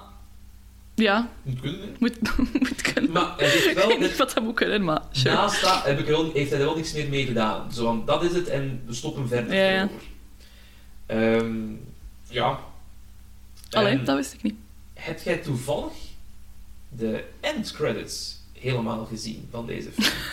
ja, 0.97 1.29
Moet 1.43 1.59
kunnen, 1.59 1.79
hè. 1.81 1.87
moet, 1.99 2.37
moet 2.69 2.81
kunnen. 2.93 3.11
Maar 3.11 3.33
hij 3.37 3.49
zegt 3.49 3.65
ik 3.67 3.75
wel, 3.75 3.87
weet 3.87 3.99
niet 3.99 4.09
dat- 4.09 4.17
wat 4.17 4.33
dat 4.33 4.43
moet 4.43 4.53
kunnen, 4.55 4.83
maar 4.83 5.01
sure. 5.11 5.35
naast 5.35 5.61
dat 5.61 5.83
heb 5.85 5.99
ik 5.99 6.05
wel, 6.05 6.31
heeft 6.33 6.49
hij 6.51 6.59
er 6.59 6.65
wel 6.65 6.75
niks 6.75 6.93
meer 6.93 7.09
mee 7.09 7.25
gedaan. 7.25 7.73
Zo 7.73 7.83
van, 7.83 8.03
dat 8.05 8.23
is 8.23 8.33
het 8.33 8.47
en 8.47 8.81
we 8.85 8.93
stoppen 8.93 9.27
verder 9.27 9.55
Ja, 9.55 9.69
ja. 9.69 9.89
Ehm, 11.05 11.55
ja. 12.29 12.59
Allee, 13.71 13.97
En 13.97 14.05
dat 14.05 14.15
wist 14.15 14.33
ik 14.33 14.43
niet. 14.43 14.55
Heb 14.93 15.21
jij 15.21 15.37
toevallig 15.37 15.93
de 16.89 17.23
end 17.39 17.71
credits 17.71 18.35
helemaal 18.53 19.05
gezien 19.05 19.47
van 19.51 19.65
deze 19.65 19.89
film? 19.91 20.13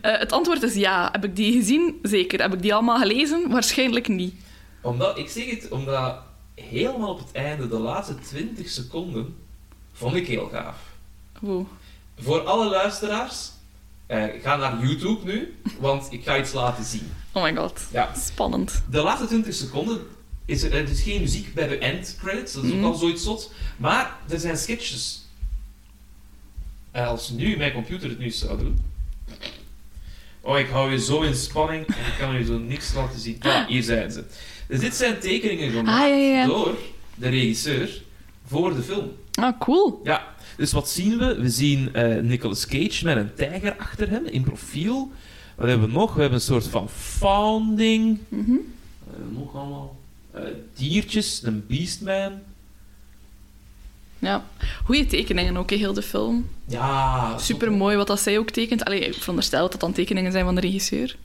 Eh, 0.00 0.18
het 0.18 0.32
antwoord 0.32 0.62
is 0.62 0.74
ja. 0.74 1.08
Heb 1.12 1.24
ik 1.24 1.36
die 1.36 1.52
gezien? 1.52 1.98
Zeker. 2.02 2.40
Heb 2.40 2.52
ik 2.54 2.62
die 2.62 2.74
allemaal 2.74 2.98
gelezen? 2.98 3.48
Waarschijnlijk 3.50 4.08
niet. 4.08 4.34
Omdat, 4.82 5.18
ik 5.18 5.28
zeg 5.28 5.50
het, 5.50 5.68
omdat 5.70 6.16
helemaal 6.54 7.08
op 7.10 7.18
het 7.18 7.32
einde, 7.32 7.68
de 7.68 7.78
laatste 7.78 8.14
20 8.18 8.68
seconden, 8.68 9.36
vond 9.98 10.14
ik 10.14 10.26
heel 10.26 10.48
gaaf. 10.52 10.76
Wow. 11.40 11.66
Voor 12.18 12.40
alle 12.40 12.68
luisteraars, 12.70 13.50
eh, 14.06 14.24
ga 14.42 14.56
naar 14.56 14.86
YouTube 14.86 15.32
nu, 15.32 15.54
want 15.80 16.06
ik 16.12 16.24
ga 16.24 16.38
iets 16.38 16.52
laten 16.52 16.84
zien. 16.84 17.12
Oh 17.32 17.42
my 17.42 17.54
god. 17.56 17.80
Ja. 17.92 18.14
Spannend. 18.16 18.82
De 18.90 19.02
laatste 19.02 19.26
20 19.26 19.54
seconden 19.54 20.00
is 20.44 20.62
er, 20.62 20.74
er 20.74 20.88
is 20.88 21.02
geen 21.02 21.20
muziek 21.20 21.54
bij 21.54 21.68
de 21.68 21.78
end 21.78 22.16
credits, 22.22 22.52
dat 22.52 22.64
is 22.64 22.70
ook 22.70 22.76
Mhm. 22.76 22.84
al 22.86 22.94
zoiets 22.94 23.22
zot. 23.22 23.52
Maar 23.76 24.16
er 24.28 24.38
zijn 24.40 24.56
sketches. 24.56 25.22
En 26.90 27.06
als 27.06 27.28
nu 27.30 27.56
mijn 27.56 27.72
computer 27.72 28.08
het 28.08 28.18
nu 28.18 28.30
zou 28.30 28.58
doen. 28.58 28.78
Oh, 30.40 30.58
ik 30.58 30.68
hou 30.68 30.90
je 30.90 31.00
zo 31.00 31.20
in 31.22 31.34
spanning 31.34 31.86
en 31.86 32.06
ik 32.06 32.14
kan 32.18 32.34
je 32.38 32.44
zo 32.44 32.58
niks 32.58 32.94
laten 32.94 33.18
zien. 33.20 33.36
Ah, 33.42 33.66
hier 33.66 33.82
zijn 33.82 34.10
ze. 34.10 34.24
Dus 34.68 34.80
dit 34.80 34.94
zijn 34.94 35.18
tekeningen 35.18 35.70
gemaakt 35.70 35.88
Ah, 36.02 36.08
ja, 36.08 36.14
ja, 36.14 36.38
ja. 36.40 36.46
door 36.46 36.74
de 37.14 37.28
regisseur 37.28 38.02
voor 38.46 38.74
de 38.74 38.82
film. 38.82 39.10
Ah, 39.38 39.58
cool. 39.58 40.00
Ja, 40.04 40.22
dus 40.56 40.72
wat 40.72 40.88
zien 40.88 41.18
we? 41.18 41.34
We 41.40 41.48
zien 41.50 41.94
eh, 41.94 42.20
Nicolas 42.22 42.66
Cage 42.66 43.04
met 43.04 43.16
een 43.16 43.34
tijger 43.34 43.76
achter 43.78 44.10
hem 44.10 44.24
in 44.26 44.42
profiel. 44.42 45.10
Wat 45.56 45.68
hebben 45.68 45.86
we 45.88 45.92
nog? 45.94 46.14
We 46.14 46.20
hebben 46.20 46.38
een 46.38 46.44
soort 46.44 46.66
van 46.66 46.88
founding. 46.88 48.18
Mhm. 48.28 48.50
Eh, 48.50 49.38
nog 49.38 49.56
allemaal 49.56 49.96
eh, 50.32 50.42
diertjes, 50.74 51.40
een 51.44 51.64
beastman. 51.68 52.32
Ja. 54.18 54.44
Goeie 54.84 55.06
tekeningen 55.06 55.56
ook, 55.56 55.70
hè, 55.70 55.76
heel 55.76 55.92
de 55.92 56.02
film. 56.02 56.48
Ja, 56.64 57.38
Super 57.38 57.72
mooi 57.72 57.96
wat 57.96 58.06
dat 58.06 58.20
zij 58.20 58.38
ook 58.38 58.50
tekent. 58.50 58.84
Allee, 58.84 59.00
ik 59.00 59.14
veronderstel 59.14 59.60
dat 59.60 59.70
dat 59.70 59.80
dan 59.80 59.92
tekeningen 59.92 60.32
zijn 60.32 60.44
van 60.44 60.54
de 60.54 60.60
regisseur. 60.60 61.16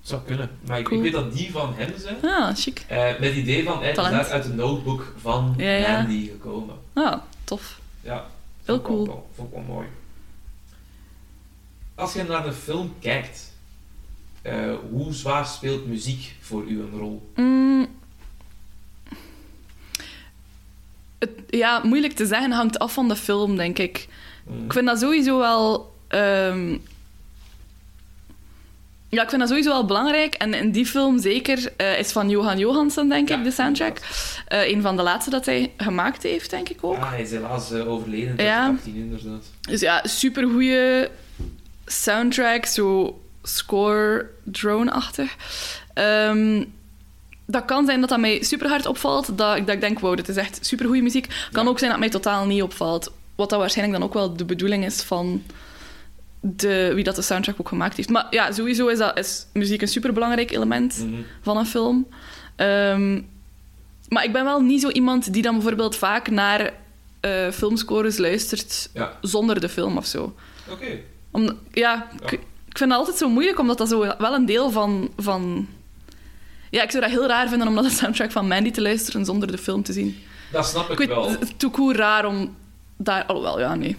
Zou 0.00 0.20
kunnen. 0.26 0.50
Maar 0.66 0.78
ik, 0.78 0.84
Cool. 0.84 0.96
ik 0.96 1.02
weet 1.12 1.22
dat 1.22 1.32
die 1.36 1.50
van 1.50 1.74
hem 1.76 1.92
zijn. 1.98 2.16
Ah, 2.22 2.54
chic. 2.56 2.84
Eh, 2.88 3.04
met 3.04 3.28
het 3.28 3.34
idee 3.36 3.64
van, 3.64 3.82
hij 3.82 3.90
is 3.90 3.98
uit 4.28 4.42
de 4.42 4.52
notebook 4.52 5.14
van 5.20 5.54
Ja, 5.56 5.70
ja. 5.70 5.98
Andy 5.98 6.26
gekomen. 6.28 6.74
Ah, 7.06 7.20
tof. 7.44 7.80
Ja. 8.00 8.26
Heel 8.64 8.82
cool. 8.82 9.06
wel- 9.06 9.30
Vond 9.34 9.48
ik 9.48 9.54
wel 9.54 9.64
mooi. 9.64 9.86
Als 11.94 12.12
je 12.12 12.22
naar 12.24 12.42
de 12.42 12.52
film 12.52 12.94
kijkt, 13.00 13.52
eh, 14.42 14.74
hoe 14.90 15.12
zwaar 15.12 15.46
speelt 15.46 15.86
muziek 15.86 16.34
voor 16.40 16.64
u 16.64 16.80
een 16.80 16.98
rol? 16.98 17.32
Mm. 17.36 17.86
Het, 21.18 21.30
ja, 21.48 21.80
moeilijk 21.84 22.12
te 22.12 22.26
zeggen. 22.26 22.50
Hangt 22.50 22.78
af 22.78 22.92
van 22.92 23.08
de 23.08 23.16
film, 23.16 23.56
denk 23.56 23.78
ik. 23.78 24.08
Mm. 24.46 24.64
Ik 24.64 24.72
vind 24.72 24.86
dat 24.86 24.98
sowieso 25.00 25.38
wel... 25.38 25.94
ehm, 26.08 26.78
Ja, 29.10 29.22
ik 29.22 29.28
vind 29.28 29.40
dat 29.40 29.48
sowieso 29.50 29.70
wel 29.70 29.84
belangrijk. 29.84 30.34
En 30.34 30.54
in 30.54 30.70
die 30.70 30.86
film 30.86 31.20
zeker 31.20 31.72
eh, 31.76 31.98
is 31.98 32.12
van 32.12 32.28
Johan 32.30 32.58
Johansson, 32.58 33.08
denk 33.08 33.28
Ja, 33.28 33.38
ik, 33.38 33.44
de 33.44 33.50
soundtrack. 33.50 33.98
Eh 34.48 34.68
een 34.70 34.82
van 34.82 34.96
de 34.96 35.02
laatste 35.02 35.30
dat 35.30 35.46
hij 35.46 35.72
gemaakt 35.76 36.22
heeft, 36.22 36.50
denk 36.50 36.68
ik 36.68 36.78
ook. 36.80 36.96
Ah, 36.96 37.10
hij 37.10 37.22
is 37.22 37.30
helaas 37.30 37.70
eh, 37.72 37.88
overleden 37.92 38.36
in 38.38 38.44
Ja. 38.44 38.74
2018 38.82 38.94
inderdaad. 38.94 39.44
Dus 39.60 39.80
ja, 39.80 40.00
supergoeie 40.06 41.08
soundtrack, 41.86 42.64
zo 42.66 43.18
score 43.42 44.26
drone-achtig. 44.44 45.36
Ehm, 45.94 46.64
dat 47.46 47.64
kan 47.64 47.86
zijn 47.86 48.00
dat 48.00 48.08
dat 48.08 48.18
mij 48.20 48.42
super 48.42 48.68
hard 48.68 48.86
opvalt. 48.86 49.38
Dat 49.38 49.56
ik, 49.56 49.66
dat 49.66 49.74
ik 49.74 49.80
denk, 49.80 49.98
wow, 49.98 50.16
dit 50.16 50.28
is 50.28 50.36
echt 50.36 50.58
supergoeie 50.66 51.02
muziek. 51.02 51.26
Kan 51.52 51.64
Ja. 51.64 51.70
ook 51.70 51.78
zijn 51.78 51.90
dat 51.90 52.00
mij 52.00 52.08
totaal 52.08 52.46
niet 52.46 52.62
opvalt. 52.62 53.12
Wat 53.34 53.50
dat 53.50 53.58
waarschijnlijk 53.58 53.98
dan 53.98 54.08
ook 54.08 54.14
wel 54.14 54.36
de 54.36 54.44
bedoeling 54.44 54.84
is 54.84 55.02
van 55.02 55.42
de, 56.40 56.92
wie 56.94 57.04
dat 57.04 57.16
de 57.16 57.22
soundtrack 57.22 57.56
ook 57.60 57.68
gemaakt 57.68 57.96
heeft. 57.96 58.08
Maar 58.08 58.26
ja, 58.30 58.52
sowieso 58.52 58.86
is, 58.86 58.98
dat, 58.98 59.18
is 59.18 59.46
muziek 59.52 59.82
een 59.82 59.88
superbelangrijk 59.88 60.50
element 60.50 60.98
Mhm. 61.04 61.20
van 61.42 61.56
een 61.56 61.66
film. 61.66 62.06
Ehm, 62.56 63.20
maar 64.08 64.24
ik 64.24 64.32
ben 64.32 64.44
wel 64.44 64.60
niet 64.60 64.80
zo 64.80 64.88
iemand 64.88 65.32
die 65.32 65.42
dan 65.42 65.54
bijvoorbeeld 65.54 65.96
vaak 65.96 66.30
naar 66.30 66.72
eh, 67.20 67.50
filmscores 67.50 68.16
luistert 68.18 68.90
Ja, 68.94 69.12
zonder 69.20 69.60
de 69.60 69.68
film 69.68 69.96
of 69.96 70.06
zo. 70.06 70.34
oké. 70.70 70.86
Om, 71.30 71.58
ja, 71.72 72.08
ik, 72.22 72.30
Ja. 72.30 72.36
ik 72.68 72.76
vind 72.78 72.90
dat 72.90 72.98
altijd 72.98 73.16
zo 73.16 73.28
moeilijk, 73.28 73.58
omdat 73.58 73.78
dat 73.78 73.88
zo 73.88 73.98
wel 74.18 74.34
een 74.34 74.46
deel 74.46 74.70
van, 74.70 75.10
van... 75.16 75.68
Ja, 76.70 76.82
ik 76.82 76.90
zou 76.90 77.02
dat 77.02 77.12
heel 77.12 77.26
raar 77.26 77.48
vinden 77.48 77.68
om 77.68 77.74
naar 77.74 77.82
de 77.82 77.90
soundtrack 77.90 78.30
van 78.30 78.48
Mandy 78.48 78.70
te 78.70 78.82
luisteren 78.82 79.24
zonder 79.24 79.50
de 79.50 79.58
film 79.58 79.82
te 79.82 79.92
zien. 79.92 80.16
Dat 80.52 80.66
snap 80.66 80.84
ik, 80.84 80.90
Ik 80.90 80.98
weet, 80.98 81.08
wel. 81.08 81.30
het 81.30 81.54
is 81.58 81.96
raar 81.96 82.24
om 82.26 82.56
daar... 82.96 83.24
Alhoewel, 83.24 83.60
ja, 83.60 83.74
nee. 83.74 83.96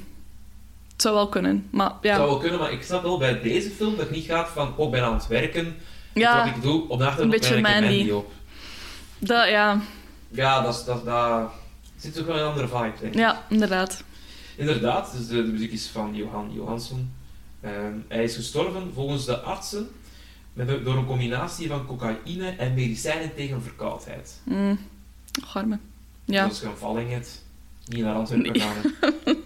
Het 0.99 1.07
zou 1.07 1.17
wel 1.17 1.29
kunnen, 1.29 1.67
maar 1.71 1.91
ja. 2.01 2.15
zou 2.15 2.29
wel 2.29 2.37
kunnen, 2.37 2.59
maar 2.59 2.71
ik 2.71 2.83
snap 2.83 3.01
wel 3.03 3.17
bij 3.17 3.41
deze 3.41 3.69
film 3.69 3.91
dat 3.91 3.99
het 3.99 4.15
niet 4.15 4.25
gaat 4.25 4.49
van, 4.49 4.73
oh, 4.77 4.85
ik 4.85 4.91
ben 4.91 5.03
aan 5.03 5.13
het 5.13 5.27
werken. 5.27 5.75
Ja, 6.13 6.45
Wat 6.45 6.55
ik 6.55 6.61
doe, 6.61 6.89
op 6.89 6.97
de 6.99 7.05
achtergrond 7.05 7.33
een 7.33 7.39
beetje 7.39 7.61
Mandy. 7.61 7.95
Mandy 7.97 8.11
op. 8.11 8.31
dat, 9.19 9.47
ja, 9.49 9.81
Ja, 10.29 10.61
dat, 10.61 10.83
dat, 10.85 11.05
dat 11.05 11.51
zit 11.97 12.13
toch 12.13 12.25
wel 12.25 12.37
een 12.37 12.47
andere 12.47 12.67
vibe, 12.67 12.93
denk 12.99 13.13
ik. 13.13 13.19
ja, 13.19 13.45
inderdaad. 13.49 14.03
Inderdaad, 14.55 15.11
dus 15.17 15.27
de, 15.27 15.35
de 15.45 15.51
muziek 15.51 15.71
is 15.71 15.87
van 15.87 16.15
Johan 16.15 16.51
Johansson. 16.53 17.13
Ehm, 17.61 17.93
hij 18.07 18.23
is 18.23 18.35
gestorven 18.35 18.91
volgens 18.93 19.25
de 19.25 19.39
artsen 19.39 19.89
met, 20.53 20.85
door 20.85 20.97
een 20.97 21.05
combinatie 21.05 21.67
van 21.67 21.85
cocaïne 21.85 22.49
en 22.49 22.73
medicijnen 22.73 23.35
tegen 23.35 23.61
verkoudheid. 23.61 24.41
Mm. 24.43 24.79
Arme. 25.53 25.79
Ja. 26.25 26.43
Dat 26.43 26.51
is 26.51 26.61
een 26.61 26.77
valling 26.77 27.11
het. 27.13 27.41
Niet 27.85 28.03
naar 28.03 28.15
Antwerpen 28.15 28.51
Nee. 28.51 28.61
gaan. 28.61 28.75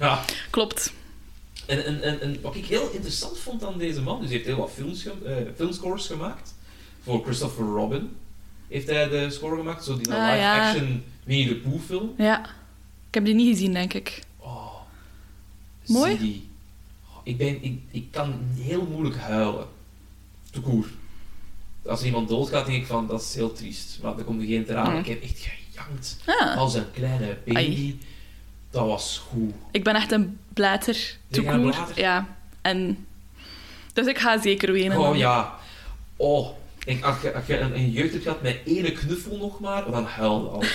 ja, 0.00 0.24
Klopt. 0.50 0.92
en, 1.66 1.84
en, 1.84 2.02
en, 2.02 2.20
en 2.20 2.40
wat 2.40 2.54
ik 2.54 2.66
heel 2.66 2.90
interessant 2.90 3.38
vond 3.38 3.64
aan 3.64 3.78
deze 3.78 4.00
man, 4.02 4.16
dus 4.20 4.24
hij 4.28 4.34
heeft 4.36 4.48
heel 4.48 4.56
wat 4.58 4.70
films 4.74 5.02
ge- 5.02 5.24
eh, 5.26 5.36
filmscores 5.56 6.06
gemaakt. 6.06 6.54
Voor 7.02 7.22
Christopher 7.24 7.64
Robin 7.64 8.16
heeft 8.68 8.86
hij 8.88 9.08
de 9.08 9.30
score 9.30 9.56
gemaakt, 9.56 9.84
zo 9.84 9.96
die 9.96 10.12
Ah, 10.14 10.32
live-action 10.32 11.04
Winnie 11.24 11.48
the 11.48 11.54
Pooh 11.54 11.80
film. 11.86 12.14
Ja. 12.18 12.40
Ik 13.08 13.14
heb 13.14 13.24
die 13.24 13.34
niet 13.34 13.48
gezien, 13.56 13.72
denk 13.72 13.92
ik. 13.92 14.22
Oh, 14.38 14.74
Mooi. 15.86 16.18
die. 16.18 16.48
Oh, 17.08 17.20
ik, 17.24 17.36
ben, 17.38 17.62
ik, 17.64 17.80
ik 17.90 18.06
kan 18.10 18.34
heel 18.56 18.86
moeilijk 18.90 19.16
huilen. 19.16 19.66
Te 20.50 20.60
koer. 20.60 20.86
Als 21.86 22.00
er 22.00 22.06
iemand 22.06 22.28
doodgaat, 22.28 22.66
denk 22.66 22.78
ik 22.82 22.86
van, 22.86 23.06
dat 23.06 23.20
is 23.22 23.34
heel 23.34 23.52
triest. 23.52 23.98
Maar 24.02 24.18
er 24.18 24.24
komt 24.24 24.42
geen 24.44 24.64
traan. 24.64 24.92
Mm. 24.92 24.98
Ik 24.98 25.06
heb 25.06 25.22
echt 25.22 25.38
gejankt. 25.70 26.18
Ah, 26.26 26.56
Als 26.56 26.74
een 26.74 26.90
kleine 26.92 27.38
baby. 27.44 27.56
Ai. 27.56 27.98
Dat 28.72 28.86
was 28.86 29.22
goed. 29.30 29.52
ik 29.70 29.84
ben 29.84 29.94
echt 29.94 30.12
een 30.12 30.38
blater. 30.52 31.16
Blater? 31.30 32.00
Ja. 32.00 32.26
En... 32.62 33.06
Dus 33.92 34.06
ik 34.06 34.18
ga 34.18 34.40
zeker 34.40 34.72
wenen. 34.72 34.98
Oh 34.98 35.04
dan. 35.04 35.18
ja. 35.18 35.54
Oh. 36.16 36.48
Ik, 36.84 37.04
als 37.04 37.20
je, 37.22 37.34
als 37.34 37.46
je 37.46 37.58
een, 37.58 37.74
een 37.74 37.90
jeugd 37.90 38.12
hebt 38.12 38.22
gehad 38.22 38.42
met 38.42 38.58
ene 38.64 38.92
knuffel 38.92 39.36
nog 39.36 39.60
maar, 39.60 39.90
dan 39.90 40.04
huil 40.04 40.50
al. 40.50 40.62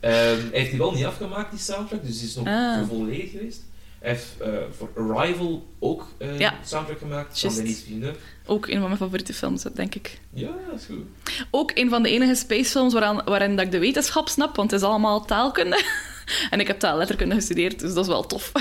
Ehm, 0.00 0.14
hij 0.14 0.48
heeft 0.52 0.70
die 0.70 0.78
wel 0.78 0.92
niet 0.92 1.04
afgemaakt, 1.04 1.50
die 1.50 1.60
soundtrack, 1.60 2.02
dus 2.06 2.18
die 2.18 2.28
is 2.28 2.34
nog 2.34 2.46
Ah. 2.46 2.88
volledig 2.88 3.30
geweest. 3.30 3.60
Hij 3.98 4.10
heeft 4.10 4.26
eh, 4.40 4.48
voor 4.76 5.12
Arrival 5.14 5.66
ook 5.78 6.06
Ja. 6.38 6.54
soundtrack 6.64 6.98
gemaakt. 6.98 7.40
Van. 7.40 7.54
Denis 7.54 7.82
Villeneuve. 7.82 8.18
Ook 8.46 8.66
een 8.66 8.72
van 8.78 8.86
mijn 8.86 8.96
favoriete 8.96 9.34
films, 9.34 9.62
denk 9.74 9.94
ik. 9.94 10.18
Ja, 10.32 10.50
dat 10.70 10.80
is 10.80 10.86
goed. 10.86 11.04
Ook 11.50 11.70
een 11.74 11.88
van 11.88 12.02
de 12.02 12.08
enige 12.10 12.34
spacefilms 12.34 12.92
waaraan, 12.92 13.22
waarin 13.24 13.56
dat 13.56 13.64
ik 13.64 13.70
de 13.70 13.78
wetenschap 13.78 14.28
snap, 14.28 14.56
want 14.56 14.70
het 14.70 14.80
is 14.80 14.86
allemaal 14.86 15.24
taalkunde. 15.24 15.84
en 16.50 16.60
ik 16.60 16.66
heb 16.66 16.78
taalletterkunde 16.78 17.34
gestudeerd, 17.34 17.80
dus 17.80 17.94
dat 17.94 18.04
is 18.04 18.10
wel 18.10 18.26
tof. 18.26 18.52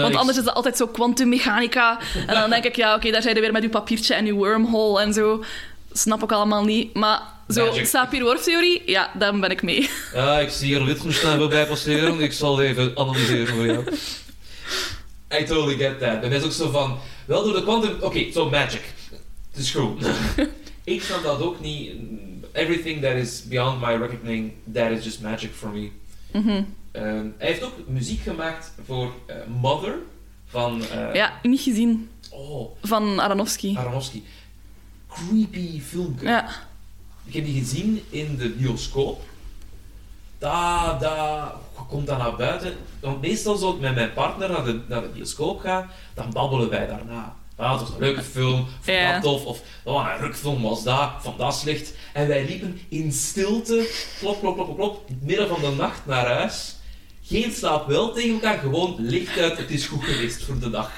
Want 0.00 0.14
anders 0.14 0.38
is 0.38 0.44
het 0.44 0.54
altijd 0.54 0.76
zo 0.76 0.86
kwantummechanica. 0.86 1.98
En 2.26 2.34
dan 2.34 2.50
denk 2.50 2.64
ik, 2.64 2.76
ja, 2.76 2.94
oké, 2.94 3.10
daar 3.10 3.22
zijn 3.22 3.34
we 3.34 3.40
weer 3.40 3.52
met 3.52 3.62
uw 3.62 3.68
papiertje 3.68 4.14
en 4.14 4.26
uw 4.26 4.36
wormhole 4.36 5.00
en 5.00 5.12
zo. 5.12 5.44
Snap 5.92 6.22
ik 6.22 6.32
allemaal 6.32 6.64
niet. 6.64 6.94
Maar 6.94 7.20
zo, 7.48 7.66
Magic. 7.66 7.86
Sapir-Whorf-theorie, 7.86 8.82
ja, 8.86 9.10
daar 9.18 9.38
ben 9.38 9.50
ik 9.50 9.62
mee. 9.62 9.90
Ja, 10.14 10.38
ik 10.38 10.50
zie 10.50 10.66
hier 10.66 10.84
Wittgenstein 10.84 11.38
voorbij 11.38 11.66
passeren. 11.66 12.20
Ik 12.20 12.32
zal 12.32 12.62
even 12.62 12.96
analyseren 12.96 13.54
voor 13.54 13.66
jou. 13.66 13.84
I 15.40 15.44
totally 15.44 15.76
get 15.76 15.98
that. 15.98 16.22
En 16.22 16.30
dat 16.30 16.32
is 16.32 16.42
ook 16.42 16.52
zo 16.52 16.70
van... 16.70 16.98
Wel 17.24 17.44
door 17.44 17.54
de 17.54 17.62
quantum... 17.62 17.96
Oké, 18.00 18.32
zo 18.32 18.50
magic. 18.50 18.82
Het 19.50 19.60
is 19.60 19.70
goed. 19.70 20.06
ik 20.84 21.02
snap 21.02 21.22
dat 21.22 21.40
ook 21.40 21.60
niet. 21.60 21.92
Everything 22.52 23.02
that 23.02 23.14
is 23.14 23.42
beyond 23.48 23.80
my 23.80 23.94
reckoning, 23.94 24.52
that 24.72 24.90
is 24.90 25.04
just 25.04 25.20
magic 25.20 25.50
for 25.54 25.68
me. 25.68 25.90
Mhm. 26.32 26.62
Ehm, 26.92 27.26
hij 27.38 27.48
heeft 27.48 27.62
ook 27.62 27.74
muziek 27.88 28.20
gemaakt 28.20 28.72
voor 28.86 29.12
eh, 29.26 29.36
Mother 29.60 29.94
van... 30.46 30.82
eh, 30.84 31.14
Ja, 31.14 31.32
niet 31.42 31.60
gezien. 31.60 32.10
Oh, 32.30 32.70
Van 32.82 33.20
Aronofsky. 33.20 33.76
Aronofsky. 33.76 34.22
Creepy 35.08 35.80
filmpje. 35.80 36.26
Ja. 36.28 36.48
Ik 37.24 37.32
heb 37.34 37.44
die 37.44 37.58
gezien 37.60 38.02
in 38.10 38.36
de 38.36 38.48
bioscoop. 38.48 39.22
Daar, 40.38 40.98
daar 40.98 41.52
komt 41.88 42.06
dan 42.06 42.18
naar 42.18 42.36
buiten. 42.36 42.74
Want 43.00 43.20
meestal 43.20 43.52
als 43.52 43.74
ik 43.74 43.80
met 43.80 43.94
mijn 43.94 44.12
partner 44.12 44.50
naar 44.50 44.64
de, 44.64 44.80
naar 44.88 45.00
de 45.02 45.08
bioscoop 45.08 45.60
ga, 45.60 45.88
dan 46.14 46.30
babbelen 46.32 46.68
wij 46.70 46.86
daarna. 46.86 47.36
Ah, 47.62 47.70
het 47.70 47.80
was 47.80 47.90
een 47.90 47.98
leuke 48.00 48.22
film, 48.22 48.66
Ja. 48.84 49.12
dat 49.12 49.22
tof, 49.22 49.44
of 49.44 49.60
oh, 49.84 50.08
een 50.14 50.20
rukfilm 50.20 50.62
was 50.62 50.82
dat, 50.84 51.10
van 51.20 51.34
dat 51.38 51.54
slecht. 51.54 51.94
En 52.12 52.28
wij 52.28 52.44
liepen 52.46 52.80
in 52.88 53.12
stilte, 53.12 53.88
klop, 54.18 54.40
klop, 54.40 54.54
klop, 54.54 54.66
klop, 54.66 54.76
klop, 54.76 55.04
in 55.08 55.14
het 55.14 55.24
midden 55.24 55.48
van 55.48 55.60
de 55.60 55.76
nacht 55.76 56.06
naar 56.06 56.26
huis. 56.26 56.76
Geen 57.22 57.52
slaap 57.52 57.86
wel 57.86 58.12
tegen 58.12 58.32
elkaar, 58.32 58.58
gewoon 58.58 58.96
licht 58.98 59.38
uit, 59.38 59.58
het 59.58 59.70
is 59.70 59.86
goed 59.86 60.04
geweest 60.04 60.44
voor 60.44 60.58
de 60.58 60.70
dag. 60.70 60.90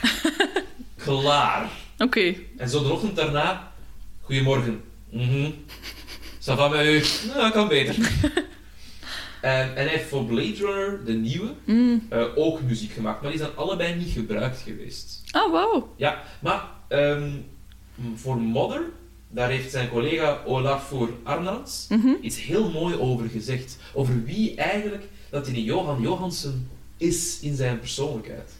Klaar. 1.04 1.68
Oké. 1.98 2.34
En 2.56 2.68
zo 2.68 2.82
de 2.82 2.92
ochtend 2.92 3.16
daarna, 3.16 3.72
goedemorgen. 4.20 4.82
Mhm. 5.10 5.50
Ça 6.40 6.54
va 6.56 6.68
met 6.68 6.86
u? 6.86 7.02
Nou, 7.26 7.50
kan 7.52 7.68
beter. 7.68 7.94
en, 9.44 9.68
en 9.76 9.84
hij 9.84 9.88
heeft 9.88 10.08
voor 10.08 10.24
Blade 10.24 10.54
Runner, 10.56 11.04
de 11.04 11.12
nieuwe, 11.12 11.52
Mm. 11.64 12.06
eh, 12.08 12.24
ook 12.34 12.62
muziek 12.62 12.90
gemaakt. 12.92 13.20
Maar 13.22 13.30
die 13.30 13.40
zijn 13.40 13.56
allebei 13.56 13.94
niet 13.94 14.10
gebruikt 14.12 14.60
geweest. 14.60 15.22
Oh, 15.32 15.50
wow. 15.50 15.84
Ja, 15.96 16.22
maar 16.40 16.64
ehm, 16.88 17.30
voor 18.14 18.36
Mother, 18.36 18.82
daar 19.28 19.48
heeft 19.50 19.70
zijn 19.70 19.88
collega 19.88 20.40
Olafur 20.46 21.08
Arnalds 21.22 21.86
Mhm. 21.88 22.08
iets 22.20 22.40
heel 22.42 22.70
mooi 22.70 22.96
over 22.96 23.28
gezegd. 23.28 23.76
Over 23.92 24.24
wie 24.24 24.54
eigenlijk 24.54 25.04
dat 25.30 25.44
die 25.44 25.64
Johan 25.64 26.00
Johansen 26.02 26.68
is 26.96 27.40
in 27.40 27.54
zijn 27.56 27.78
persoonlijkheid. 27.78 28.52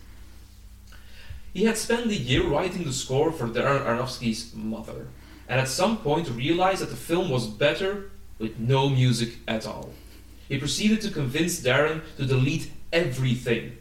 He 1.53 1.67
had 1.67 1.79
spent 1.79 2.09
the 2.09 2.25
year 2.25 2.49
writing 2.51 2.85
the 2.85 2.93
score 2.93 3.33
for 3.33 3.53
Darren 3.53 3.85
Aronofsky's 3.87 4.47
Mother, 4.55 5.07
and 5.47 5.61
at 5.61 5.69
some 5.69 5.97
point 5.97 6.29
realized 6.37 6.79
that 6.79 6.89
the 6.89 6.97
film 6.97 7.29
was 7.31 7.57
better 7.57 8.11
with 8.37 8.51
no 8.57 8.89
music 8.89 9.39
at 9.45 9.67
all. 9.67 9.93
He 10.49 10.59
proceeded 10.59 11.01
to 11.03 11.11
convince 11.11 11.61
Darren 11.61 12.03
to 12.17 12.27
delete 12.27 12.71
everything. 12.93 13.79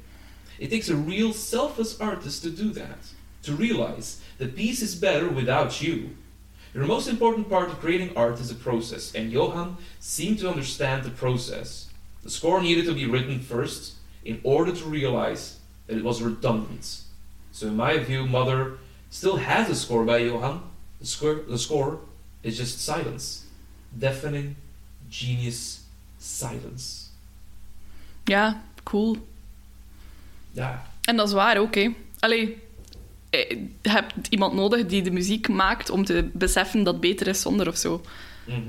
It 0.60 0.70
takes 0.70 0.90
a 0.90 0.96
real 0.96 1.34
selfless 1.34 2.00
artist 2.00 2.44
to 2.44 2.50
do 2.50 2.72
that, 2.72 3.00
to 3.44 3.54
realize 3.54 4.22
the 4.38 4.48
piece 4.48 4.82
is 4.82 4.96
better 4.96 5.30
without 5.30 5.82
you. 5.82 6.16
The 6.74 6.86
most 6.88 7.08
important 7.08 7.50
part 7.50 7.70
of 7.70 7.80
creating 7.80 8.18
art 8.18 8.40
is 8.40 8.50
the 8.50 8.56
process, 8.56 9.14
and 9.14 9.32
Johan 9.32 9.78
seemed 10.00 10.40
to 10.40 10.50
understand 10.50 11.04
the 11.04 11.12
process. 11.12 11.90
The 12.24 12.32
score 12.32 12.62
needed 12.62 12.86
to 12.86 12.94
be 12.94 13.06
written 13.06 13.40
first 13.40 13.96
in 14.26 14.40
order 14.44 14.72
to 14.72 14.86
realize 14.86 15.60
that 15.88 15.98
it 15.98 16.04
was 16.04 16.24
redundant. 16.24 17.02
So, 17.52 17.68
in 17.68 17.76
my 17.76 18.00
view, 18.00 18.26
Mother 18.26 18.78
still 19.12 19.38
has 19.38 19.70
a 19.70 19.76
score 19.76 20.04
by 20.04 20.20
Johan. 20.20 20.64
The 21.00 21.06
score, 21.06 21.36
the 21.48 21.60
score 21.60 22.00
is 22.42 22.58
just 22.58 22.82
silence. 22.82 23.46
Deafening, 24.00 24.56
genius 25.10 25.83
silence. 26.24 27.02
Ja, 28.24 28.64
cool. 28.84 29.28
Ja, 30.52 30.92
En 31.02 31.16
dat 31.16 31.28
is 31.28 31.34
waar 31.34 31.58
ook, 31.58 31.76
hè. 31.76 31.90
Allee, 32.20 32.58
eh, 33.30 33.50
je 33.82 33.90
hebt 33.90 34.28
iemand 34.30 34.54
nodig 34.54 34.86
die 34.86 35.02
de 35.02 35.12
muziek 35.12 35.48
maakt 35.50 35.90
om 35.90 36.06
te 36.06 36.30
beseffen 36.34 36.84
dat 36.84 37.00
beter 37.00 37.28
is 37.28 37.42
zonder 37.42 37.68
of 37.68 37.78
zo. 37.78 38.02
mhm, 38.46 38.60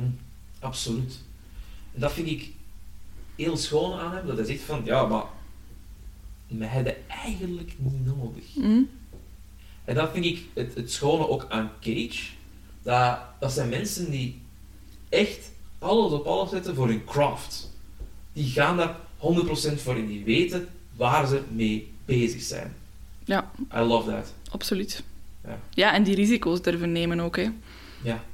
absoluut. 0.60 1.18
En 1.94 2.00
dat 2.00 2.12
vind 2.12 2.28
ik 2.28 2.50
heel 3.36 3.56
schoon 3.56 3.98
aan 4.00 4.14
hem, 4.14 4.26
dat 4.26 4.36
hij 4.36 4.46
zegt 4.46 4.62
van, 4.62 4.84
ja, 4.84 5.06
maar 5.06 5.24
mij 6.46 6.68
hebben 6.68 7.08
eigenlijk 7.08 7.74
niet 7.78 8.04
nodig. 8.04 8.44
Hm? 8.54 8.82
En 9.84 9.94
dat 9.94 10.10
vind 10.12 10.24
ik 10.24 10.44
het, 10.54 10.74
het 10.74 10.92
schone 10.92 11.28
ook 11.28 11.46
aan 11.48 11.70
Cage. 11.80 12.22
Dat, 12.82 13.18
dat 13.40 13.52
zijn 13.52 13.68
mensen 13.68 14.10
die 14.10 14.40
echt 15.08 15.50
alles 15.84 16.12
op 16.12 16.26
alles 16.26 16.50
zetten 16.50 16.74
voor 16.74 16.86
hun 16.88 17.04
craft. 17.04 17.70
Die 18.32 18.50
gaan 18.50 18.76
daar 18.76 18.96
100% 19.20 19.74
voor 19.76 19.96
in. 19.96 20.06
Die 20.06 20.24
weten 20.24 20.68
waar 20.96 21.26
ze 21.26 21.40
mee 21.50 21.92
bezig 22.04 22.42
zijn. 22.42 22.74
Ja, 23.24 23.50
I 23.76 23.78
love 23.78 24.10
that. 24.10 24.32
absoluut. 24.50 25.02
Ja. 25.44 25.58
Ja, 25.70 25.92
en 25.92 26.02
die 26.02 26.14
risico's 26.14 26.62
durven 26.62 26.92
nemen 26.92 27.20
ook, 27.20 27.36
hè. 27.36 27.48
Ja. 28.02 28.24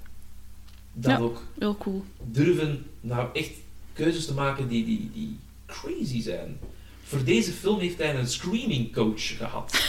Dat 0.92 1.11
Ja. 1.11 1.18
ook. 1.18 1.42
Heel 1.59 1.76
cool. 1.76 2.05
Durven 2.24 2.86
nou 3.01 3.28
echt 3.32 3.51
keuzes 3.92 4.26
te 4.26 4.34
maken 4.34 4.68
die, 4.68 4.84
die, 4.84 5.11
die 5.14 5.38
crazy 5.66 6.22
zijn. 6.22 6.59
Voor 7.05 7.24
deze 7.24 7.53
film 7.53 7.78
heeft 7.78 7.98
hij 7.98 8.14
een 8.18 8.28
screaming 8.28 8.92
coach 8.92 9.36
gehad. 9.36 9.72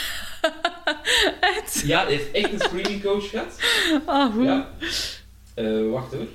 Echt? 1.40 1.82
Ja, 1.86 2.04
hij 2.04 2.12
heeft 2.16 2.32
echt 2.32 2.54
een 2.54 2.60
screaming 2.60 3.04
coach 3.04 3.30
gehad. 3.30 3.56
Ah, 4.06 4.34
hoe? 4.34 4.44
Ja. 4.44 4.70
Eh, 5.54 5.90
wacht 5.92 6.14
hoor. 6.14 6.26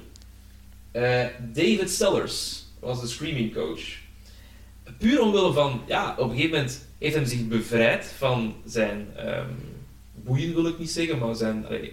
Eh, 0.96 1.26
David 1.52 1.90
Sellers 1.90 2.64
was 2.80 3.00
de 3.00 3.06
screaming 3.06 3.54
coach. 3.54 3.80
Puur 4.98 5.20
omwille 5.22 5.52
van, 5.52 5.82
ja, 5.86 6.10
op 6.18 6.30
een 6.30 6.36
gegeven 6.36 6.50
moment 6.56 6.86
heeft 6.98 7.14
hij 7.14 7.24
zich 7.24 7.46
bevrijd 7.48 8.12
van 8.18 8.54
zijn 8.66 9.06
ehm, 9.16 9.46
boeien, 10.14 10.54
wil 10.54 10.66
ik 10.66 10.78
niet 10.78 10.90
zeggen, 10.90 11.18
maar 11.18 11.34
zijn. 11.34 11.66
eh, 11.68 11.90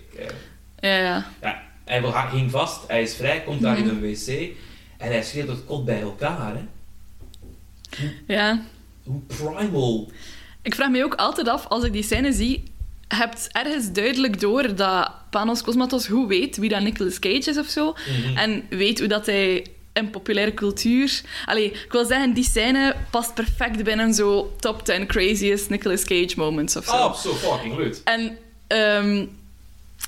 Ja, 0.79 0.97
ja. 0.97 1.31
ja, 1.41 1.63
hij 1.85 2.01
wil- 2.01 2.13
hij 2.13 2.29
ging 2.29 2.51
vast, 2.51 2.87
hij 2.87 3.01
is 3.01 3.15
vrij, 3.15 3.41
komt 3.43 3.61
daar 3.61 3.77
in 3.77 3.85
Mhm. 3.85 3.95
een 3.95 4.01
wc 4.01 4.27
en 4.97 5.07
hij 5.11 5.23
schreeuwt 5.23 5.47
het 5.47 5.65
kot 5.65 5.85
bij 5.85 6.01
elkaar. 6.01 6.55
Hè. 6.55 6.61
Ja. 8.27 8.61
Hoe 9.03 9.19
primal. 9.21 10.11
Ik 10.61 10.75
vraag 10.75 10.89
me 10.89 11.03
ook 11.03 11.15
altijd 11.15 11.47
af, 11.47 11.65
als 11.67 11.83
ik 11.83 11.91
die 11.93 12.03
scène 12.03 12.33
zie, 12.33 12.63
hebt 13.15 13.49
ergens 13.51 13.91
duidelijk 13.91 14.39
door 14.39 14.75
dat 14.75 15.11
Panos 15.29 15.63
Cosmatos 15.63 16.07
goed 16.07 16.27
weet 16.27 16.57
wie 16.57 16.69
dat 16.69 16.81
Nicolas 16.81 17.19
Cage 17.19 17.49
is 17.49 17.57
of 17.57 17.67
zo. 17.67 17.95
Mhm. 18.25 18.37
En 18.37 18.65
weet 18.69 18.99
hoe 18.99 19.07
dat 19.07 19.25
hij 19.25 19.65
in 19.93 20.09
populaire 20.09 20.53
cultuur... 20.53 21.21
Allee, 21.45 21.71
ik 21.71 21.91
wil 21.91 22.05
zeggen, 22.05 22.33
die 22.33 22.43
scène 22.43 22.95
past 23.09 23.33
perfect 23.33 23.83
binnen 23.83 24.13
zo 24.13 24.53
top 24.59 24.85
10 24.85 25.07
craziest 25.07 25.69
Nicolas 25.69 26.03
Cage 26.03 26.33
moments 26.35 26.75
of 26.75 26.85
zo. 26.85 26.91
Oh, 26.91 27.15
so 27.15 27.33
fucking 27.33 27.77
leuk. 27.77 28.01
En 28.03 28.37
ehm, 28.67 29.25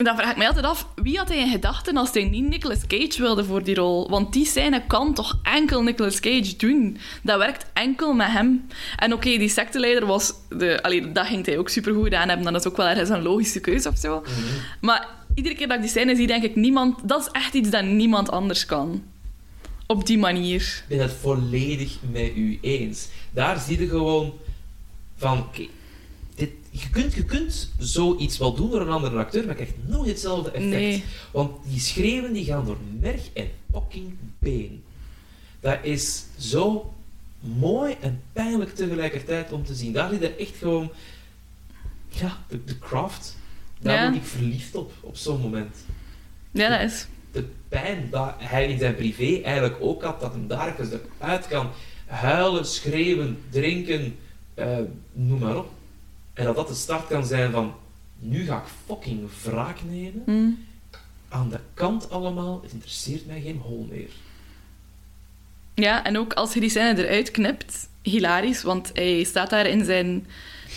dan 0.03 0.15
vraag 0.15 0.31
ik 0.31 0.37
mij 0.37 0.47
altijd 0.47 0.65
af, 0.65 0.87
wie 0.95 1.17
had 1.17 1.27
hij 1.27 1.37
in 1.37 1.49
gedachten 1.49 1.97
als 1.97 2.11
hij 2.13 2.23
niet 2.23 2.43
Nicolas 2.43 2.87
Cage 2.87 3.21
wilde 3.21 3.43
voor 3.43 3.63
die 3.63 3.75
rol? 3.75 4.09
Want 4.09 4.33
die 4.33 4.45
scène 4.45 4.83
kan 4.87 5.13
toch 5.13 5.39
enkel 5.43 5.83
Nicolas 5.83 6.19
Cage 6.19 6.55
doen? 6.57 6.97
Dat 7.23 7.37
werkt 7.37 7.65
enkel 7.73 8.13
met 8.13 8.27
hem. 8.27 8.67
En 8.95 9.13
oké, 9.13 9.37
die 9.37 9.49
secteleider 9.49 10.05
was... 10.05 10.33
De, 10.49 10.83
allee, 10.83 11.11
dat 11.11 11.25
ging 11.25 11.45
hij 11.45 11.57
ook 11.57 11.69
supergoed 11.69 12.13
aan 12.13 12.27
hebben. 12.27 12.53
Dat 12.53 12.65
is 12.65 12.71
ook 12.71 12.77
wel 12.77 12.87
ergens 12.87 13.09
een 13.09 13.21
logische 13.21 13.59
keuze 13.59 13.89
of 13.89 13.97
zo. 13.97 14.19
Mhm. 14.19 14.31
Maar 14.81 15.07
iedere 15.35 15.55
keer 15.55 15.67
dat 15.67 15.75
ik 15.75 15.81
die 15.81 15.91
scène 15.91 16.15
zie, 16.15 16.27
denk 16.27 16.43
ik, 16.43 16.55
niemand... 16.55 17.09
Dat 17.09 17.21
is 17.21 17.27
echt 17.31 17.53
iets 17.53 17.69
dat 17.69 17.85
niemand 17.85 18.31
anders 18.31 18.65
kan. 18.65 19.03
Op 19.87 20.05
die 20.05 20.17
manier. 20.17 20.61
Ik 20.61 20.83
ben 20.87 20.99
het 20.99 21.13
volledig 21.21 21.97
met 22.11 22.31
u 22.35 22.57
eens. 22.61 23.07
Daar 23.31 23.59
zie 23.59 23.79
je 23.79 23.87
gewoon 23.87 24.33
van, 25.17 25.47
je, 26.81 26.89
kunt, 26.89 27.13
je 27.13 27.23
kunt 27.25 27.71
zoiets 27.77 28.37
wel 28.37 28.53
doen 28.53 28.69
door 28.69 28.81
een 28.81 28.89
andere 28.89 29.17
acteur, 29.17 29.41
maar 29.45 29.57
je 29.57 29.65
krijgt 29.65 29.87
nooit 29.87 30.07
hetzelfde 30.09 30.49
effect. 30.51 30.69
Nee. 30.71 31.03
Want 31.31 31.51
die 31.69 31.79
schreeuwen 31.79 32.33
die 32.33 32.45
gaan 32.45 32.65
door 32.65 32.77
merg 32.99 33.29
en 33.33 33.47
fucking 33.71 34.13
been. 34.39 34.83
Dat 35.59 35.77
is 35.81 36.23
zo 36.37 36.93
mooi 37.39 37.95
en 38.01 38.21
pijnlijk 38.33 38.75
tegelijkertijd 38.75 39.51
om 39.51 39.63
te 39.65 39.73
zien. 39.75 39.93
Daar 39.93 40.09
zit 40.09 40.23
er 40.23 40.39
echt 40.39 40.55
gewoon, 40.57 40.91
ja, 42.09 42.37
de, 42.47 42.63
de 42.63 42.79
craft. 42.79 43.37
Daar 43.79 43.95
Ja. 43.95 44.03
word 44.09 44.15
ik 44.21 44.27
verliefd 44.27 44.75
op, 44.75 44.91
op 45.01 45.17
zo'n 45.17 45.41
moment 45.41 45.75
Ja, 46.51 46.69
dat 46.69 46.91
is... 46.91 47.07
de 47.31 47.45
pijn 47.69 48.07
dat 48.11 48.33
hij 48.37 48.67
in 48.69 48.79
zijn 48.79 48.95
privé 48.95 49.41
eigenlijk 49.43 49.77
ook 49.79 50.03
had, 50.03 50.19
dat 50.19 50.31
hem 50.33 50.47
daar 50.47 50.79
even 50.79 51.01
uit 51.17 51.47
kan 51.47 51.69
huilen, 52.05 52.65
schreeuwen, 52.65 53.37
drinken, 53.49 54.15
eh, 54.53 54.77
noem 55.13 55.39
maar 55.39 55.57
op. 55.57 55.71
En 56.35 56.45
dat 56.45 56.55
dat 56.55 56.67
de 56.67 56.73
start 56.73 57.07
kan 57.07 57.25
zijn 57.25 57.51
van, 57.51 57.73
nu 58.19 58.45
ga 58.45 58.57
ik 58.57 58.63
fucking 58.85 59.29
wraak 59.43 59.77
nemen. 59.89 60.21
Hm. 60.25 60.49
Aan 61.29 61.49
de 61.49 61.59
kant 61.73 62.09
allemaal, 62.09 62.59
het 62.63 62.71
interesseert 62.71 63.25
mij 63.25 63.41
geen 63.41 63.57
hol 63.63 63.87
meer. 63.91 64.09
Ja, 65.73 66.03
en 66.03 66.17
ook 66.17 66.33
als 66.33 66.53
je 66.53 66.59
die 66.59 66.69
scène 66.69 67.05
eruit 67.07 67.31
knipt, 67.31 67.87
hilarisch, 68.01 68.63
want 68.63 68.91
hij 68.93 69.23
staat 69.23 69.49
daar 69.49 69.65
in 69.67 69.85
zijn 69.85 70.27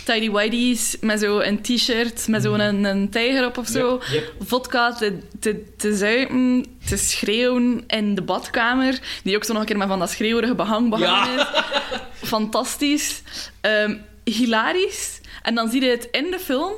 tidy 0.04 0.30
whities 0.30 0.96
met 1.00 1.20
zo'n 1.20 1.60
t-shirt, 1.60 2.28
met 2.28 2.42
zo'n 2.42 2.60
een, 2.60 2.84
een 2.84 3.08
tijger 3.10 3.46
op 3.46 3.58
of 3.58 3.66
zo. 3.66 3.92
Yep, 3.92 4.02
yep. 4.10 4.32
Vodka 4.40 4.92
te, 4.92 5.18
te, 5.40 5.64
te 5.76 5.96
zuipen, 5.96 6.64
te 6.84 6.96
schreeuwen 6.96 7.84
in 7.86 8.14
de 8.14 8.22
badkamer, 8.22 9.00
die 9.22 9.36
ook 9.36 9.44
zo 9.44 9.52
nog 9.52 9.62
een 9.62 9.68
keer 9.68 9.76
met 9.78 9.88
van 9.88 9.98
dat 9.98 10.10
schreeuwerige 10.10 10.54
behang 10.54 10.90
behangen 10.90 11.32
Ja. 11.36 11.40
is. 11.42 12.28
Fantastisch. 12.28 13.22
Ehm, 13.60 13.96
hilarisch. 14.24 15.20
En 15.48 15.54
dan 15.54 15.68
zie 15.70 15.82
je 15.82 15.90
het 15.90 16.08
in 16.10 16.30
de 16.30 16.38
film, 16.38 16.72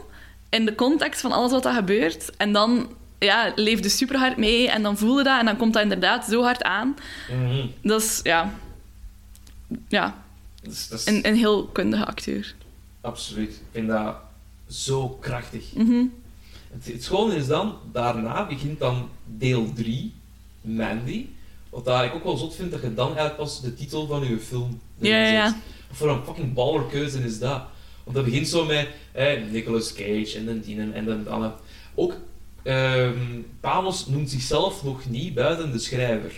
in 0.49 0.65
de 0.65 0.75
context 0.75 1.21
van 1.21 1.33
alles 1.33 1.51
wat 1.51 1.65
er 1.65 1.73
gebeurt. 1.73 2.37
En 2.37 2.53
dan 2.53 2.89
ja, 3.19 3.53
leefde 3.55 3.89
super 3.89 4.19
hard 4.19 4.37
mee 4.37 4.71
en 4.71 4.83
dan 4.83 4.99
voelde 4.99 5.23
dat 5.23 5.39
en 5.39 5.45
dan 5.45 5.57
komt 5.57 5.73
dat 5.73 5.83
inderdaad 5.83 6.25
zo 6.25 6.43
hard 6.43 6.63
aan. 6.63 6.97
Mhm. 7.31 7.67
Dat 7.83 8.03
is, 8.03 8.21
ja... 8.23 8.55
Ja, 9.89 10.23
dat 10.63 10.73
is 10.73 11.07
een, 11.07 11.27
een 11.27 11.37
heel 11.37 11.67
kundige 11.67 12.07
acteur. 12.07 12.55
absoluut. 13.01 13.51
Ik 13.51 13.63
vind 13.73 13.89
dat 13.89 14.17
zo 14.69 15.09
krachtig. 15.09 15.73
Mhm. 15.75 16.05
Het, 16.71 16.93
het 16.93 17.05
schone 17.05 17.35
is 17.35 17.47
dan, 17.47 17.77
daarna 17.93 18.47
begint 18.47 18.79
dan 18.79 19.09
deel 19.25 19.73
3, 19.73 20.15
Mandy. 20.61 21.27
Wat 21.71 21.85
daar 21.85 22.05
ik 22.05 22.15
ook 22.15 22.25
wel 22.25 22.37
zot 22.37 22.55
vind, 22.55 22.71
dat 22.71 22.81
je 22.81 22.95
dan 22.95 23.07
eigenlijk 23.07 23.37
pas 23.37 23.61
de 23.61 23.75
titel 23.75 24.07
van 24.07 24.29
je 24.29 24.39
film 24.39 24.81
Ja, 24.99 25.27
ja, 25.27 25.57
voor 25.93 26.09
een 26.11 26.25
fucking 26.25 26.55
ballerkeuze 26.55 27.25
is 27.25 27.39
dat? 27.39 27.63
Want 28.11 28.25
dat 28.25 28.33
begint 28.33 28.49
zo 28.49 28.65
met 28.65 28.89
eh, 29.13 29.43
Nicolas 29.51 29.93
Cage 29.93 30.33
en 30.37 30.47
dan 30.47 30.61
die 30.61 30.81
en 30.93 31.05
dan 31.05 31.25
dan. 31.25 31.53
Ook 31.95 32.17
ehm, 32.63 33.41
Panos 33.61 34.07
noemt 34.07 34.31
zichzelf 34.31 34.85
nog 34.85 35.09
niet 35.09 35.35
buiten 35.35 35.73
de 35.73 35.79
schrijver. 35.79 36.33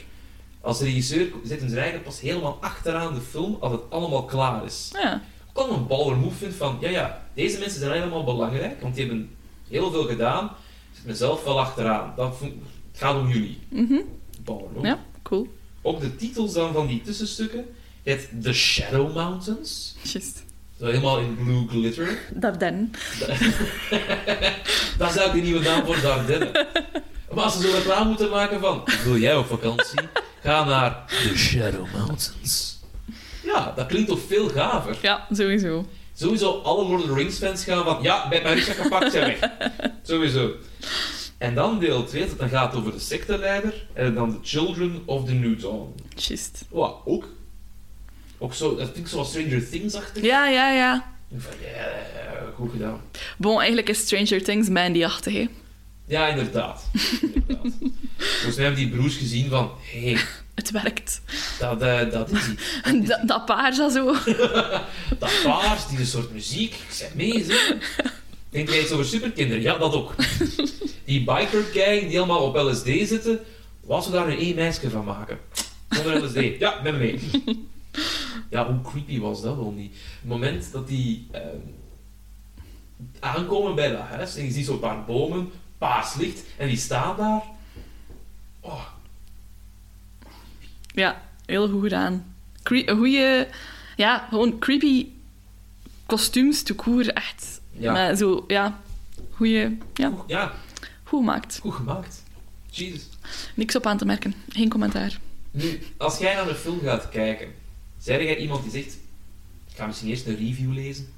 Als 0.61 0.81
regisseur 0.81 1.33
zit 1.45 1.61
hem 1.61 1.68
zijn 1.68 1.83
eigen 1.83 2.03
pas 2.03 2.20
helemaal 2.20 2.59
achteraan 2.61 3.14
de 3.14 3.20
film 3.20 3.57
als 3.61 3.73
het 3.73 3.81
allemaal 3.89 4.25
klaar 4.25 4.64
is. 4.64 4.91
Ja. 4.93 5.23
Ook 5.53 5.68
al 5.68 5.77
een 5.77 5.87
baller 5.87 6.16
move 6.16 6.37
vind 6.37 6.55
van, 6.55 6.77
ja 6.81 6.89
ja, 6.89 7.27
deze 7.35 7.59
mensen 7.59 7.81
zijn 7.81 7.93
helemaal 7.93 8.25
belangrijk, 8.25 8.81
want 8.81 8.95
die 8.95 9.07
hebben 9.07 9.31
heel 9.68 9.91
veel 9.91 10.05
gedaan. 10.05 10.45
Ik 10.45 10.97
zit 10.97 11.07
mezelf 11.07 11.45
wel 11.45 11.61
achteraan. 11.61 12.12
Dat 12.16 12.41
het 12.41 12.53
gaat 12.93 13.20
om 13.20 13.29
jullie. 13.29 13.59
Mhm. 13.68 14.01
Baller 14.45 14.70
move. 14.75 14.87
ja, 14.87 15.05
cool. 15.23 15.49
Ook 15.83 16.01
de 16.01 16.16
titels 16.16 16.53
dan 16.53 16.73
van 16.73 16.87
die 16.87 17.03
tussenstukken. 17.03 17.64
Je 18.03 18.11
hebt 18.11 18.43
The 18.43 18.53
Shadow 18.53 19.14
Mountains. 19.14 19.95
Just. 20.03 20.51
Zo 20.83 20.89
helemaal 20.89 21.18
in 21.18 21.37
blue 21.45 21.68
glitter. 21.68 22.18
Dat 22.35 22.61
dan. 22.61 22.91
Dat 24.99 25.11
is 25.11 25.16
eigenlijk 25.16 25.33
de 25.33 25.41
nieuwe 25.41 25.61
naam 25.61 25.85
voor 25.85 26.01
Dardenne. 26.01 26.66
Maar 27.35 27.45
als 27.45 27.57
ze 27.57 27.68
zo 27.68 27.76
reclame 27.76 28.09
moeten 28.09 28.30
maken 28.30 28.61
van... 28.61 28.85
Wil 29.05 29.16
jij 29.16 29.37
op 29.37 29.47
vakantie? 29.47 30.01
Ga 30.41 30.64
naar 30.64 31.05
The 31.07 31.37
Shadow 31.37 31.87
Mountains. 31.93 32.80
Ja, 33.43 33.72
dat 33.76 33.87
klinkt 33.87 34.09
toch 34.09 34.18
veel 34.28 34.49
gaver. 34.49 34.97
Ja, 35.03 35.26
sowieso. 35.30 35.87
Sowieso 36.14 36.61
alle 36.62 36.85
Lord 36.85 37.03
of 37.03 37.09
the 37.09 37.14
Rings 37.14 37.39
fans 37.39 37.64
gaan 37.64 37.85
van... 37.85 38.03
Ja, 38.03 38.26
met 38.28 38.43
mijn 38.43 38.55
rugzak 38.55 38.76
gepakt, 38.76 39.12
zijn 39.12 39.39
weg. 39.41 39.51
Sowieso. 40.03 40.51
En 41.39 41.55
dan 41.55 41.78
deel 41.78 42.05
2, 42.05 42.26
dat 42.26 42.39
dan 42.39 42.49
gaat 42.49 42.74
over 42.74 42.93
de 42.93 42.99
secteleider. 42.99 43.87
En 43.93 44.14
dan 44.14 44.30
de 44.30 44.39
Children 44.43 45.03
of 45.05 45.24
the 45.24 45.33
New 45.33 45.61
Dawn. 45.61 45.95
Just. 46.16 46.64
Wow, 46.70 47.09
ook. 47.09 47.28
Ook 48.43 48.55
zo, 48.55 48.76
dat 48.76 48.84
vind 48.84 48.97
ik 48.97 49.07
zoals 49.07 49.28
Stranger 49.28 49.68
Things-achtig. 49.70 50.22
Ja, 50.22 50.49
ja, 50.49 50.72
ja. 50.72 51.14
Ik 51.30 51.40
Van, 51.40 51.53
ja, 51.61 51.88
goed 52.55 52.70
gedaan. 52.70 53.01
Bon, 53.38 53.59
eigenlijk 53.59 53.88
is 53.88 53.99
Stranger 53.99 54.43
Things 54.43 54.68
Mandy-achtig, 54.68 55.32
hè. 55.32 55.49
Ja, 56.07 56.26
inderdaad. 56.26 56.84
inderdaad. 57.22 57.72
Dus 58.45 58.55
we 58.55 58.62
hebben 58.62 58.80
die 58.80 58.90
broers 58.90 59.16
gezien 59.16 59.49
van... 59.49 59.70
Hey, 59.80 60.18
Het 60.55 60.70
werkt. 60.70 61.20
dat, 61.59 61.82
eh, 61.82 62.11
dat 62.11 62.30
is 62.30 62.49
iets. 62.49 62.62
Dat, 63.09 63.20
dat 63.26 63.45
paard 63.45 63.74
zo 63.74 63.88
zo. 63.88 64.12
Dat 65.18 65.40
paard, 65.43 65.88
die 65.88 65.99
een 65.99 66.07
soort 66.07 66.32
muziek. 66.32 66.74
Ik 66.74 66.90
zeg 66.90 67.14
mee, 67.14 67.45
zeg. 67.45 67.76
Denk 68.51 68.68
jij 68.68 68.80
iets 68.80 68.90
over 68.90 69.05
superkinderen? 69.05 69.62
Ja, 69.62 69.78
dat 69.78 69.95
ook. 69.95 70.14
Die 71.05 71.24
biker 71.24 71.62
gang 71.72 72.09
die 72.09 72.18
allemaal 72.18 72.43
op 72.43 72.57
LSD 72.57 73.09
zitten, 73.09 73.40
was 73.80 74.07
er 74.07 74.12
daar 74.12 74.28
een 74.28 74.38
één 74.38 74.55
meisje 74.55 74.90
van 74.90 75.05
maken. 75.05 75.38
Zonder 75.90 76.24
LSD. 76.24 76.59
Ja, 76.59 76.80
met 76.82 76.93
me 76.93 76.99
mee. 76.99 77.20
Ja, 78.51 78.66
hoe 78.72 78.80
creepy 78.80 79.20
was 79.20 79.43
dat 79.43 79.57
wel 79.57 79.70
niet? 79.72 79.93
Het 80.20 80.28
moment 80.28 80.72
dat 80.72 80.89
die 80.89 81.26
ehm, 81.30 81.57
aankomen 83.20 83.74
bij 83.74 83.91
dat 83.91 84.01
huis 84.01 84.37
en 84.37 84.45
je 84.45 84.51
ziet 84.51 84.66
zo'n 84.66 84.78
paar 84.80 85.05
bomen, 85.05 85.51
paars 85.78 86.14
licht, 86.14 86.43
en 86.59 86.68
die 86.68 86.76
staan 86.76 87.16
daar. 87.16 87.43
Oh, 88.61 88.87
Ja, 90.95 91.22
heel 91.47 91.68
goed 91.68 91.83
gedaan. 91.83 92.35
Cre 92.62 92.91
een 92.91 92.97
goede... 92.97 93.49
Ja, 93.97 94.26
gewoon 94.28 94.59
creepy 94.59 95.07
kostuums, 96.07 96.62
te 96.62 96.74
koer, 96.74 97.09
echt. 97.09 97.61
Ja. 97.70 97.93
Met 97.93 98.18
zo, 98.18 98.45
ja... 98.47 98.80
Goeie... 99.30 99.78
Ja, 99.95 100.09
goed- 100.11 100.24
ja, 100.26 100.53
goed 101.05 101.18
gemaakt. 101.18 101.59
goed 101.62 101.74
gemaakt. 101.74 102.22
Jesus. 102.70 103.09
Niks 103.55 103.76
op 103.76 103.87
aan 103.87 103.99
te 103.99 104.05
merken. 104.05 104.35
Geen 104.49 104.68
commentaar. 104.68 105.18
Nu, 105.51 105.83
als 105.97 106.18
jij 106.18 106.35
naar 106.35 106.49
een 106.49 106.55
film 106.55 106.80
gaat 106.80 107.09
kijken, 107.09 107.49
zeg 108.03 108.22
jij 108.22 108.36
iemand 108.36 108.62
die 108.62 108.72
zegt: 108.72 108.94
Ik 109.70 109.76
ga 109.76 109.86
misschien 109.86 110.09
eerst 110.09 110.26
een 110.26 110.36
review 110.36 110.72
lezen? 110.72 111.09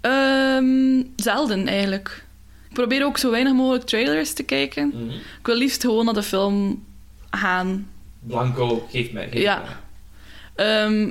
Ehm, 0.00 1.02
zelden, 1.16 1.66
eigenlijk. 1.66 2.24
Ik 2.68 2.74
probeer 2.74 3.04
ook 3.04 3.18
zo 3.18 3.30
weinig 3.30 3.52
mogelijk 3.52 3.84
trailers 3.84 4.32
te 4.32 4.42
kijken. 4.42 4.88
Mhm. 4.88 5.10
Ik 5.10 5.46
wil 5.46 5.56
liefst 5.56 5.80
gewoon 5.80 6.04
naar 6.04 6.14
de 6.14 6.22
film 6.22 6.84
gaan. 7.30 7.90
Blanco, 8.20 8.86
geef 8.90 9.12
mij. 9.12 9.28
Geef 9.30 9.42
Ja. 9.42 9.62
mij. 9.62 9.76
Ehm, 10.66 11.10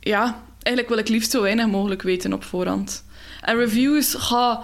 ja, 0.00 0.42
eigenlijk 0.62 0.88
wil 0.88 0.98
ik 1.04 1.08
liefst 1.08 1.30
zo 1.30 1.42
weinig 1.42 1.66
mogelijk 1.66 2.02
weten 2.02 2.32
op 2.32 2.44
voorhand. 2.44 3.04
En 3.40 3.56
reviews, 3.56 4.14
ga... 4.14 4.62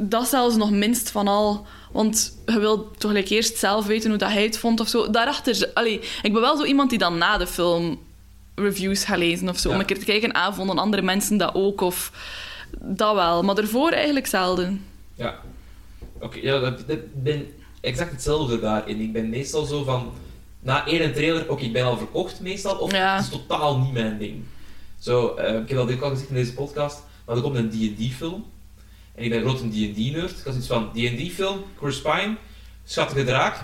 Dat 0.00 0.28
zelfs 0.28 0.56
nog 0.56 0.70
minst 0.70 1.10
van 1.10 1.28
al. 1.28 1.66
Want 1.92 2.38
je 2.46 2.58
wilt 2.58 3.00
toch 3.00 3.10
gelijk 3.10 3.28
eerst 3.28 3.58
zelf 3.58 3.86
weten 3.86 4.10
hoe 4.10 4.18
dat 4.18 4.30
hij 4.30 4.42
het 4.42 4.58
vond 4.58 4.80
of 4.80 4.88
zo. 4.88 5.10
Daarachter... 5.10 5.70
Allee, 5.74 6.00
ik 6.22 6.32
ben 6.32 6.40
wel 6.40 6.56
zo 6.56 6.64
iemand 6.64 6.90
die 6.90 6.98
dan 6.98 7.18
na 7.18 7.38
de 7.38 7.46
film 7.46 7.98
reviews 8.54 9.04
gaat 9.04 9.18
lezen 9.18 9.48
of 9.48 9.58
zo. 9.58 9.68
Ja. 9.68 9.74
Om 9.74 9.80
een 9.80 9.86
keer 9.86 9.98
te 9.98 10.04
kijken, 10.04 10.32
ah, 10.32 10.54
vonden 10.54 10.78
andere 10.78 11.02
mensen 11.02 11.36
dat 11.36 11.54
ook? 11.54 11.80
Of... 11.80 12.12
Dat 12.80 13.14
wel, 13.14 13.42
maar 13.42 13.54
daarvoor 13.54 13.90
eigenlijk 13.90 14.26
zelden. 14.26 14.84
Ja. 15.14 15.38
Oké, 16.20 16.38
ja, 16.42 16.58
dat, 16.58 16.88
dat 16.88 16.98
ben 17.22 17.46
exact 17.80 18.10
hetzelfde 18.10 18.60
daarin. 18.60 19.00
Ik 19.00 19.12
ben 19.12 19.28
meestal 19.28 19.64
zo 19.64 19.84
van... 19.84 20.12
Na 20.60 20.86
één 20.86 21.12
trailer, 21.12 21.50
oké, 21.50 21.62
ik 21.62 21.72
ben 21.72 21.84
al 21.84 21.96
verkocht 21.96 22.40
meestal, 22.40 22.76
of 22.76 22.92
Ja. 22.92 23.16
het 23.16 23.24
is 23.24 23.30
totaal 23.30 23.78
niet 23.78 23.92
mijn 23.92 24.18
ding. 24.18 24.42
Zo, 24.98 25.34
eh, 25.34 25.54
ik 25.60 25.68
heb 25.68 25.78
dat 25.78 25.92
ook 25.92 26.00
al 26.02 26.10
gezegd 26.10 26.28
in 26.28 26.34
deze 26.34 26.54
podcast, 26.54 27.02
maar 27.26 27.36
er 27.36 27.42
komt 27.42 27.56
een 27.56 27.70
D&D-film. 27.70 28.44
En 29.14 29.24
ik 29.24 29.30
ben 29.30 29.40
groot 29.40 29.60
een 29.60 29.70
D&D-nerd. 29.70 30.30
Ik 30.30 30.44
had 30.44 30.52
zoiets 30.52 30.66
van, 30.66 30.90
D&D-film, 30.92 31.64
Chris 31.78 32.02
Pine, 32.02 32.36
Schattige 32.84 33.24
Draak, 33.24 33.60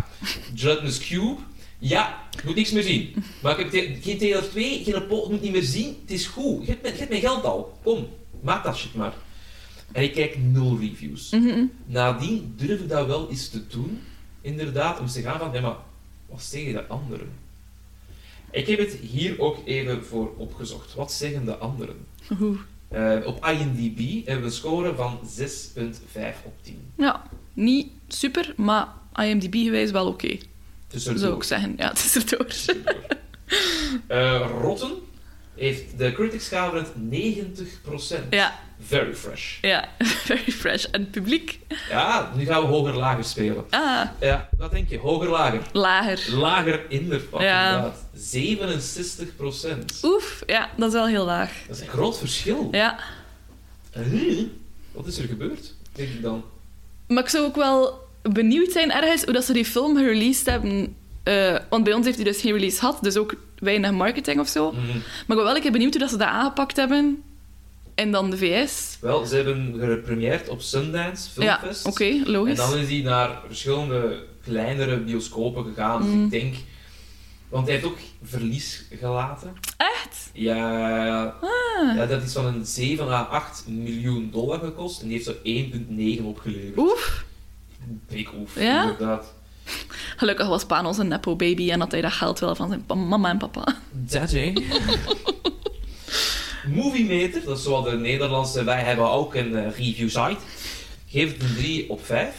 Gelatinous 0.54 0.98
Cube. 0.98 1.36
Ja, 1.78 2.22
ik 2.36 2.44
moet 2.44 2.54
niks 2.54 2.72
meer 2.72 2.82
zien. 2.82 3.14
Maar 3.42 3.58
ik 3.58 3.72
heb 3.72 4.02
geen 4.02 4.18
trailer 4.18 4.50
2, 4.50 4.84
geen 4.84 4.94
report, 4.94 5.24
ik 5.24 5.30
moet 5.30 5.42
niet 5.42 5.52
meer 5.52 5.62
zien. 5.62 5.96
Het 6.00 6.10
is 6.10 6.26
goed. 6.26 6.64
Je 6.64 6.70
hebt 6.70 6.82
mijn, 6.82 6.92
je 6.92 6.98
hebt 6.98 7.10
mijn 7.10 7.22
geld 7.22 7.44
al. 7.44 7.78
Kom, 7.82 8.08
maak 8.40 8.64
dat 8.64 8.76
shit 8.76 8.94
maar. 8.94 9.14
En 9.92 10.02
ik 10.02 10.12
kijk 10.12 10.38
nul 10.38 10.78
reviews. 10.78 11.30
Mhm. 11.30 11.64
Nadien 11.84 12.54
durf 12.56 12.80
ik 12.80 12.88
dat 12.88 13.06
wel 13.06 13.30
eens 13.30 13.48
te 13.48 13.66
doen, 13.66 14.00
inderdaad, 14.40 15.00
om 15.00 15.06
te 15.06 15.22
gaan 15.22 15.38
van, 15.38 15.52
ja, 15.52 15.60
maar 15.60 15.76
wat 16.26 16.42
zeggen 16.42 16.72
de 16.72 16.86
anderen? 16.86 17.32
Ik 18.50 18.66
heb 18.66 18.78
het 18.78 18.92
hier 18.92 19.40
ook 19.40 19.58
even 19.64 20.04
voor 20.04 20.34
opgezocht. 20.36 20.94
Wat 20.94 21.12
zeggen 21.12 21.44
de 21.44 21.56
anderen? 21.56 21.96
Oeh. 22.40 22.58
Eh, 22.88 23.16
op 23.24 23.46
IMDb 23.46 24.26
hebben 24.26 24.44
we 24.44 24.50
een 24.50 24.56
score 24.56 24.94
van 24.94 25.18
6,5 25.24 26.44
op 26.44 26.52
10. 26.62 26.92
Ja, 26.96 27.22
niet 27.54 27.88
super, 28.08 28.54
maar 28.56 28.88
IMDb-gewijs 29.14 29.90
wel 29.90 30.06
oké. 30.06 30.36
Tussendoor. 30.86 31.20
Zou 31.20 31.36
ik 31.36 31.42
zeggen. 31.42 31.74
Ja, 31.76 31.88
het 31.88 31.98
is 31.98 32.16
erdoor. 32.16 32.46
Eh, 34.06 34.50
Rotten 34.60 34.92
heeft 35.58 35.98
de 35.98 36.12
critics 36.12 36.48
gehouden 36.48 36.86
90%. 37.10 38.28
Ja, 38.30 38.58
Very 38.80 39.14
fresh. 39.14 39.60
ja. 39.60 39.88
Very 40.28 40.52
fresh. 40.52 40.84
En 40.84 41.00
het 41.00 41.10
publiek? 41.10 41.58
Ja, 41.88 42.32
nu 42.36 42.44
gaan 42.44 42.60
we 42.62 42.66
hoger-lager 42.68 43.24
spelen. 43.24 43.64
Ah, 43.70 44.06
Ja, 44.20 44.48
wat 44.58 44.70
denk 44.70 44.88
je? 44.88 44.98
Hoger-lager. 44.98 45.60
lager. 45.72 46.20
Lager 46.36 46.80
in 46.88 47.08
de 47.08 47.20
fucking 47.20 47.42
Ja. 47.42 47.80
daad. 47.80 48.04
67%. 48.14 50.00
Oef, 50.04 50.42
ja, 50.46 50.70
dat 50.76 50.88
is 50.88 50.94
wel 50.94 51.06
heel 51.06 51.24
laag. 51.24 51.52
Dat 51.66 51.76
is 51.76 51.82
een 51.82 51.88
groot 51.88 52.18
verschil. 52.18 52.68
Ja. 52.72 52.98
Huh? 53.92 54.42
Wat 54.92 55.06
is 55.06 55.18
er 55.18 55.28
gebeurd? 55.28 55.74
Denk 55.92 56.08
ik 56.08 56.22
dan. 56.22 56.44
Maar 57.06 57.22
ik 57.22 57.28
zou 57.28 57.44
ook 57.44 57.56
wel 57.56 58.06
benieuwd 58.22 58.72
zijn 58.72 58.92
ergens 58.92 59.24
hoe 59.24 59.32
dat 59.32 59.44
ze 59.44 59.52
die 59.52 59.64
film 59.64 59.96
gereleased 59.96 60.46
hebben 60.46 60.96
eh, 61.28 61.56
want 61.70 61.84
bij 61.84 61.92
ons 61.92 62.04
heeft 62.04 62.16
hij 62.16 62.24
dus 62.26 62.40
geen 62.40 62.52
release 62.52 62.78
gehad, 62.78 62.98
dus 63.02 63.16
ook 63.16 63.34
weinig 63.58 63.90
marketing 63.92 64.40
of 64.40 64.48
zo. 64.48 64.70
Mhm. 64.72 64.86
Maar 64.86 64.96
ik 64.96 65.26
ben 65.26 65.36
wel 65.36 65.54
een 65.56 65.60
keer 65.62 65.72
benieuwd 65.72 65.90
hoe 65.92 66.00
dat 66.00 66.10
ze 66.10 66.16
dat 66.16 66.28
aangepakt 66.28 66.76
hebben. 66.76 67.22
En 67.94 68.10
dan 68.12 68.30
de 68.30 68.36
VS. 68.36 68.96
Wel, 69.00 69.24
ze 69.26 69.36
hebben 69.36 69.74
gepremieerd 69.80 70.48
op 70.48 70.60
Sundance 70.60 71.40
Ja, 71.42 71.58
Filmfest. 71.58 71.86
oké, 71.86 72.04
En 72.04 72.30
logisch. 72.30 72.56
dan 72.56 72.76
is 72.76 72.88
hij 72.88 73.00
naar 73.00 73.40
verschillende 73.46 74.22
kleinere 74.44 74.96
bioscopen 74.98 75.64
gegaan. 75.64 76.02
Dus 76.02 76.10
Mm. 76.10 76.24
ik 76.24 76.30
denk... 76.30 76.54
Want 77.48 77.66
hij 77.66 77.74
heeft 77.74 77.86
ook 77.86 77.98
verlies 78.22 78.84
gelaten. 79.00 79.52
Echt? 79.76 80.30
Ja, 80.32 81.24
Ah. 81.40 81.96
ja, 81.96 82.06
dat 82.06 82.22
is 82.22 82.32
van 82.32 82.46
een 82.46 82.66
7 82.66 83.08
à 83.08 83.22
8 83.22 83.64
miljoen 83.68 84.28
dollar 84.32 84.58
gekost. 84.58 85.00
En 85.00 85.08
die 85.08 85.16
heeft 85.16 85.26
zo 85.28 85.34
1,9 85.42 86.24
opgeleverd. 86.24 86.76
Oef. 86.78 87.24
Big 88.08 88.34
oef, 88.40 88.60
Ja? 88.60 88.82
inderdaad. 88.82 89.34
Gelukkig 90.16 90.46
was 90.48 90.64
Panos 90.66 90.98
een 90.98 91.08
nepo 91.08 91.36
baby 91.36 91.70
en 91.70 91.80
had 91.80 91.92
hij 91.92 92.00
dat 92.00 92.12
geld 92.12 92.38
wel 92.38 92.54
van 92.54 92.68
zijn 92.68 93.08
mama 93.08 93.28
en 93.30 93.38
papa. 93.38 93.76
Dat, 93.92 94.30
hè. 94.30 94.52
Moviemeter, 96.66 97.44
dat 97.44 97.58
is 97.58 97.64
zoals 97.64 97.90
de 97.90 97.96
Nederlandse, 97.96 98.64
wij 98.64 98.82
hebben 98.82 99.10
ook 99.10 99.34
een 99.34 99.56
eh, 99.56 99.76
review 99.76 100.08
site. 100.08 100.36
Geeft 101.08 101.32
het 101.32 101.42
een 101.50 101.56
3 101.56 101.90
op 101.90 102.04
5. 102.06 102.34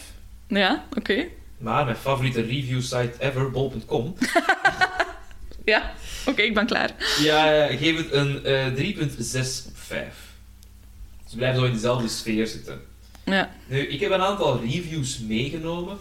Ja, 0.48 0.86
oké. 0.98 1.26
Maar 1.58 1.86
mijn 1.86 1.98
favoriete 1.98 2.42
review 2.42 2.82
site 2.82 3.12
ever, 3.20 3.52
bol.com, 3.52 4.16
Ja, 5.66 5.94
oké, 6.26 6.42
ik 6.42 6.54
ben 6.54 6.66
klaar. 6.66 6.92
ja, 7.22 7.68
geeft 7.68 7.98
het 7.98 8.12
een 8.14 8.46
eh 8.46 8.96
3,6 8.96 9.68
op 9.68 9.78
5. 9.78 10.06
Dus 11.24 11.32
we 11.32 11.38
blijven 11.38 11.60
zo 11.60 11.66
in 11.66 11.74
dezelfde 11.74 12.08
sfeer 12.08 12.48
zitten. 12.48 12.82
Ja, 13.26 13.50
Nu, 13.68 13.80
ik 13.80 14.00
heb 14.00 14.12
een 14.12 14.22
aantal 14.22 14.60
reviews 14.60 15.20
meegenomen. 15.20 15.98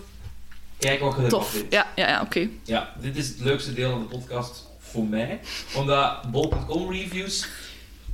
Kijk 0.79 1.01
wat 1.01 1.17
je 1.21 1.27
tof. 1.27 1.51
vindt. 1.51 1.73
Ja, 1.73 1.93
ja, 1.97 2.09
ja 2.09 2.23
oké. 2.23 2.49
Ja, 2.65 2.95
dit 3.01 3.17
is 3.17 3.29
het 3.29 3.41
leukste 3.41 3.75
deel 3.75 3.91
van 3.91 4.01
de 4.01 4.17
podcast 4.17 4.67
voor 4.79 5.05
mij. 5.05 5.41
Omdat 5.75 6.31
bol.com 6.31 6.91
reviews 6.91 7.47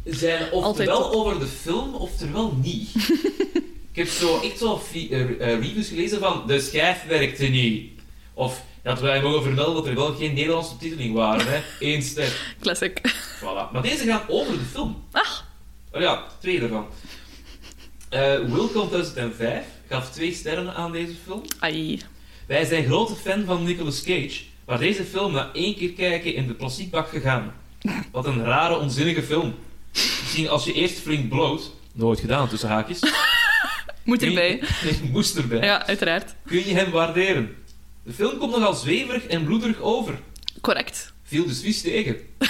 zijn 0.04 0.52
oftewel 0.52 1.12
over 1.12 1.38
de 1.38 1.46
film, 1.46 1.94
oftewel 1.94 2.56
niet. 2.62 2.94
ik 3.92 3.96
heb 3.96 4.08
zo 4.08 4.40
echt 4.40 4.58
zo 4.58 4.82
eh, 4.92 5.20
eh, 5.20 5.60
reviews 5.60 5.88
gelezen 5.88 6.18
van 6.18 6.42
de 6.46 6.60
schijf 6.60 7.04
werkte 7.06 7.44
niet. 7.44 7.90
Of 8.34 8.62
dat 8.82 9.00
wij 9.00 9.22
mogen 9.22 9.42
vermelden 9.42 9.74
dat 9.74 9.86
er 9.86 9.94
wel 9.94 10.14
geen 10.14 10.34
Nederlandse 10.34 10.72
ondertiteling 10.72 11.14
waren. 11.14 11.46
Hè. 11.46 11.60
Eén 11.88 12.02
ster. 12.02 12.56
Classic. 12.60 13.00
Voilà. 13.38 13.72
Maar 13.72 13.82
deze 13.82 14.04
gaan 14.04 14.22
over 14.28 14.52
de 14.52 14.64
film. 14.64 15.04
Ah. 15.12 15.30
Oh 15.92 16.00
ja, 16.00 16.24
twee 16.40 16.60
ervan. 16.60 16.86
Eh 18.08 18.38
Wilcom 18.38 18.88
2005 18.88 19.64
gaf 19.88 20.10
twee 20.10 20.34
sterren 20.34 20.74
aan 20.74 20.92
deze 20.92 21.14
film. 21.24 21.42
Ai. 21.58 22.00
Wij 22.47 22.64
zijn 22.64 22.84
grote 22.84 23.14
fan 23.14 23.45
van 23.45 23.64
Nicolas 23.64 24.03
Cage, 24.03 24.40
maar 24.66 24.78
deze 24.78 25.05
film 25.05 25.32
na 25.32 25.51
één 25.53 25.76
keer 25.76 25.90
kijken 25.92 26.34
in 26.34 26.47
de 26.47 26.55
plastiekbak 26.55 27.09
gegaan. 27.09 27.55
Wat 28.12 28.26
een 28.26 28.45
rare, 28.45 28.78
onzinnige 28.78 29.22
film. 29.22 29.55
Misschien 29.92 30.49
als 30.49 30.64
je 30.64 30.72
eerst 30.72 30.99
flink 30.99 31.28
bloot, 31.28 31.70
nooit 31.92 32.20
gedaan 32.20 32.49
tussen 32.49 32.68
haakjes, 32.68 32.99
Moet 34.05 34.22
erbij. 34.22 34.62
Nee, 34.84 35.11
moest 35.11 35.36
erbij, 35.36 35.61
Ja, 35.64 35.86
uiteraard. 35.86 36.34
kun 36.47 36.66
je 36.66 36.74
hem 36.74 36.90
waarderen. 36.90 37.57
De 38.03 38.12
film 38.12 38.38
komt 38.38 38.53
nogal 38.53 38.74
zweverig 38.74 39.26
en 39.26 39.45
bloederig 39.45 39.80
over. 39.80 40.18
Correct. 40.61 41.12
Viel 41.22 41.47
dus 41.47 41.61
vies 41.61 41.80
tegen. 41.82 42.16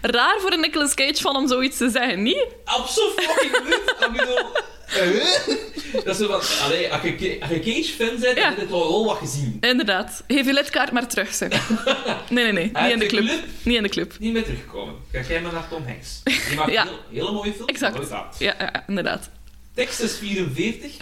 Raar 0.00 0.40
voor 0.40 0.52
een 0.52 0.60
Nicolas 0.60 0.94
Cage 0.94 1.22
van 1.22 1.36
om 1.36 1.48
zoiets 1.48 1.76
te 1.76 1.90
zeggen, 1.90 2.22
niet? 2.22 2.46
Absoluut 2.64 3.12
fucking 3.20 3.64
niet. 3.68 4.62
Eh, 4.88 5.54
Dat 6.04 6.06
is 6.06 6.26
zo 6.26 6.26
van, 6.40 6.64
allee, 6.66 6.92
als 6.92 7.02
je, 7.02 7.36
als 7.40 7.50
je 7.50 7.60
Cage-fan 7.60 8.20
bent, 8.20 8.36
Ja. 8.38 8.48
heb 8.48 8.58
je 8.58 8.66
toch 8.66 8.88
wel 8.88 9.04
wat 9.04 9.16
gezien. 9.18 9.56
Inderdaad. 9.60 10.22
Geef 10.28 10.46
je 10.46 10.52
lidkaart 10.52 10.92
maar 10.92 11.06
terug, 11.08 11.34
zeg. 11.34 11.68
Nee, 12.30 12.44
nee, 12.44 12.52
nee. 12.52 12.64
Niet 12.82 12.92
in 12.92 12.98
de 12.98 13.04
de 13.04 13.06
club. 13.06 13.24
club? 13.24 13.40
Niet 13.62 13.76
in 13.76 13.82
de 13.82 13.88
club. 13.88 14.14
Niet 14.18 14.32
meer 14.32 14.44
teruggekomen. 14.44 14.94
Ga 15.12 15.20
jij 15.28 15.40
maar 15.40 15.52
naar 15.52 15.68
Tom 15.68 15.84
Hanks. 15.86 16.20
Die 16.24 16.56
maakt 16.56 16.70
Ja. 16.78 16.82
heel, 16.82 16.98
hele 17.12 17.32
mooie 17.32 17.52
films. 17.52 17.70
Exact. 17.72 18.38
Ja, 18.38 18.54
ja, 18.58 18.84
inderdaad. 18.86 19.28
Texas 19.74 20.12
44. 20.16 20.92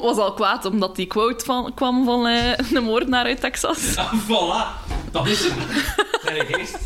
was 0.00 0.16
al 0.16 0.32
kwaad 0.34 0.64
omdat 0.64 0.96
die 0.96 1.06
quote 1.06 1.44
van, 1.44 1.74
kwam 1.74 2.04
van 2.04 2.26
eh, 2.26 2.58
de 2.72 2.80
moordenaar 2.80 3.24
uit 3.24 3.40
Texas. 3.40 3.96
Ah, 3.96 4.12
voilà. 4.26 4.90
Dat 5.12 5.26
is 5.26 5.40
hem. 5.40 5.58
Zijn 6.24 6.46
geest. 6.46 6.78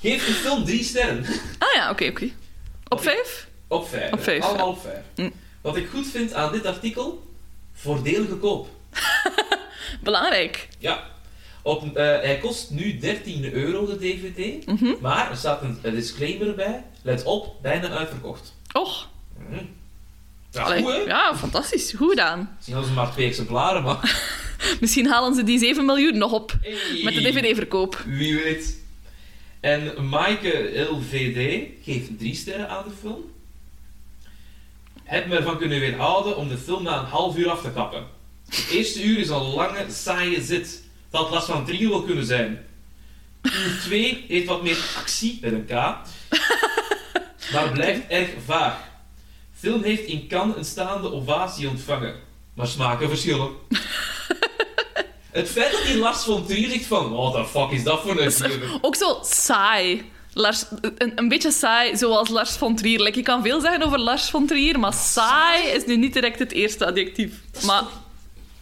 Geef 0.00 0.26
de 0.26 0.32
film 0.32 0.64
drie 0.64 0.84
sterren. 0.84 1.24
Ah 1.58 1.74
ja, 1.74 1.90
oké, 1.90 2.06
oké. 2.06 2.28
Op 2.88 3.02
vijf? 3.02 3.48
Op 3.70 3.88
vijf. 3.88 4.12
Op 4.12 4.22
vijf, 4.22 4.42
Allemaal 4.42 4.68
op 4.68 4.80
vijf. 4.80 5.02
Hm. 5.14 5.30
Wat 5.60 5.76
ik 5.76 5.88
goed 5.88 6.06
vind 6.06 6.32
aan 6.34 6.52
dit 6.52 6.66
artikel, 6.66 7.26
voordelige 7.72 8.34
koop. 8.36 8.68
Belangrijk. 10.02 10.68
Ja. 10.78 11.04
Op, 11.62 11.96
eh, 11.96 12.04
hij 12.04 12.38
kost 12.42 12.70
nu 12.70 12.98
13 12.98 13.52
euro, 13.52 13.86
de 13.86 13.98
DVD. 13.98 14.66
Mhm. 14.66 14.92
Maar 15.00 15.30
er 15.30 15.36
staat 15.36 15.62
een, 15.62 15.78
een 15.82 15.94
disclaimer 15.94 16.54
bij. 16.54 16.84
Let 17.02 17.24
op, 17.24 17.54
bijna 17.62 17.88
uitverkocht. 17.88 18.54
Och, 18.72 19.08
Hm. 19.48 19.54
Ja, 20.50 20.62
allee, 20.62 20.82
goed 20.82 20.92
hè? 20.92 20.98
ja, 21.00 21.36
fantastisch. 21.36 21.92
Goed 21.92 22.08
gedaan. 22.10 22.50
Misschien 22.54 22.74
hadden 22.74 22.92
ze 22.94 22.98
maar 23.00 23.12
twee 23.12 23.26
exemplaren, 23.26 23.82
maar... 23.82 24.28
Misschien 24.80 25.06
halen 25.06 25.34
ze 25.34 25.44
die 25.44 25.58
7 25.58 25.84
miljoen 25.84 26.18
nog 26.18 26.32
op 26.32 26.52
Hey. 26.62 27.00
met 27.04 27.14
de 27.14 27.20
DVD-verkoop. 27.22 28.02
Wie 28.06 28.34
weet. 28.42 28.78
En 29.60 30.08
Maaike 30.08 30.86
LVD 30.90 31.68
geeft 31.84 32.18
drie 32.18 32.34
sterren 32.34 32.68
aan 32.68 32.84
de 32.88 32.94
film. 33.00 33.30
Heb 35.10 35.26
me 35.26 35.36
ervan 35.36 35.58
kunnen 35.58 35.80
weerhouden 35.80 36.36
om 36.36 36.48
de 36.48 36.58
film 36.58 36.82
na 36.82 36.98
een 36.98 37.04
half 37.04 37.36
uur 37.36 37.50
af 37.50 37.62
te 37.62 37.70
kappen. 37.70 38.06
Het 38.48 38.66
eerste 38.70 39.02
uur 39.02 39.18
is 39.18 39.28
een 39.28 39.42
lange, 39.42 39.86
saaie 39.88 40.42
zit. 40.42 40.82
Had 41.10 41.30
last 41.30 41.46
van 41.46 41.64
drie 41.64 41.88
wel 41.88 42.02
kunnen 42.02 42.24
zijn. 42.24 42.66
Uur 43.42 43.80
2 43.82 44.24
heeft 44.28 44.46
wat 44.46 44.62
meer 44.62 44.94
actie 44.96 45.38
met 45.40 45.52
een 45.52 45.64
K, 45.64 45.70
maar 47.52 47.72
blijft 47.72 48.06
erg 48.08 48.28
vaag. 48.44 48.78
Film 49.54 49.82
heeft 49.82 50.02
in 50.04 50.28
Cannes 50.28 50.56
een 50.56 50.64
staande 50.64 51.12
ovatie 51.12 51.68
ontvangen, 51.68 52.14
maar 52.54 52.66
smaken 52.66 53.08
verschillen. 53.08 53.50
Het 55.30 55.48
feit 55.48 55.72
dat 55.72 55.82
die 55.82 55.98
Lars 55.98 56.24
von 56.24 56.46
Trier 56.46 56.70
zegt 56.70 56.86
van, 56.86 57.12
what 57.12 57.32
the 57.32 57.58
fuck 57.58 57.70
is 57.70 57.84
dat 57.84 58.00
voor 58.00 58.20
een 58.20 58.32
film? 58.32 58.78
Ook 58.80 58.96
zo 58.96 59.18
saai. 59.22 60.10
Lars, 60.32 60.64
een, 60.98 61.12
een 61.14 61.28
beetje 61.28 61.50
saai, 61.50 61.96
zoals 61.96 62.28
Lars 62.28 62.50
von 62.56 62.76
Trier. 62.76 63.00
Like, 63.02 63.18
je 63.18 63.24
kan 63.24 63.42
veel 63.42 63.60
zeggen 63.60 63.82
over 63.82 63.98
Lars 63.98 64.30
von 64.30 64.46
Trier, 64.46 64.78
maar 64.78 64.92
saai 64.94 65.62
is 65.68 65.84
nu 65.86 65.96
niet 65.96 66.12
direct 66.12 66.38
het 66.38 66.52
eerste 66.52 66.86
adjectief. 66.86 67.32
Maar 67.66 67.82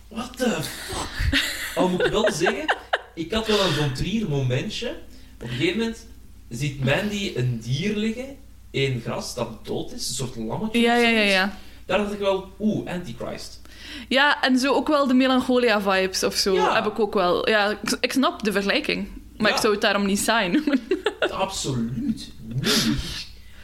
What 0.08 0.36
the 0.36 0.56
fuck? 0.62 1.42
Al 1.74 1.88
moet 1.88 2.04
ik 2.04 2.12
wel 2.12 2.30
zeggen, 2.42 2.76
ik 3.14 3.32
had 3.32 3.46
wel 3.46 3.60
een 3.60 3.72
von 3.72 3.92
Trier 3.94 4.28
momentje. 4.28 4.88
Op 5.34 5.42
een 5.42 5.48
gegeven 5.48 5.78
moment 5.78 6.06
ziet 6.48 6.84
Mandy 6.84 7.32
een 7.36 7.60
dier 7.64 7.96
liggen 7.96 8.36
in 8.70 9.00
gras 9.04 9.34
dat 9.34 9.66
dood 9.66 9.92
is, 9.92 10.08
een 10.08 10.14
soort 10.14 10.36
lammetje. 10.36 10.80
ja, 10.80 10.94
ja, 10.96 11.08
ja, 11.08 11.20
ja. 11.20 11.56
Daar 11.86 11.98
dacht 11.98 12.12
ik 12.12 12.18
wel, 12.18 12.48
oeh, 12.60 12.90
Antichrist. 12.92 13.60
Ja, 14.08 14.42
en 14.42 14.58
zo 14.58 14.72
ook 14.74 14.88
wel 14.88 15.06
de 15.06 15.14
Melancholia-vibes 15.14 16.22
of 16.24 16.34
zo 16.34 16.54
Ja. 16.54 16.74
heb 16.74 16.86
ik 16.86 16.98
ook 16.98 17.14
wel. 17.14 17.48
Ja, 17.48 17.70
ik, 17.70 17.78
ik 18.00 18.12
snap 18.12 18.42
de 18.44 18.52
vergelijking. 18.52 19.08
Maar 19.39 19.49
Ja. 19.51 19.55
ik 19.57 19.61
zou 19.61 19.72
het 19.72 19.82
daarom 19.82 20.07
niet 20.07 20.18
saai 20.18 20.49
noemen. 20.49 20.80
Absoluut 21.30 21.97
niet. 21.97 22.30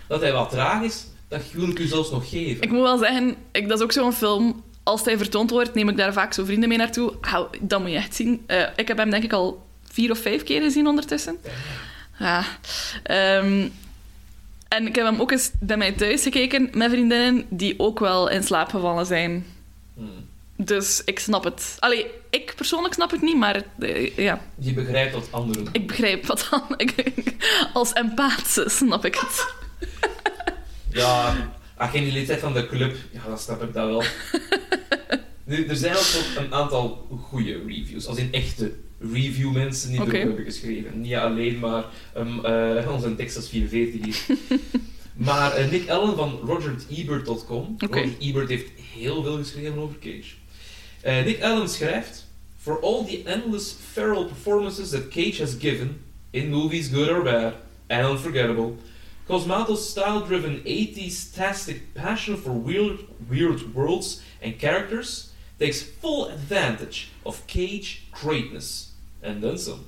Dat 0.08 0.20
hij 0.20 0.32
wat 0.32 0.50
traag 0.50 0.82
is, 0.82 1.04
dat 1.28 1.42
wil 1.52 1.68
ik 1.68 1.78
u 1.78 1.86
zelfs 1.86 2.10
nog 2.10 2.28
geven. 2.28 2.62
Ik 2.62 2.70
moet 2.70 2.82
wel 2.82 2.98
zeggen, 2.98 3.34
ik, 3.52 3.68
dat 3.68 3.78
is 3.78 3.84
ook 3.84 3.92
zo'n 3.92 4.12
film. 4.12 4.62
Als 4.82 5.04
hij 5.04 5.16
vertoond 5.16 5.50
wordt, 5.50 5.74
neem 5.74 5.88
ik 5.88 5.96
daar 5.96 6.12
vaak 6.12 6.32
zo 6.32 6.44
vrienden 6.44 6.68
mee 6.68 6.78
naartoe. 6.78 7.12
Hou, 7.20 7.46
dat 7.60 7.80
moet 7.80 7.90
je 7.90 7.96
echt 7.96 8.14
zien. 8.14 8.42
Eh, 8.46 8.62
ik 8.76 8.88
heb 8.88 8.96
hem 8.96 9.10
denk 9.10 9.24
ik 9.24 9.32
al 9.32 9.66
vier 9.92 10.10
of 10.10 10.18
vijf 10.18 10.42
keer 10.42 10.62
gezien 10.62 10.86
ondertussen. 10.86 11.36
Ja. 12.18 12.44
Ehm, 13.02 13.68
en 14.68 14.86
ik 14.86 14.94
heb 14.94 15.04
hem 15.04 15.20
ook 15.20 15.30
eens 15.30 15.50
bij 15.60 15.76
mij 15.76 15.92
thuis 15.92 16.22
gekeken 16.22 16.68
met 16.72 16.90
vriendinnen 16.90 17.44
die 17.48 17.74
ook 17.78 17.98
wel 17.98 18.28
in 18.30 18.42
slaap 18.42 18.70
gevallen 18.70 19.06
zijn. 19.06 19.46
Dus 20.56 21.02
ik 21.04 21.18
snap 21.18 21.44
het. 21.44 21.76
Allee, 21.78 22.06
ik 22.30 22.52
persoonlijk 22.56 22.94
snap 22.94 23.10
het 23.10 23.22
niet, 23.22 23.36
maar 23.36 23.64
eh, 23.78 24.16
ja, 24.16 24.40
Je 24.58 24.72
begrijpt 24.72 25.14
wat 25.14 25.28
anderen 25.30 25.68
ik 25.72 25.86
begrijp 25.86 26.26
wat. 26.26 26.48
Ik, 26.76 26.94
als 27.72 27.92
empath 27.92 28.64
snap 28.66 29.04
ik 29.04 29.14
het. 29.14 29.54
Ja, 30.92 31.36
als 31.76 31.92
je 31.92 32.00
niet 32.00 32.12
lid 32.12 32.26
bent 32.26 32.40
van 32.40 32.52
de 32.52 32.66
club, 32.66 32.96
ja, 33.12 33.20
dan 33.26 33.38
snap 33.38 33.62
ik 33.62 33.72
dat 33.72 33.86
wel. 33.86 34.02
Nu, 35.44 35.66
er 35.66 35.76
zijn 35.76 35.96
ook 35.96 36.36
een 36.36 36.54
aantal 36.54 37.06
goede 37.22 37.62
reviews, 37.66 38.06
als 38.06 38.18
in 38.18 38.32
echte 38.32 38.72
review-mensen 39.12 39.90
die 39.90 40.00
Oké. 40.00 40.10
erop 40.10 40.26
hebben 40.26 40.44
geschreven. 40.44 41.00
Niet 41.00 41.14
alleen 41.14 41.58
maar 41.58 41.84
um, 42.16 42.44
eh, 42.44 42.92
onze 42.92 43.14
Texas 43.14 43.48
44 43.48 44.04
hier. 44.04 44.38
maar 45.28 45.52
eh, 45.52 45.70
Nick 45.70 45.88
Allen 45.88 46.16
van 46.16 46.40
RogerEbert.com. 46.44 47.76
Oké. 47.78 47.86
Roger 47.86 48.14
Ebert 48.18 48.48
heeft 48.48 48.70
heel 48.94 49.22
veel 49.22 49.36
geschreven 49.36 49.78
over 49.78 49.98
Cage. 49.98 50.32
Eh, 51.04 51.24
Nick 51.24 51.42
Allen 51.42 51.68
schrijft... 51.68 52.22
For 52.64 52.80
all 52.82 53.04
the 53.04 53.22
endless 53.26 53.72
feral 53.92 54.24
performances 54.24 54.90
that 54.90 55.10
Cage 55.10 55.38
has 55.38 55.54
given, 55.54 56.00
in 56.30 56.50
movies 56.50 56.88
good 56.88 57.10
or 57.10 57.22
bad, 57.22 57.54
and 57.88 58.06
unforgettable, 58.06 58.76
Cosmato's 59.26 59.88
style-driven 59.90 60.62
80s-tastic 60.64 61.92
passion 61.92 62.36
for 62.38 62.52
weird, 62.52 63.00
weird 63.28 63.74
worlds 63.74 64.22
and 64.42 64.58
characters 64.58 65.30
takes 65.58 65.82
full 65.82 66.30
advantage 66.30 67.08
of 67.22 67.46
Cage 67.46 68.00
greatness. 68.12 68.92
en 69.20 69.40
Dunson. 69.40 69.78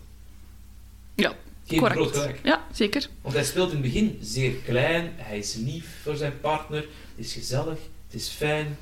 Ja, 1.15 1.35
Geen 1.67 1.79
groot 1.79 1.93
correct. 1.93 2.17
gelijk. 2.17 2.41
Ja, 2.43 2.65
zeker. 2.73 3.09
Want 3.23 3.35
hij 3.35 3.45
speelt 3.45 3.69
in 3.73 3.75
het 3.83 3.83
begin 3.93 4.19
zeer 4.23 4.53
klein, 4.53 5.13
hij 5.17 5.39
is 5.39 5.55
lief 5.55 5.87
voor 6.03 6.17
zijn 6.17 6.41
partner, 6.41 6.81
het 7.17 7.25
is 7.27 7.33
gezellig, 7.33 7.79
het 8.07 8.15
is 8.21 8.29
fijn. 8.29 8.77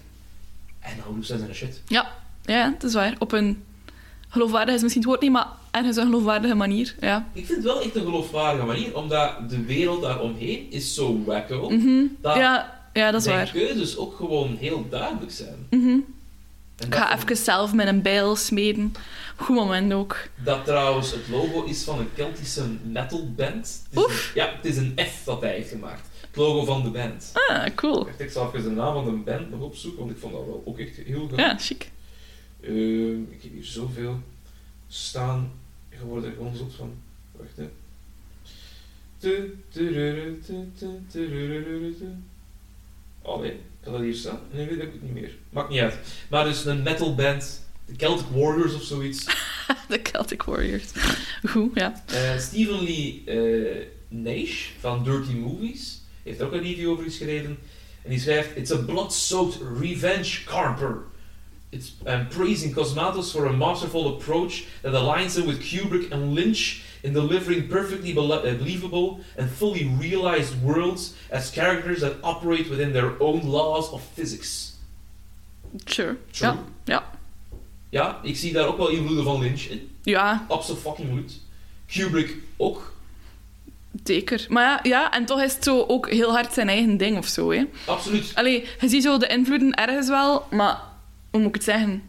En 0.80 0.96
dan 1.04 1.14
doet 1.14 1.28
hij 1.28 1.38
zijn 1.38 1.54
shit. 1.54 1.82
Ja, 1.86 2.22
ja, 2.44 2.72
het 2.72 2.82
is 2.82 2.94
waar. 2.94 3.14
Op 3.18 3.32
een 3.32 3.64
geloofwaardige 4.28 4.76
is 4.76 4.82
misschien 4.82 5.02
het 5.02 5.10
woord 5.10 5.22
niet, 5.22 5.32
maar 5.32 5.46
ergens 5.70 5.96
een 5.96 6.04
geloofwaardige 6.04 6.54
manier. 6.54 6.94
Ja. 7.00 7.28
Ik 7.32 7.46
vind 7.46 7.56
het 7.58 7.66
wel 7.66 7.80
echt 7.82 7.94
een 7.94 8.04
geloofwaardige 8.04 8.66
manier, 8.66 8.96
omdat 8.96 9.50
de 9.50 9.64
wereld 9.64 10.02
daaromheen 10.02 10.66
is 10.70 10.94
zo 10.94 11.22
wacko, 11.24 11.70
Mhm. 11.70 12.04
dat 12.20 12.36
ja, 12.36 12.80
ja, 12.92 13.10
dat 13.10 13.20
is 13.20 13.26
waar. 13.26 13.50
keuzes 13.50 13.96
ook 13.96 14.16
gewoon 14.16 14.56
heel 14.56 14.86
duidelijk 14.90 15.32
zijn. 15.32 15.66
Mhm. 15.70 15.96
Ik 16.86 16.94
ga 16.94 17.18
even 17.18 17.36
zelf 17.36 17.72
met 17.72 17.86
een 17.86 18.02
bijl 18.02 18.36
smeden. 18.36 18.92
Goed 19.36 19.56
moment 19.56 19.92
ook. 19.92 20.16
Dat 20.44 20.64
trouwens 20.64 21.10
het 21.10 21.28
logo 21.30 21.64
is 21.64 21.82
van 21.84 21.98
een 21.98 22.08
Keltische 22.14 22.62
metalband. 22.82 23.82
Het 23.90 23.98
is 23.98 24.04
Oef. 24.04 24.30
een- 24.34 24.40
ja, 24.42 24.52
het 24.56 24.64
is 24.64 24.76
een 24.76 24.98
F 25.00 25.24
dat 25.24 25.40
hij 25.40 25.50
heeft 25.54 25.68
gemaakt. 25.70 26.08
Het 26.20 26.36
logo 26.36 26.64
van 26.64 26.82
de 26.82 26.88
band. 26.88 27.32
Ah, 27.48 27.64
cool. 27.74 28.06
Ik 28.18 28.30
zal 28.30 28.46
even 28.46 28.62
de 28.62 28.70
naam 28.70 28.92
van 28.94 29.04
de 29.04 29.10
band 29.10 29.50
nog 29.50 29.60
opzoeken, 29.60 29.98
want 30.00 30.10
ik 30.10 30.18
vond 30.20 30.32
dat 30.32 30.44
wel 30.44 30.62
ook 30.64 30.78
echt 30.78 30.96
heel 31.06 31.28
gaaf. 31.28 31.38
Ja, 31.38 31.56
chic. 31.58 31.90
Ehm, 32.64 33.22
ik 33.32 33.42
heb 33.42 33.52
hier 33.52 33.64
zoveel 33.64 34.20
staan. 34.88 35.52
Je 35.90 36.04
wordt 36.04 36.26
er 36.26 36.32
gewoon 36.32 36.56
zot 36.56 36.74
van. 36.74 36.94
Wacht, 37.32 37.56
hè. 37.56 37.68
Oh 43.22 43.40
nee, 43.40 43.50
ik 43.50 43.58
had 43.84 43.92
dat 43.92 44.02
hier 44.02 44.14
staan. 44.14 44.40
Nu 44.50 44.66
weet 44.66 44.82
ik 44.82 44.92
het 44.92 45.02
niet 45.02 45.12
meer. 45.12 45.36
Maakt 45.50 45.68
niet 45.68 45.80
uit. 45.80 45.98
Maar 46.30 46.44
dus 46.44 46.64
een 46.64 46.82
metalband, 46.82 47.64
de 47.86 47.94
Celtic 47.96 48.26
Warriors 48.26 48.74
of 48.74 48.82
zoiets. 48.82 49.24
De 49.88 50.00
Celtic 50.02 50.42
Warriors. 50.42 50.92
Goed, 51.42 51.70
ja. 51.74 52.04
Eh, 52.06 52.38
Stephen 52.38 52.82
Lee 52.82 53.22
eh 53.26 53.86
Naish 54.08 54.68
van 54.80 55.04
Dirty 55.04 55.32
Movies 55.32 56.00
heeft 56.22 56.40
er 56.40 56.46
ook 56.46 56.52
een 56.52 56.62
review 56.62 56.90
over 56.90 57.04
geschreven. 57.04 57.58
En 58.02 58.10
die 58.10 58.20
schrijft: 58.20 58.56
It's 58.56 58.70
a 58.72 58.76
blood-soaked 58.76 59.60
revenge 59.80 60.44
carper. 60.44 61.02
It's 61.74 61.90
um, 62.06 62.28
praising 62.28 62.72
Cosmatos 62.72 63.32
for 63.32 63.46
a 63.46 63.52
masterful 63.52 64.14
approach 64.14 64.64
that 64.82 64.92
aligns 64.94 65.36
him 65.36 65.46
with 65.46 65.60
Kubrick 65.60 66.12
and 66.12 66.32
Lynch 66.32 66.82
in 67.02 67.12
delivering 67.12 67.68
perfectly 67.68 68.12
uh, 68.12 68.54
believable 68.54 69.20
and 69.36 69.50
fully 69.50 69.84
realized 70.00 70.54
worlds 70.62 71.14
as 71.30 71.50
characters 71.50 72.00
that 72.00 72.12
operate 72.22 72.70
within 72.70 72.92
their 72.92 73.20
own 73.20 73.42
laws 73.42 73.92
of 73.92 74.02
physics. 74.14 74.76
Sure. 75.86 76.16
True. 76.32 76.48
Ja. 76.48 76.58
Ja. 76.84 77.02
Ja, 77.90 78.20
ik 78.22 78.36
zie 78.36 78.52
daar 78.52 78.66
ook 78.66 78.76
wel 78.76 78.88
invloeden 78.88 79.24
van 79.24 79.40
Lynch 79.40 79.62
in. 79.62 79.90
Ja, 80.02 80.44
Absoluut. 80.48 81.40
Kubrick 81.86 82.36
ook. 82.56 82.92
zeker. 84.04 84.46
Maar 84.48 84.64
ja, 84.64 84.80
ja, 84.82 85.12
en 85.12 85.24
toch 85.24 85.40
is 85.40 85.54
het 85.54 85.64
zo 85.64 85.84
ook 85.88 86.10
heel 86.10 86.32
hard 86.32 86.52
zijn 86.52 86.68
eigen 86.68 86.96
ding 86.96 87.18
of 87.18 87.26
zo, 87.26 87.50
hè. 87.52 87.64
Absoluut. 87.86 88.32
Allee, 88.34 88.66
je 88.80 88.88
ziet 88.88 89.02
zo 89.02 89.18
de 89.18 89.26
invloeden 89.26 89.74
ergens 89.74 90.08
wel, 90.08 90.46
maar 90.50 90.80
hoe 91.34 91.42
moet 91.42 91.48
ik 91.48 91.54
het 91.54 91.64
zeggen? 91.74 92.02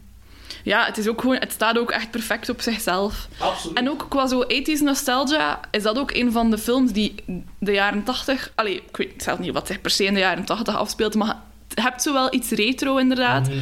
Ja, 0.63 0.85
het 0.85 0.97
is 0.97 1.07
ook 1.07 1.21
gewoon, 1.21 1.35
het 1.37 1.51
staat 1.51 1.77
ook 1.77 1.91
echt 1.91 2.11
perfect 2.11 2.49
op 2.49 2.61
zichzelf. 2.61 3.27
Absoluut. 3.37 3.77
En 3.77 3.89
ook 3.89 4.05
qua 4.09 4.27
zo 4.27 4.43
80s 4.43 4.79
nostalgia 4.81 5.59
is 5.71 5.83
dat 5.83 5.97
ook 5.97 6.11
een 6.13 6.31
van 6.31 6.49
de 6.51 6.57
films 6.57 6.91
die 6.91 7.15
de 7.59 7.71
jaren 7.71 8.03
80. 8.03 8.51
Allee, 8.55 8.75
ik 8.89 8.97
weet 8.97 9.23
zelf 9.23 9.39
niet 9.39 9.53
wat 9.53 9.67
zich 9.67 9.81
per 9.81 9.91
se 9.91 10.03
in 10.03 10.13
de 10.13 10.19
jaren 10.19 10.45
80 10.45 10.77
afspeelt, 10.77 11.15
maar 11.15 11.35
je 11.67 11.81
hebt 11.81 12.01
zo 12.01 12.13
wel 12.13 12.33
iets 12.33 12.49
retro 12.49 12.97
inderdaad. 12.97 13.47
Mhm. 13.47 13.57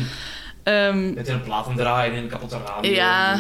Ehm, 0.64 1.14
Met 1.14 1.28
een 1.28 1.44
platen 1.44 1.76
draaien 1.76 2.14
en 2.16 2.24
een 2.24 2.30
kapotte 2.30 2.58
radio. 2.66 2.92
Ja. 2.92 3.40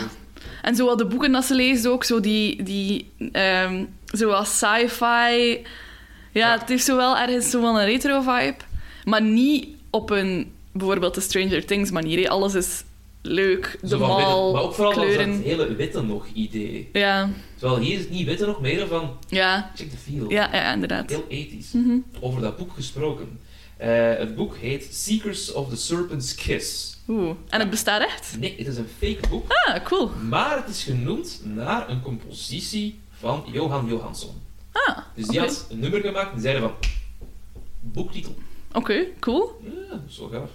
en 0.61 0.75
zo 0.75 0.85
wat 0.85 0.97
de 0.97 1.05
boeken 1.05 1.31
dat 1.31 1.45
ze 1.45 1.55
leest 1.55 1.87
ook, 1.87 2.03
zo 2.03 2.19
die, 2.19 2.63
die 2.63 3.11
ehm 3.31 3.83
zoals 4.05 4.57
sci-fi. 4.57 5.05
Ja, 5.05 5.59
Ja. 6.31 6.51
het 6.59 6.69
heeft 6.69 6.85
zo 6.85 6.95
wel 6.95 7.17
ergens 7.17 7.49
zo 7.49 7.61
wel 7.61 7.79
een 7.79 7.85
retro 7.85 8.21
vibe, 8.21 8.55
maar 9.03 9.21
niet 9.21 9.67
op 9.89 10.09
een 10.09 10.51
bijvoorbeeld 10.73 11.15
de 11.15 11.21
Stranger 11.21 11.65
Things 11.65 11.91
manier. 11.91 12.19
hè. 12.23 12.29
Alles 12.29 12.53
is 12.53 12.83
leuk, 13.21 13.77
de 13.81 13.87
Zo 13.87 13.99
mal, 13.99 14.53
maar 14.53 14.61
ook 14.61 14.73
vooral 14.73 14.93
dat- 14.93 15.03
kleuren. 15.03 15.31
dat 15.31 15.41
hele 15.43 15.75
witte 15.75 16.01
nog 16.01 16.25
idee. 16.33 16.89
Ja, 16.93 17.29
Terwijl 17.57 17.79
hier 17.81 17.93
is 17.93 17.99
het 17.99 18.09
niet 18.09 18.25
witte 18.25 18.45
nog 18.45 18.61
meer 18.61 18.87
van 18.87 19.17
ja, 19.27 19.71
check 19.75 19.89
the 19.89 19.97
feel. 19.97 20.29
ja, 20.31 20.49
ja, 20.55 20.73
inderdaad. 20.73 21.09
Heel 21.09 21.25
ethisch. 21.27 21.71
Mhm. 21.71 21.97
Over 22.19 22.41
dat 22.41 22.57
boek 22.57 22.73
gesproken. 22.73 23.39
Eh, 23.77 24.13
het 24.17 24.35
boek 24.35 24.55
heet 24.57 24.87
Seekers 24.95 25.51
of 25.51 25.69
the 25.69 25.75
Serpent's 25.75 26.35
Kiss. 26.35 26.97
Oeh, 27.07 27.29
en 27.49 27.59
het 27.59 27.69
bestaat 27.69 28.01
echt? 28.01 28.35
Nee, 28.39 28.55
het 28.57 28.67
is 28.67 28.77
een 28.77 28.87
fake 28.99 29.27
boek, 29.29 29.45
Ah, 29.65 29.83
cool. 29.85 30.09
maar 30.29 30.57
het 30.57 30.69
is 30.69 30.83
genoemd 30.83 31.41
naar 31.43 31.89
een 31.89 32.01
compositie 32.01 32.99
van 33.19 33.43
Johan 33.51 33.87
Johansson. 33.87 34.31
Ah, 34.71 34.97
Dus 35.15 35.27
die 35.27 35.39
had 35.39 35.67
een 35.69 35.79
nummer 35.79 35.99
gemaakt 36.01 36.27
en 36.27 36.33
die 36.33 36.41
zeiden 36.41 36.61
van 36.61 36.73
boektitel. 37.79 38.35
Oké, 38.73 39.05
cool. 39.19 39.59
Ja, 39.89 40.01
wel 40.19 40.29
gaaf. 40.29 40.49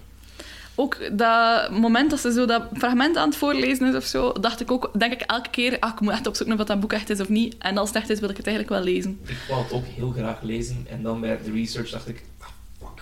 Ook 0.80 1.18
dat 1.18 1.70
moment 1.70 2.10
dat 2.10 2.20
ze 2.20 2.32
zo 2.32 2.46
dat 2.46 2.62
fragment 2.74 3.16
aan 3.16 3.28
het 3.28 3.36
voorlezen 3.38 3.88
is 3.88 3.94
of 3.94 4.04
zo, 4.04 4.32
dacht 4.32 4.60
ik 4.60 4.70
ook, 4.70 4.90
denk 4.98 5.12
ik 5.12 5.20
elke 5.20 5.50
keer, 5.50 5.76
ah, 5.80 5.92
ik 5.92 6.00
moet 6.00 6.12
echt 6.12 6.26
opzoeken 6.26 6.60
of 6.60 6.66
dat 6.66 6.80
boek 6.80 6.92
echt 6.92 7.10
is 7.10 7.20
of 7.20 7.28
niet. 7.28 7.54
En 7.58 7.78
als 7.78 7.88
het 7.88 7.96
echt 7.98 8.10
is, 8.10 8.20
wil 8.20 8.28
ik 8.30 8.36
het 8.36 8.46
eigenlijk 8.46 8.76
wel 8.84 8.92
lezen. 8.94 9.20
Ik 9.26 9.36
wou 9.48 9.62
het 9.62 9.72
ook 9.72 9.84
heel 9.86 10.10
graag 10.10 10.42
lezen 10.42 10.86
en 10.90 11.02
dan 11.02 11.20
bij 11.20 11.38
de 11.44 11.50
research 11.50 11.90
dacht 11.90 12.08
ik, 12.08 12.24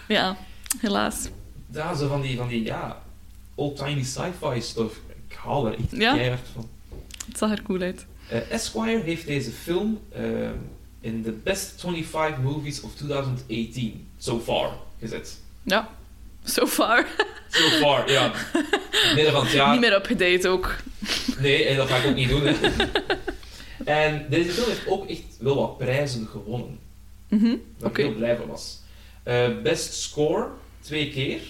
Ja, 0.09 0.37
helaas. 0.81 1.29
daar 1.67 1.97
zo 1.97 2.09
van 2.09 2.21
die, 2.21 2.37
van 2.37 2.49
die 2.49 2.65
ja, 2.65 3.03
old-timey 3.55 4.03
sci-fi 4.05 4.61
stuff. 4.61 5.01
Ik 5.29 5.37
hou 5.37 5.67
er 5.71 5.79
echt 5.79 5.91
Ja? 5.91 6.15
keihard 6.15 6.41
van. 6.55 6.69
Het 7.27 7.39
zag 7.39 7.51
er 7.51 7.63
cool 7.63 7.81
uit. 7.81 8.07
Eh, 8.29 8.51
Esquire 8.51 9.01
heeft 9.03 9.27
deze 9.27 9.51
film 9.51 9.99
eh, 10.13 10.23
in 11.01 11.23
de 11.23 11.33
best 11.33 11.81
25 11.81 12.39
movies 12.43 12.81
of 12.81 12.95
2018 12.95 14.07
so 14.19 14.39
far 14.41 14.73
gezet. 15.01 15.39
Ja, 15.63 15.89
so 16.47 16.67
far. 16.67 17.07
So 17.49 17.69
far, 17.69 18.11
ja. 18.11 18.33
Midden 19.15 19.33
van 19.33 19.43
het 19.45 19.53
jaar. 19.53 19.71
Niet 19.71 19.81
meer 19.81 19.95
upgedate 19.95 20.49
ook. 20.49 20.77
Nee, 21.39 21.65
en 21.65 21.77
dat 21.77 21.89
ga 21.89 21.97
ik 21.97 22.07
ook 22.07 22.15
niet 22.15 22.29
doen. 22.29 22.43
Hè. 22.47 22.55
En 23.85 24.27
deze 24.31 24.51
film 24.51 24.69
heeft 24.69 24.87
ook 24.87 25.09
echt 25.09 25.23
wel 25.39 25.55
wat 25.57 25.79
prijzen 25.79 26.27
gewonnen. 26.27 26.79
Mhm, 27.29 27.57
Waar 27.79 27.91
ik 27.91 27.97
heel 27.97 28.15
blij 28.15 28.37
van 28.37 28.47
was. 28.47 28.79
Eh, 29.23 29.49
best 29.63 29.95
Score, 29.95 30.49
twee 30.81 31.11
keer. 31.11 31.41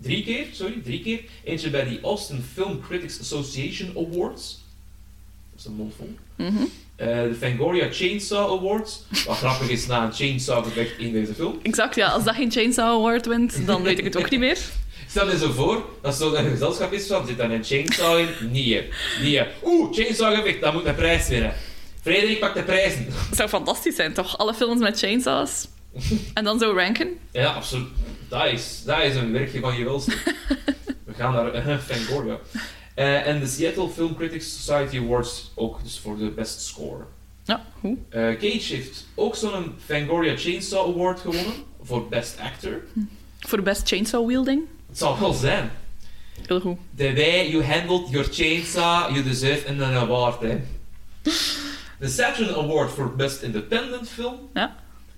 Drie 0.00 0.24
keer, 0.24 0.46
sorry, 0.52 0.80
drie 0.84 1.02
keer. 1.02 1.20
Eentje 1.44 1.70
bij 1.70 1.84
de 1.84 2.00
Austin 2.00 2.44
Film 2.52 2.80
Critics 2.80 3.20
Association 3.20 3.88
Awards. 3.96 4.64
Dat 5.50 5.58
is 5.60 5.64
een 5.64 5.72
mondvol. 5.72 6.14
Eh, 6.36 6.46
de 6.98 7.36
Fangoria 7.40 7.88
Chainsaw 7.90 8.58
Awards. 8.58 9.02
Wat 9.26 9.36
grappig 9.36 9.68
is 9.68 9.86
na 9.86 10.04
een 10.04 10.12
chainsaw 10.12 10.64
gevecht 10.64 10.98
in 10.98 11.12
deze 11.12 11.34
film. 11.34 11.58
Exact, 11.62 11.94
ja. 11.94 12.08
Als 12.08 12.24
dat 12.24 12.34
geen 12.34 12.50
Chainsaw 12.50 12.98
Award 12.98 13.26
wint, 13.26 13.66
dan 13.66 13.82
weet 13.82 13.98
ik 13.98 14.04
het 14.04 14.16
ook 14.16 14.30
niet 14.30 14.40
meer. 14.40 14.58
Stel 15.08 15.30
je 15.30 15.38
zo 15.38 15.52
voor, 15.52 15.84
dat 16.02 16.14
zo 16.14 16.34
een 16.34 16.50
gezelschap 16.50 16.92
is 16.92 17.06
van, 17.06 17.26
zit 17.26 17.36
daar 17.36 17.50
een 17.50 17.64
chainsaw 17.64 18.18
in? 18.18 18.28
Nee. 18.50 18.88
Nee. 19.22 19.42
Oeh, 19.64 19.94
chainsaw 19.94 20.34
gevecht, 20.34 20.60
dat 20.60 20.72
moet 20.72 20.84
een 20.84 20.94
prijs 20.94 21.28
winnen. 21.28 21.52
Frederik 22.02 22.40
pakt 22.40 22.54
de 22.54 22.62
prijzen. 22.62 23.06
Het 23.28 23.36
zou 23.36 23.48
fantastisch 23.48 23.96
zijn, 23.96 24.12
toch? 24.12 24.38
Alle 24.38 24.54
films 24.54 24.80
met 24.80 24.98
chainsaws. 24.98 25.66
En 26.34 26.44
dan 26.44 26.58
zo 26.58 26.72
ranken. 26.72 27.18
Ja, 27.32 27.52
absoluut. 27.52 27.88
Dat 28.28 28.44
is, 28.44 28.82
dat 28.84 29.02
is 29.02 29.14
een 29.14 29.32
werkje 29.32 29.60
van 29.60 29.78
je 29.78 29.84
welste. 29.84 30.12
We 31.04 31.14
gaan 31.14 31.32
naar 31.32 31.68
uh, 31.68 31.78
Fangoria. 31.78 32.38
Eh, 32.98 33.26
en 33.26 33.40
de 33.40 33.46
Seattle 33.46 33.88
Film 33.88 34.16
Critics 34.16 34.64
Society 34.64 34.98
Awards 34.98 35.50
ook 35.54 35.82
dus 35.82 35.98
voor 35.98 36.18
de 36.18 36.30
best 36.30 36.60
score. 36.60 37.04
Ja, 37.44 37.64
goed. 37.80 37.98
Eh, 38.08 38.22
Cage 38.22 38.74
heeft 38.74 39.06
ook 39.14 39.36
zo'n 39.36 39.74
Fangoria 39.84 40.36
Chainsaw 40.36 40.88
Award 40.88 41.20
gewonnen 41.20 41.52
voor 41.82 42.08
best 42.08 42.38
actor. 42.40 42.82
Voor 43.38 43.62
best 43.62 43.88
chainsaw 43.88 44.26
wielding. 44.26 44.62
Het 44.88 44.98
zal 44.98 45.18
wel 45.20 45.32
zijn. 45.32 45.70
Heel 46.46 46.60
goed. 46.60 46.78
The 46.96 47.12
way 47.14 47.50
you 47.50 47.64
handled 47.64 48.10
your 48.10 48.28
chainsaw, 48.30 49.10
you 49.10 49.22
deserve 49.22 49.68
an 49.68 49.82
award. 49.82 50.40
Hè. 50.40 50.60
De 51.98 52.08
Saturn 52.08 52.54
Award 52.54 52.90
voor 52.90 53.16
Best 53.16 53.42
Independent 53.42 54.08
Film. 54.08 54.36
Ja. 54.54 54.76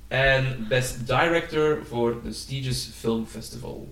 En 0.08 0.66
Best 0.68 1.06
Director 1.06 1.78
voor 1.88 2.16
Prestigious 2.16 2.90
Film 2.98 3.26
Festival. 3.26 3.88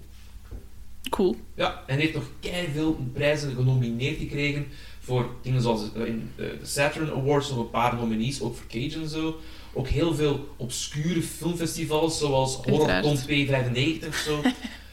Cool. 1.09 1.37
Ja, 1.55 1.83
en 1.87 1.99
heeft 1.99 2.15
nog 2.15 2.25
veel 2.73 2.99
prijzen 3.13 3.55
genomineerd 3.55 4.19
gekregen 4.19 4.67
voor 5.01 5.29
dingen 5.43 5.63
zoals 5.63 5.93
eh, 5.95 6.05
in 6.05 6.31
eh, 6.37 6.45
de 6.61 6.67
Saturn 6.67 7.11
Awards, 7.11 7.49
nog 7.49 7.59
een 7.59 7.71
paar 7.71 7.97
nominees, 7.97 8.41
ook 8.41 8.57
voor 8.57 8.67
Cage 8.67 9.01
en 9.01 9.09
zo. 9.09 9.37
Ook 9.73 9.89
heel 9.89 10.15
veel 10.15 10.49
obscure 10.57 11.23
filmfestivals, 11.23 12.19
zoals 12.19 12.55
HorrorCon 12.57 12.91
Uiteraard. 12.91 14.03
P95 14.05 14.09
of 14.09 14.17
zo. 14.17 14.41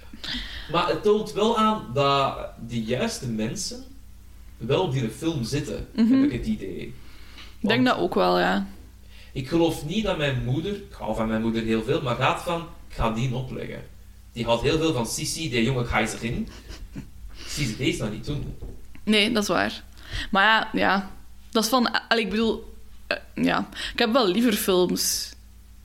maar 0.71 0.87
het 0.87 1.03
toont 1.03 1.33
wel 1.33 1.57
aan 1.57 1.85
dat 1.93 2.37
de 2.67 2.83
juiste 2.83 3.27
mensen 3.27 3.83
wel 4.57 4.83
op 4.83 4.91
die 4.93 5.09
film 5.09 5.43
zitten, 5.43 5.87
Mhm. 5.95 6.13
heb 6.13 6.23
ik 6.23 6.31
het 6.31 6.45
idee. 6.45 6.93
Ik 7.59 7.69
denk 7.69 7.85
dat 7.85 7.97
ook 7.97 8.13
wel, 8.15 8.39
ja. 8.39 8.67
Ik 9.33 9.47
geloof 9.47 9.85
niet 9.85 10.03
dat 10.03 10.17
mijn 10.17 10.43
moeder, 10.43 10.75
ik 10.75 10.95
hou 10.97 11.15
van 11.15 11.27
mijn 11.27 11.41
moeder 11.41 11.63
heel 11.63 11.83
veel, 11.83 12.01
maar 12.01 12.15
gaat 12.15 12.41
van, 12.41 12.61
ik 12.89 12.95
ga 12.95 13.11
die 13.11 13.33
opleggen. 13.33 13.83
Die 14.35 14.45
houdt 14.45 14.61
heel 14.61 14.77
veel 14.77 14.93
van 14.93 15.07
Sissi, 15.07 15.49
die 15.49 15.63
jongen 15.63 15.85
ga 15.85 15.99
je 15.99 16.07
zich 16.07 16.21
in. 16.21 16.47
Zie 17.47 17.65
ze 17.67 17.77
deze 17.77 17.99
nou 17.99 18.11
niet 18.11 18.25
doen. 18.25 18.55
Nee, 19.03 19.31
dat 19.31 19.43
is 19.43 19.49
waar. 19.49 19.83
Maar 20.31 20.43
ja, 20.45 20.69
ja. 20.81 21.11
Dat 21.51 21.63
is 21.63 21.69
van... 21.69 21.89
ik 22.17 22.29
bedoel... 22.29 22.73
eh, 23.07 23.17
ja, 23.35 23.69
ik 23.93 23.99
heb 23.99 24.11
wel 24.11 24.27
liever 24.27 24.53
films 24.53 25.33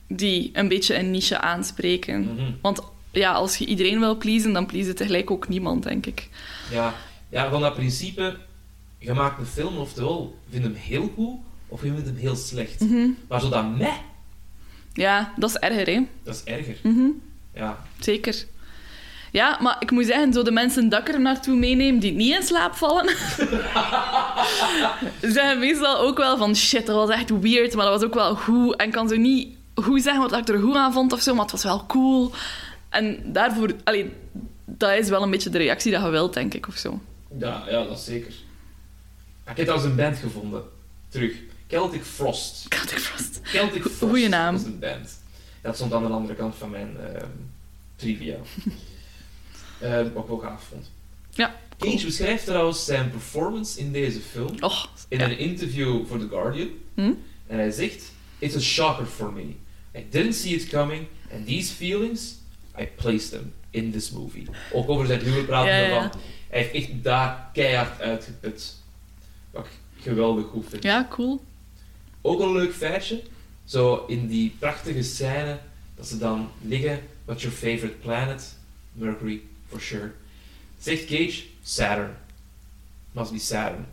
die 0.07 0.49
een 0.53 0.67
beetje 0.67 0.97
een 0.97 1.11
niche 1.11 1.39
aanspreken. 1.39 2.21
Mhm. 2.33 2.51
Want 2.61 2.79
ja, 3.11 3.31
als 3.31 3.57
je 3.57 3.65
iedereen 3.65 3.99
wil 3.99 4.17
pleasen, 4.17 4.53
dan 4.53 4.65
please 4.65 4.87
je 4.87 4.93
tegelijk 4.93 5.31
ook 5.31 5.47
niemand, 5.47 5.83
denk 5.83 6.05
ik. 6.05 6.29
Ja, 6.71 6.93
ja, 7.29 7.49
van 7.49 7.61
dat 7.61 7.73
principe, 7.75 8.37
je 8.97 9.13
maakt 9.13 9.39
een 9.39 9.45
film, 9.45 9.77
oftewel, 9.77 10.37
je 10.45 10.51
vindt 10.59 10.67
hem 10.67 10.75
heel 10.85 11.11
goed, 11.15 11.39
of 11.67 11.83
je 11.83 11.91
vindt 11.91 12.05
hem 12.05 12.15
heel 12.17 12.35
slecht. 12.35 12.79
Mhm. 12.79 13.07
Maar 13.27 13.41
zo 13.41 13.49
dat 13.49 13.77
meh, 13.77 13.93
Ja, 14.93 15.33
dat 15.37 15.49
is 15.49 15.55
erger, 15.57 15.93
hè. 15.93 16.01
dat 16.23 16.35
is 16.35 16.43
erger. 16.43 16.75
Mhm. 16.83 17.07
Ja, 17.53 17.77
Zeker. 17.99 18.45
Ja, 19.31 19.57
maar 19.61 19.75
ik 19.79 19.91
moet 19.91 20.05
zeggen, 20.05 20.33
zo 20.33 20.43
de 20.43 20.51
mensen 20.51 20.89
dat 20.89 21.07
ik 21.07 21.13
er 21.13 21.21
naartoe 21.21 21.55
meeneem 21.55 21.99
die 21.99 22.11
niet 22.11 22.35
in 22.35 22.43
slaap 22.43 22.75
vallen, 22.75 23.15
zeggen 25.21 25.59
meestal 25.59 25.97
ook 25.97 26.17
wel 26.17 26.37
van 26.37 26.55
shit, 26.55 26.85
dat 26.85 26.95
was 26.95 27.09
echt 27.09 27.29
weird, 27.41 27.75
maar 27.75 27.85
dat 27.85 27.99
was 27.99 28.03
ook 28.09 28.13
wel 28.13 28.35
goed. 28.35 28.75
En 28.75 28.91
kan 28.91 29.09
zo 29.09 29.15
niet 29.15 29.55
goed 29.75 30.01
zeggen 30.03 30.21
wat 30.21 30.37
ik 30.37 30.47
er 30.47 30.59
goed 30.59 30.75
aan 30.75 30.93
vond 30.93 31.13
of 31.13 31.21
zo, 31.21 31.33
maar 31.33 31.43
het 31.43 31.51
was 31.51 31.63
wel 31.63 31.85
cool. 31.85 32.31
En 32.89 33.33
daarvoor, 33.33 33.71
allee, 33.83 34.11
dat 34.65 34.91
is 34.91 35.09
wel 35.09 35.23
een 35.23 35.31
beetje 35.31 35.49
de 35.49 35.57
reactie 35.57 35.91
dat 35.91 36.01
je 36.03 36.09
wilt, 36.09 36.33
denk 36.33 36.53
ik, 36.53 36.67
of 36.67 36.75
zo. 36.77 36.99
ja, 37.39 37.63
ja 37.69 37.83
dat 37.83 37.97
is 37.97 38.03
zeker. 38.05 38.33
Ik 39.47 39.57
heb 39.57 39.65
trouwens 39.65 39.89
een 39.89 39.95
band 39.95 40.17
gevonden, 40.17 40.63
terug. 41.09 41.31
Celtic 41.67 42.03
Frost. 42.03 42.65
Ik 42.65 42.99
vast. 42.99 43.39
Celtic 43.43 43.81
Frost 43.81 43.97
Goeie 43.97 44.29
naam. 44.29 44.53
was 44.53 44.63
een 44.63 44.79
band. 44.79 45.20
Dat 45.61 45.75
stond 45.75 45.93
aan 45.93 46.03
de 46.03 46.09
andere 46.09 46.35
kant 46.35 46.55
van 46.55 46.69
mijn 46.69 46.97
ehm, 46.99 47.27
trivia. 47.95 48.35
Ehm, 49.81 50.13
wat 50.13 50.23
ik 50.23 50.29
wel 50.29 50.37
gaaf 50.37 50.63
vond. 50.63 50.91
Ja. 51.29 51.55
Cage 51.77 52.05
beschrijft 52.05 52.45
trouwens 52.45 52.85
zijn 52.85 53.09
performance 53.09 53.79
in 53.79 53.91
deze 53.91 54.19
film 54.19 54.55
in 55.07 55.19
ja. 55.19 55.25
een 55.25 55.37
interview 55.37 56.05
voor 56.07 56.19
The 56.19 56.27
Guardian. 56.27 56.69
Hm? 56.93 57.13
En 57.47 57.57
hij 57.57 57.71
zegt: 57.71 58.11
It's 58.39 58.55
a 58.55 58.59
shocker 58.59 59.05
for 59.05 59.33
me. 59.33 59.55
I 59.95 60.05
didn't 60.09 60.35
see 60.35 60.51
it 60.51 60.69
coming, 60.69 61.07
and 61.33 61.45
these 61.45 61.73
feelings, 61.73 62.35
I 62.79 62.87
placed 62.95 63.29
them 63.29 63.53
in 63.69 63.91
this 63.91 64.11
movie. 64.11 64.47
Ook 64.71 64.89
over 64.89 65.05
zijn 65.05 65.19
huwelijk 65.19 65.47
praten 65.47 65.73
Ja, 65.73 65.87
we 65.87 65.93
ja. 65.93 66.09
van. 66.09 66.19
Hij 66.49 66.59
heeft 66.59 66.73
echt 66.73 67.03
daar 67.03 67.49
keihard 67.53 68.01
uitgeput. 68.01 68.75
Wat 69.51 69.65
ik 69.65 70.03
geweldig 70.03 70.45
goed 70.45 70.65
vind. 70.69 70.83
Ja, 70.83 71.07
cool. 71.09 71.41
Ook 72.21 72.39
een 72.39 72.51
leuk 72.51 72.73
feitje. 72.73 73.21
Zo 73.65 74.05
in 74.07 74.27
die 74.27 74.55
prachtige 74.59 75.03
scène 75.03 75.59
dat 75.95 76.07
ze 76.07 76.17
dan 76.17 76.51
liggen. 76.61 76.99
What's 77.25 77.43
your 77.43 77.57
favorite 77.57 77.95
planet? 77.95 78.55
Mercury, 78.93 79.41
for 79.69 79.81
sure. 79.81 80.11
Zegt 80.79 81.05
Cage, 81.05 81.43
Saturn. 81.63 82.15
Must 83.11 83.31
be 83.31 83.39
Saturn. 83.39 83.85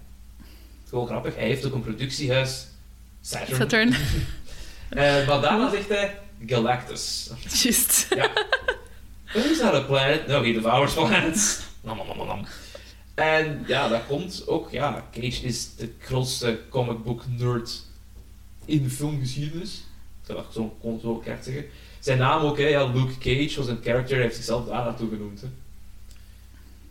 Gewoon 0.89 1.07
grappig. 1.07 1.35
Hij 1.35 1.47
heeft 1.47 1.66
ook 1.66 1.75
een 1.75 1.83
productiehuis. 1.83 2.66
Saturn. 3.21 3.57
Saturn. 3.57 3.95
Eh, 4.89 5.27
maar 5.27 5.41
daarna 5.41 5.71
zegt 5.71 5.89
hij 5.89 6.19
Galactus. 6.47 7.31
Just. 7.62 8.07
Ja. 8.14 8.31
Who's 9.33 9.61
not 9.61 9.75
a 9.75 9.81
planet? 9.81 10.27
No, 10.27 10.43
he 10.43 10.53
devours 10.53 10.95
planets. 10.95 11.61
Nom, 11.81 11.97
nom, 11.97 12.16
nom, 12.16 12.27
nom. 12.27 12.47
En 13.14 13.64
ja, 13.66 13.89
dat 13.89 14.07
komt 14.07 14.47
ook. 14.47 14.71
Ja, 14.71 15.05
Cage 15.12 15.43
is 15.43 15.75
de 15.77 15.93
grootste 16.01 16.61
comic 16.71 17.03
book 17.03 17.23
nerd 17.27 17.83
in 18.69 18.83
de 18.83 18.91
filmgeschiedenis. 18.91 19.85
Dat 20.27 20.39
ik 20.39 20.45
zo 20.53 20.77
kon 20.81 21.01
zo 21.01 21.14
keihard 21.16 21.45
zeggen. 21.45 21.64
Zijn 21.99 22.19
naam 22.19 22.43
ook, 22.45 22.59
hè, 22.59 22.66
ja, 22.66 22.87
Luke 22.87 23.19
Cage 23.19 23.55
was 23.57 23.66
een 23.69 23.81
character, 23.83 24.14
hij 24.14 24.23
heeft 24.23 24.35
zichzelf 24.37 24.66
daar 24.66 24.85
naartoe 24.85 25.09
genoemd. 25.09 25.41
Hè. 25.41 25.49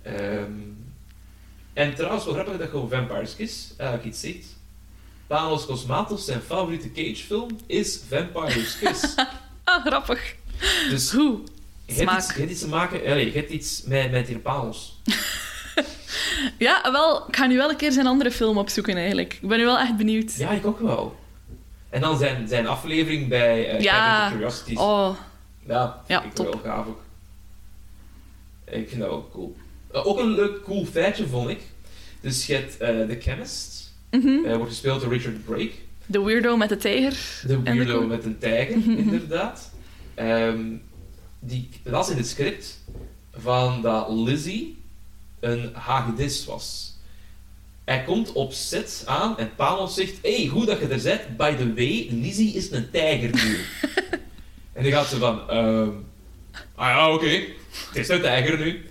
Ehm, 0.01 0.51
en 1.73 1.95
trouwens, 1.95 2.25
wel 2.25 2.34
grappig 2.34 2.57
dat 2.57 2.71
je 2.71 2.78
over 2.78 2.97
Vampire's 2.97 3.36
Kiss 3.36 3.73
eigenlijk 3.78 4.09
iets 4.09 4.19
zegt. 4.19 4.55
Panos 5.28 5.65
Cosmatos, 5.65 6.25
zijn 6.25 6.41
favoriete 6.41 6.91
Cage-film, 6.91 7.47
is 7.65 7.99
Vampire's 8.09 8.80
Kiss. 8.80 9.15
Ah, 9.63 9.86
grappig. 9.86 10.36
dus 10.89 11.11
Goed. 11.11 11.49
je 11.86 11.93
hebt, 11.93 12.11
iets, 12.17 12.34
je 12.34 12.39
hebt 12.39 12.51
iets 12.51 12.59
te 12.59 12.67
maken, 12.67 13.19
je 13.19 13.32
hebt 13.32 13.49
iets 13.49 13.84
met, 13.84 14.11
met 14.11 14.28
die 14.28 14.38
Panos. 14.38 14.95
Ja, 16.57 16.91
wel, 16.91 17.28
ik 17.28 17.36
ga 17.36 17.45
nu 17.45 17.57
wel 17.57 17.69
een 17.69 17.75
keer 17.75 17.91
zijn 17.91 18.07
andere 18.07 18.32
film 18.32 18.57
opzoeken, 18.57 18.95
eigenlijk. 18.97 19.34
Ik 19.41 19.47
ben 19.47 19.57
nu 19.57 19.65
wel 19.65 19.80
echt 19.80 19.97
benieuwd. 19.97 20.34
Ja, 20.36 20.49
ik 20.49 20.65
ook 20.65 20.80
wel. 20.80 21.15
En 21.97 22.03
dan 22.03 22.17
zijn, 22.17 22.47
zijn 22.47 22.67
aflevering 22.67 23.27
bij 23.27 23.73
uh, 23.75 23.81
Ja. 23.81 24.29
Curiosities. 24.31 24.77
Oh, 24.77 25.15
Ja, 25.67 26.01
Ja, 26.07 26.23
ik 26.23 26.33
top. 26.33 26.45
wel 26.45 26.61
gaaf 26.63 26.87
ook. 26.87 27.01
Ik 28.65 28.89
vind 28.89 29.01
dat 29.01 29.09
wel 29.09 29.29
cool. 29.31 29.55
Eh, 29.91 30.05
ook 30.07 30.19
een 30.19 30.31
leuk 30.31 30.63
cool 30.63 30.85
feitje 30.85 31.27
vond 31.27 31.49
ik. 31.49 31.61
Dus 32.21 32.45
je 32.45 32.53
hebt 32.53 32.77
eh 32.77 32.87
The 32.89 33.17
Chemist, 33.19 33.93
mhm. 34.11 34.55
wordt 34.57 34.69
gespeeld 34.71 35.01
door 35.01 35.11
Richard 35.11 35.45
Brake. 35.45 35.71
De 36.05 36.21
weirdo 36.23 36.57
met 36.57 36.69
de 36.69 36.77
tijger. 36.77 37.41
De 37.47 37.61
weirdo 37.61 38.07
met 38.07 38.25
een 38.25 38.37
tijger, 38.37 38.77
Mhm. 38.77 38.89
inderdaad. 38.91 39.71
Ehm, 40.13 40.61
die 41.39 41.69
las 41.83 42.09
in 42.09 42.17
het 42.17 42.27
script 42.27 42.79
van 43.33 43.81
dat 43.81 44.09
Lizzie 44.09 44.77
een 45.39 45.69
hagedis 45.73 46.45
was. 46.45 46.86
Hij 47.88 48.03
komt 48.03 48.31
op 48.31 48.53
set 48.53 49.03
aan 49.05 49.38
en 49.38 49.55
Panos 49.55 49.93
zegt: 49.93 50.13
Hey, 50.21 50.47
goed 50.51 50.67
dat 50.67 50.79
je 50.79 50.88
er 50.88 51.01
bent. 51.03 51.38
By 51.38 51.55
the 51.55 51.73
way, 51.73 52.07
Lizzie 52.11 52.53
is 52.53 52.71
een 52.71 52.89
tijger 52.91 53.29
nu. 53.43 53.57
en 54.73 54.83
dan 54.83 54.91
gaat 54.91 55.07
ze 55.07 55.17
van: 55.17 55.49
ehm, 55.49 55.89
Ah 56.75 56.88
ja, 56.88 57.13
oké, 57.13 57.29
het 57.88 57.95
is 57.95 58.07
een 58.09 58.21
tijger 58.21 58.57
nu. 58.57 58.89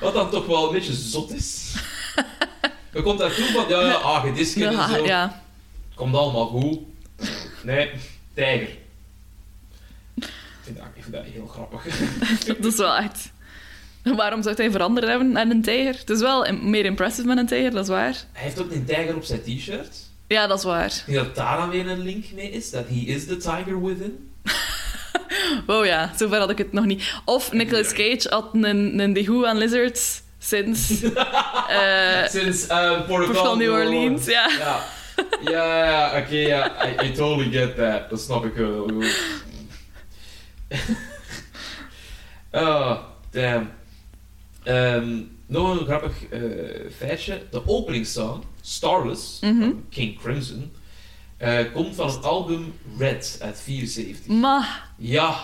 Wat 0.00 0.14
dan 0.14 0.30
toch 0.30 0.46
wel 0.46 0.66
een 0.66 0.72
beetje 0.72 0.92
zot 0.92 1.32
is. 1.32 1.74
Dan 2.92 3.02
komt 3.02 3.18
daartoe 3.18 3.44
van: 3.46 3.68
Ja, 3.68 3.80
ja, 3.80 4.00
hagedisken 4.00 4.66
en 4.66 4.72
Ja, 4.72 4.88
zo. 4.88 5.04
ja. 5.04 5.42
Komt 5.94 6.14
allemaal 6.14 6.46
goed. 6.46 6.78
Nee, 7.62 7.90
tijger. 8.34 8.68
Ik 10.16 10.28
vind 10.62 10.76
dat, 10.76 10.86
ik 10.94 11.02
vind 11.02 11.14
dat 11.14 11.24
heel 11.24 11.46
grappig. 11.46 11.86
dat 12.46 12.64
is 12.72 12.76
wel 12.76 12.96
echt... 12.96 13.30
Waarom 14.16 14.42
zou 14.42 14.54
hij 14.54 14.70
veranderd 14.70 15.06
hebben 15.06 15.32
naar 15.32 15.46
een 15.46 15.62
tijger? 15.62 15.94
Het 15.98 16.10
is 16.10 16.20
wel 16.20 16.52
meer 16.52 16.84
impressive 16.84 17.26
met 17.26 17.38
een 17.38 17.46
tijger, 17.46 17.70
dat 17.70 17.82
is 17.82 17.88
waar. 17.88 18.14
Hij 18.32 18.42
heeft 18.42 18.60
ook 18.60 18.70
een 18.70 18.84
tijger 18.84 19.16
op 19.16 19.24
zijn 19.24 19.42
t-shirt. 19.42 19.96
Ja, 20.28 20.46
dat 20.46 20.58
is 20.58 20.64
waar. 20.64 20.86
Ik 20.86 21.02
denk 21.06 21.18
dat 21.18 21.34
daar 21.34 21.56
dan 21.56 21.68
weer 21.70 21.88
een 21.88 22.02
link 22.02 22.24
mee 22.34 22.50
is. 22.50 22.70
Dat 22.70 22.84
he 22.88 22.94
is 22.94 23.26
the 23.26 23.36
tiger 23.36 23.82
within. 23.82 24.30
Oh 25.66 25.86
ja, 25.86 26.12
zover 26.16 26.38
had 26.38 26.50
ik 26.50 26.58
het 26.58 26.72
nog 26.72 26.84
niet. 26.84 27.12
Of 27.24 27.52
Nicolas 27.52 27.92
Cage 27.92 28.26
had 28.28 28.48
een, 28.52 28.98
een 28.98 29.12
degoe 29.12 29.46
aan 29.46 29.58
lizards 29.58 30.22
sinds 30.38 31.02
eh 31.68 32.24
Sinds 32.28 32.68
uh, 32.68 33.06
Portugal, 33.06 33.56
New 33.56 33.72
Orleans. 33.72 34.26
Ja. 34.26 34.48
Ja, 34.48 34.82
ja, 35.40 35.84
ja 35.84 36.20
oké, 36.20 36.36
ja. 36.36 36.86
I, 36.86 37.06
I 37.06 37.12
totally 37.12 37.50
get 37.50 37.76
that. 37.76 38.10
Dat 38.10 38.20
snap 38.20 38.44
ik 38.44 38.54
wel 38.54 38.88
goed. 38.88 39.20
oh, 42.52 42.96
damn. 43.30 43.70
Ehm, 44.68 45.20
nog 45.46 45.78
een 45.80 45.86
grappig 45.86 46.24
eh, 46.28 46.40
feitje. 46.96 47.42
De 47.50 47.66
openingssong, 47.66 48.42
Starless, 48.60 49.38
van 49.40 49.84
King 49.90 50.18
Crimson, 50.20 50.72
eh, 51.36 51.72
komt 51.72 51.94
van 51.94 52.06
het 52.06 52.24
album 52.24 52.74
Red 52.98 53.38
uit 53.42 53.60
74. 53.60 54.26
Maar 54.26 54.90
Ja, 54.96 55.40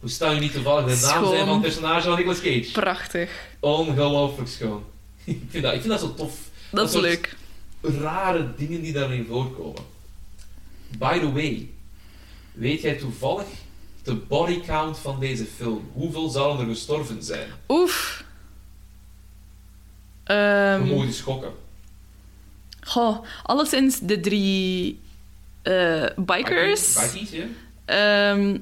hoe 0.00 0.10
staan 0.10 0.34
je 0.34 0.40
niet 0.40 0.52
toevallig 0.52 0.84
de 1.00 1.06
naam 1.06 1.26
zijn 1.26 1.46
van 1.46 1.52
het 1.54 1.62
personage 1.62 2.08
van 2.08 2.16
Nicolas 2.16 2.40
Cage? 2.40 2.70
prachtig. 2.72 3.30
Ongelooflijk 3.60 4.48
schoon. 4.48 4.84
ik, 5.24 5.40
vind 5.48 5.62
dat, 5.62 5.72
ik 5.74 5.80
vind 5.80 5.92
dat 5.92 6.00
zo 6.00 6.14
tof. 6.14 6.38
Dat 6.70 6.88
is 6.88 7.00
leuk. 7.00 7.36
Rare 7.80 8.54
dingen 8.56 8.82
die 8.82 8.92
daarin 8.92 9.26
voorkomen. 9.28 9.82
By 10.98 11.18
the 11.18 11.32
way, 11.32 11.70
weet 12.52 12.80
jij 12.80 12.94
toevallig 12.94 13.46
de 14.02 14.14
body 14.14 14.60
count 14.60 14.98
van 14.98 15.20
deze 15.20 15.44
film? 15.44 15.90
Hoeveel 15.92 16.28
zouden 16.28 16.66
er 16.66 16.72
gestorven 16.74 17.22
zijn? 17.22 17.48
Oef. 17.68 18.24
We 20.24 20.32
Ehm 20.32 20.86
mogen 20.88 21.06
eens 21.06 21.16
schokken. 21.16 21.50
goh, 22.80 23.18
alleszins 23.42 23.98
de 24.00 24.20
drie 24.20 25.00
eh, 25.62 26.04
bikers. 26.16 27.12
Bikies, 27.12 27.30
ja? 27.30 27.44
Ehm 27.84 28.56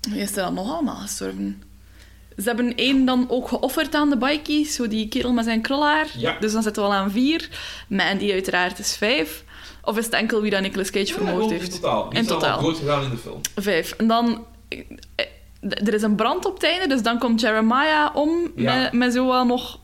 wie 0.00 0.20
is 0.20 0.30
er 0.36 0.42
dan 0.42 0.54
nog 0.54 0.70
allemaal 0.72 0.96
gestorven? 0.96 1.62
Ze 2.36 2.42
hebben 2.42 2.74
één 2.74 3.04
dan 3.04 3.26
ook 3.30 3.48
geofferd 3.48 3.94
aan 3.94 4.10
de 4.10 4.16
bikies, 4.16 4.74
zo 4.74 4.88
die 4.88 5.08
kerel 5.08 5.32
met 5.32 5.44
zijn 5.44 5.60
krulhaar. 5.60 6.06
Ja. 6.16 6.36
Dus 6.40 6.52
dan 6.52 6.62
zitten 6.62 6.82
we 6.82 6.88
al 6.88 6.94
aan 6.94 7.10
vier. 7.10 7.48
Mandy 7.88 8.32
uiteraard 8.32 8.78
is 8.78 8.96
vijf. 8.96 9.44
Of 9.84 9.98
is 9.98 10.04
het 10.04 10.14
enkel 10.14 10.40
wie 10.40 10.50
dat 10.50 10.60
Nicolas 10.60 10.90
Cage 10.90 11.06
Ja, 11.06 11.12
vermoord 11.14 11.50
heeft? 11.50 11.64
In 11.74 11.80
totaal. 11.80 12.08
Die 12.10 12.18
In 12.18 12.26
totaal. 12.26 12.60
dood 12.60 12.76
gegaan 12.78 13.02
in 13.04 13.10
de 13.10 13.16
film. 13.16 13.40
Vijf. 13.56 13.92
En 13.92 14.06
dan... 14.06 14.44
eh, 14.68 15.26
Er 15.60 15.94
is 15.94 16.02
een 16.02 16.14
brand 16.14 16.44
op 16.44 16.54
het 16.54 16.62
einde, 16.64 16.86
dus 16.88 17.02
dan 17.02 17.18
komt 17.18 17.40
Jeremiah 17.40 18.16
om 18.16 18.52
Ja. 18.56 18.74
met, 18.82 18.92
met 18.92 19.12
zo 19.12 19.26
wel 19.28 19.46
nog 19.46 19.78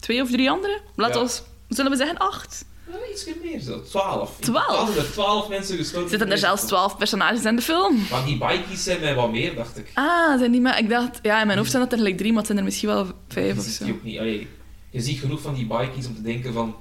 twee 0.00 0.22
of 0.22 0.30
drie 0.30 0.50
anderen. 0.50 0.80
Laten 0.94 1.24
we, 1.24 1.40
zullen 1.68 1.90
we 1.90 1.96
zeggen 1.96 2.18
acht? 2.18 2.64
Ja, 2.90 2.96
iets 3.12 3.26
meer 3.42 3.60
zo. 3.60 3.82
Twaalf. 3.82 4.36
Twaalf? 4.40 4.96
er 4.96 5.10
twaalf 5.10 5.48
mensen 5.48 5.76
gestorven. 5.76 6.10
Zitten 6.10 6.30
er 6.30 6.38
zelfs 6.38 6.66
twaalf 6.66 6.96
personages 6.96 7.44
in 7.44 7.56
de 7.56 7.62
film? 7.62 8.06
Maar 8.10 8.24
die 8.24 8.38
bikies 8.38 8.84
zijn 8.84 9.00
mij 9.00 9.14
wat 9.14 9.30
meer, 9.30 9.54
dacht 9.54 9.78
ik. 9.78 9.90
Ah, 9.94 10.38
zijn 10.38 10.52
die 10.52 10.60
maar... 10.60 10.78
Ik 10.78 10.88
dacht... 10.88 11.18
Ja, 11.22 11.40
in 11.40 11.46
mijn 11.46 11.58
hoofd 11.58 11.70
zijn 11.70 11.82
dat 11.82 11.92
er 11.92 11.98
gelijk 11.98 12.16
drie, 12.16 12.28
maar 12.28 12.38
het 12.38 12.46
zijn 12.46 12.58
er 12.58 12.64
misschien 12.64 12.88
wel 12.88 13.06
vijf 13.28 13.58
of 13.58 13.64
zo. 13.64 13.88
ook 13.88 14.02
niet. 14.02 14.18
Allee, 14.18 14.48
je 14.90 15.00
ziet 15.00 15.18
genoeg 15.18 15.40
van 15.40 15.54
die 15.54 15.66
bikies 15.66 16.06
om 16.06 16.14
te 16.14 16.22
denken 16.22 16.52
van... 16.52 16.76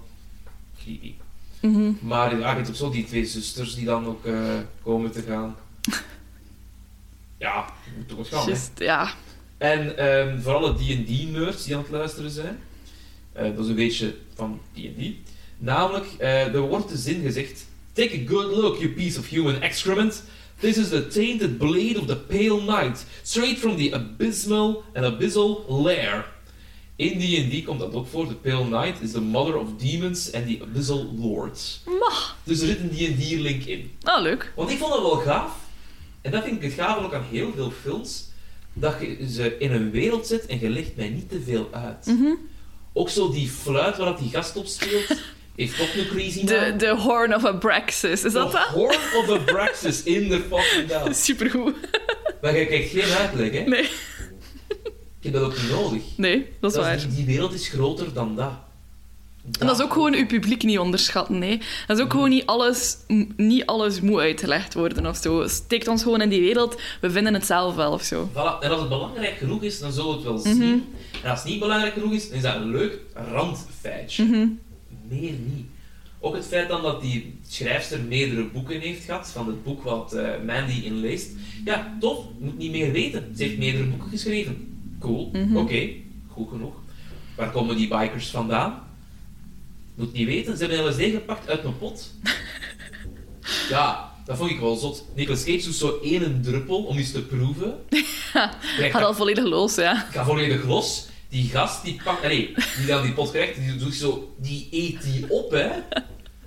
Creepy. 0.84 1.14
Mhm. 1.62 1.92
Maar 2.02 2.40
ja, 2.40 2.50
je 2.50 2.56
hebt 2.56 2.70
ook 2.70 2.76
zo 2.76 2.90
die 2.90 3.06
twee 3.06 3.26
zusters 3.26 3.76
die 3.76 3.86
dan 3.86 4.06
ook 4.06 4.26
eh, 4.26 4.34
komen 4.84 5.12
te 5.12 5.22
gaan. 5.22 5.56
Ja, 7.40 7.66
moet 7.98 8.08
toch 8.08 8.18
wat 8.18 8.28
gaan, 8.28 8.44
hè. 8.44 8.50
Just, 8.50 8.72
ja. 8.76 9.10
En 9.58 9.98
ehm, 9.98 10.42
voor 10.42 10.54
alle 10.54 10.74
D&D-nerds 10.74 11.64
die 11.64 11.76
aan 11.76 11.82
het 11.82 11.92
luisteren 11.92 12.32
zijn, 12.32 12.60
dat 13.38 13.64
is 13.64 13.68
een 13.68 13.76
beetje 13.76 14.16
van 14.36 14.60
D&D. 14.74 15.12
Namelijk, 15.58 16.06
eh, 16.18 16.54
er 16.54 16.60
wordt 16.60 16.90
de 16.90 16.98
zin 16.98 17.22
gezegd, 17.22 17.66
Take 17.94 18.14
a 18.14 18.28
good 18.28 18.56
look, 18.56 18.78
you 18.78 18.90
piece 18.90 19.20
of 19.20 19.28
human 19.30 19.62
excrement. 19.62 20.24
This 20.60 20.78
is 20.78 20.90
the 20.90 21.08
tainted 21.08 21.58
blade 21.58 22.00
of 22.00 22.08
the 22.08 22.16
pale 22.16 22.62
knight, 22.62 23.06
straight 23.24 23.58
from 23.58 23.78
the 23.78 23.94
abysmal 23.94 24.84
and 24.94 25.06
abyssal 25.06 25.66
lair. 25.68 26.26
In 26.98 27.20
D&D 27.20 27.64
komt 27.64 27.80
dat 27.80 27.94
ook 27.94 28.08
voor. 28.08 28.28
The 28.28 28.36
Pale 28.36 28.66
Knight 28.66 29.02
is 29.02 29.12
the 29.12 29.22
mother 29.22 29.58
of 29.58 29.68
demons 29.78 30.34
and 30.34 30.48
the 30.48 30.60
abyssal 30.62 31.14
lords. 31.18 31.82
Mach. 32.00 32.38
Dus 32.44 32.60
er 32.60 32.68
zit 32.68 32.80
een 32.80 32.90
D&D-link 32.90 33.64
in. 33.64 33.92
Oh, 34.04 34.22
leuk. 34.22 34.54
Want 34.56 34.70
ik 34.70 34.78
vond 34.78 34.94
dat 34.94 35.02
wel 35.02 35.16
gaaf. 35.16 35.52
En 36.22 36.32
dat 36.32 36.44
vind 36.44 36.56
ik 36.56 36.62
het 36.62 36.74
gaaf 36.74 37.04
ook 37.04 37.14
aan 37.14 37.26
heel 37.30 37.52
veel 37.56 37.72
films. 37.82 38.26
Dat 38.74 38.96
je 39.02 39.30
ze 39.30 39.58
in 39.58 39.72
een 39.72 39.92
wereld 39.92 40.28
zet 40.28 40.46
en 40.46 40.60
je 40.60 40.70
legt 40.70 40.96
mij 40.96 41.10
niet 41.10 41.30
te 41.30 41.42
veel 41.42 41.68
uit. 41.72 42.06
Mhm. 42.06 42.32
Ook 42.98 43.10
zo 43.10 43.32
die 43.32 43.50
fluit 43.50 43.98
waar 43.98 44.06
dat 44.06 44.18
die 44.20 44.30
gast 44.30 44.56
op 44.56 44.66
speelt, 44.66 45.08
heeft 45.56 45.78
toch 45.78 45.96
een 45.96 46.08
crazy 46.08 46.46
De, 46.46 46.74
de 46.78 46.96
Horn 46.96 47.36
of 47.36 47.46
Abraxas, 47.46 48.24
is 48.24 48.34
dat 48.34 48.52
dat? 48.52 48.62
Horn 48.68 48.98
of 49.16 49.30
Abraxas 49.30 50.04
in 50.04 50.30
de 50.30 50.40
fucking 50.50 50.88
naam. 50.92 51.14
Supergoed. 51.14 51.76
Maar 52.42 52.58
je 52.58 52.66
krijgt 52.66 52.90
geen 52.90 53.12
uitleg, 53.18 53.52
hè? 53.52 53.60
Nee, 53.64 53.84
Ik 55.20 55.24
heb 55.24 55.34
dat 55.34 55.42
ook 55.44 55.56
niet 55.62 55.70
nodig. 55.70 56.02
nee, 56.16 56.48
dat 56.60 56.72
is 56.72 56.78
waar. 56.78 56.98
die, 56.98 57.08
die 57.16 57.26
wereld 57.26 57.54
is 57.54 57.68
groter 57.68 58.14
dan 58.14 58.36
dat. 58.36 58.52
En 59.60 59.68
dat 59.68 59.78
is 59.80 59.84
ook 59.86 59.94
gewoon 59.94 60.14
uw 60.14 60.26
publiek 60.26 60.64
niet 60.64 60.80
onderschatten. 60.80 61.38
Nee. 61.40 61.60
Dat 61.88 61.98
is 61.98 62.04
ook 62.04 62.12
gewoon 62.12 62.30
niet 62.30 62.46
alles, 62.46 62.98
niet 63.38 63.66
alles 63.66 64.02
moet 64.02 64.20
uitgelegd 64.20 64.74
worden 64.74 65.06
of 65.06 65.18
zo. 65.18 65.48
Steekt 65.48 65.88
ons 65.88 66.04
gewoon 66.04 66.22
in 66.22 66.30
die 66.30 66.42
wereld, 66.42 66.80
we 67.02 67.12
vinden 67.12 67.34
het 67.34 67.46
zelf 67.46 67.76
wel 67.76 67.92
of 67.92 68.02
zo. 68.04 68.30
Voilà. 68.34 68.60
En 68.64 68.70
als 68.72 68.80
het 68.80 68.90
belangrijk 68.90 69.38
genoeg 69.38 69.64
is, 69.64 69.80
dan 69.80 69.92
zullen 69.92 70.10
we 70.10 70.16
het 70.16 70.24
wel 70.24 70.34
Mhm. 70.54 70.62
zien. 70.64 70.86
En 71.24 71.30
als 71.30 71.40
het 71.40 71.50
niet 71.50 71.60
belangrijk 71.60 71.94
genoeg 71.94 72.12
is, 72.12 72.28
dan 72.28 72.38
is 72.38 72.44
dat 72.44 72.56
een 72.56 72.70
leuk 72.72 73.00
randfeitje. 73.32 74.24
Mhm. 74.24 74.48
Meer 75.08 75.32
niet. 75.32 75.66
Ook 76.20 76.36
het 76.36 76.46
feit 76.46 76.70
dan 76.70 76.82
dat 76.82 77.02
die 77.02 77.40
schrijfster 77.48 78.00
meerdere 78.02 78.44
boeken 78.44 78.80
heeft 78.80 79.04
gehad, 79.06 79.30
van 79.30 79.48
het 79.48 79.64
boek 79.64 79.84
wat 79.84 80.14
eh, 80.14 80.30
Mandy 80.46 80.82
inleest. 80.84 81.30
Ja, 81.66 81.98
tof, 82.00 82.18
moet 82.40 82.58
niet 82.58 82.72
meer 82.72 82.92
weten. 82.92 83.34
Ze 83.38 83.44
heeft 83.44 83.58
meerdere 83.58 83.84
boeken 83.86 84.10
geschreven. 84.10 84.78
Cool, 85.00 85.30
Mhm. 85.34 85.56
oké, 85.58 85.90
goed 86.28 86.50
genoeg. 86.50 86.74
Waar 87.36 87.52
komen 87.52 87.76
die 87.76 87.88
bikers 87.88 88.30
vandaan? 88.30 88.86
Moet 89.98 90.14
niet 90.14 90.28
weten, 90.28 90.58
ze 90.58 90.66
hebben 90.66 90.90
LSD 90.90 91.02
gepakt 91.02 91.50
uit 91.50 91.64
mijn 91.64 91.78
pot. 91.78 92.14
ja, 93.70 94.12
dat 94.26 94.38
vond 94.38 94.52
ik 94.52 94.60
wel 94.60 94.76
zot. 94.76 95.06
Nicolas 95.16 95.44
Cage 95.44 95.64
doet 95.64 95.76
zo 95.76 96.00
één 96.04 96.42
druppel 96.42 96.84
om 96.84 96.98
iets 96.98 97.12
te 97.12 97.22
proeven. 97.22 97.86
Krijgt 98.76 98.96
Gaat 98.96 99.04
al 99.04 99.14
volledig 99.14 99.44
los, 99.44 99.76
ja. 99.76 100.06
ik 100.08 100.14
ga 100.14 100.24
volledig 100.24 100.64
los. 100.66 101.08
Die 101.30 101.50
gast, 101.50 101.84
die 101.84 102.02
pakt... 102.04 102.22
Nee, 102.22 102.54
die 102.78 102.86
dan 102.86 103.04
die 103.04 103.14
pot 103.14 103.32
krijgt, 103.32 103.56
die 103.56 103.76
doet 103.76 103.94
zo... 103.94 104.36
Die 104.38 104.68
eet 104.72 105.04
die 105.04 105.30
op, 105.30 105.52
hè. 105.52 105.70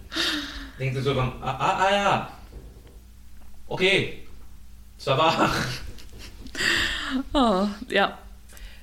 Denkt 0.78 0.96
er 0.96 1.02
zo 1.02 1.14
van... 1.14 1.32
Ah, 1.40 1.60
ah, 1.60 1.80
ah 1.80 1.90
ja. 1.90 2.38
Oké. 3.66 4.08
Va. 4.96 5.50
Oh, 7.32 7.70
ja. 7.88 8.18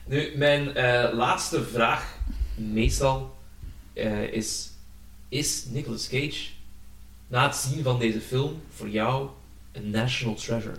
Nu, 0.06 0.32
mijn 0.36 0.76
eh, 0.76 1.14
laatste 1.14 1.64
vraag, 1.64 2.18
meestal, 2.56 3.37
eh, 3.98 4.34
is... 4.34 4.70
Is 5.30 5.66
Nicolas 5.70 6.08
Cage, 6.08 6.46
na 7.28 7.48
het 7.48 7.56
zien 7.56 7.84
van 7.84 8.00
deze 8.00 8.22
film, 8.22 8.62
voor 8.76 8.90
jou 8.90 9.30
een 9.72 9.90
national 9.90 10.36
treasure? 10.36 10.76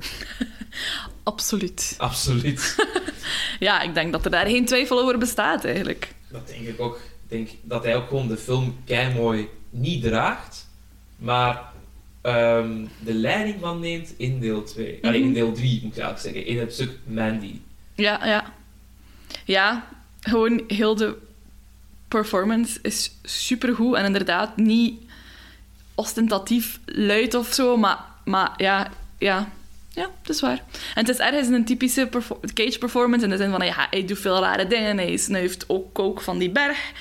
Absoluut. 1.23 1.95
Absoluut. 1.99 2.77
Ja, 3.59 3.81
ik 3.81 3.95
denk 3.95 4.13
dat 4.13 4.25
er 4.25 4.31
daar 4.31 4.47
geen 4.47 4.65
twijfel 4.65 5.01
over 5.01 5.19
bestaat, 5.19 5.65
eigenlijk. 5.65 6.15
Dat 6.29 6.47
denk 6.47 6.67
ik 6.67 6.81
ook. 6.81 6.97
Ik 6.97 7.29
denk 7.29 7.49
dat 7.63 7.85
hij 7.85 7.97
ook 7.97 8.09
gewoon 8.09 8.29
de 8.29 8.37
film 8.37 8.77
mooi 9.17 9.49
niet 9.71 10.03
draagt, 10.03 10.69
maar 11.17 11.63
ehm, 12.21 12.85
de 13.05 13.15
leiding 13.15 13.57
van 13.61 13.81
neemt 13.81 14.15
in 14.17 14.41
deel 14.41 14.63
2. 14.63 14.99
Allee, 15.03 15.23
in 15.23 15.33
deel 15.33 15.53
3 15.53 15.81
moet 15.83 15.97
ik 15.97 16.03
eigenlijk 16.03 16.21
zeggen, 16.21 16.47
in 16.47 16.59
het 16.59 16.73
stuk 16.73 16.99
Mandy. 17.05 17.61
Ja, 17.95 18.27
ja. 18.27 18.53
Ja, 19.45 19.89
gewoon 20.21 20.65
heel 20.69 20.95
de 20.95 21.17
performance 22.09 22.79
is 22.83 23.11
supergoed 23.23 23.97
en 23.97 24.05
inderdaad 24.05 24.57
niet 24.57 25.01
ostentatief 25.95 26.79
luid 26.85 27.35
of 27.35 27.53
zo, 27.53 27.77
maar, 27.77 27.99
maar 28.25 28.51
ja, 28.57 28.91
ja, 29.19 29.49
ja, 29.89 30.11
dat 30.23 30.35
is 30.35 30.41
waar. 30.41 30.63
En 30.95 31.07
het 31.07 31.09
is 31.09 31.17
ergens 31.19 31.49
een 31.49 31.65
typische 31.65 32.07
perfor- 32.07 32.39
Cage-performance 32.55 33.25
in 33.25 33.31
de 33.31 33.37
zin 33.37 33.51
van, 33.51 33.67
ja, 33.67 33.87
hij 33.91 34.05
doet 34.05 34.19
veel 34.19 34.41
rare 34.41 34.67
dingen, 34.67 34.97
hij 34.97 35.17
snuift 35.17 35.65
ook 35.69 35.95
kook 35.95 36.21
van 36.21 36.39
die 36.39 36.51
berg, 36.51 36.79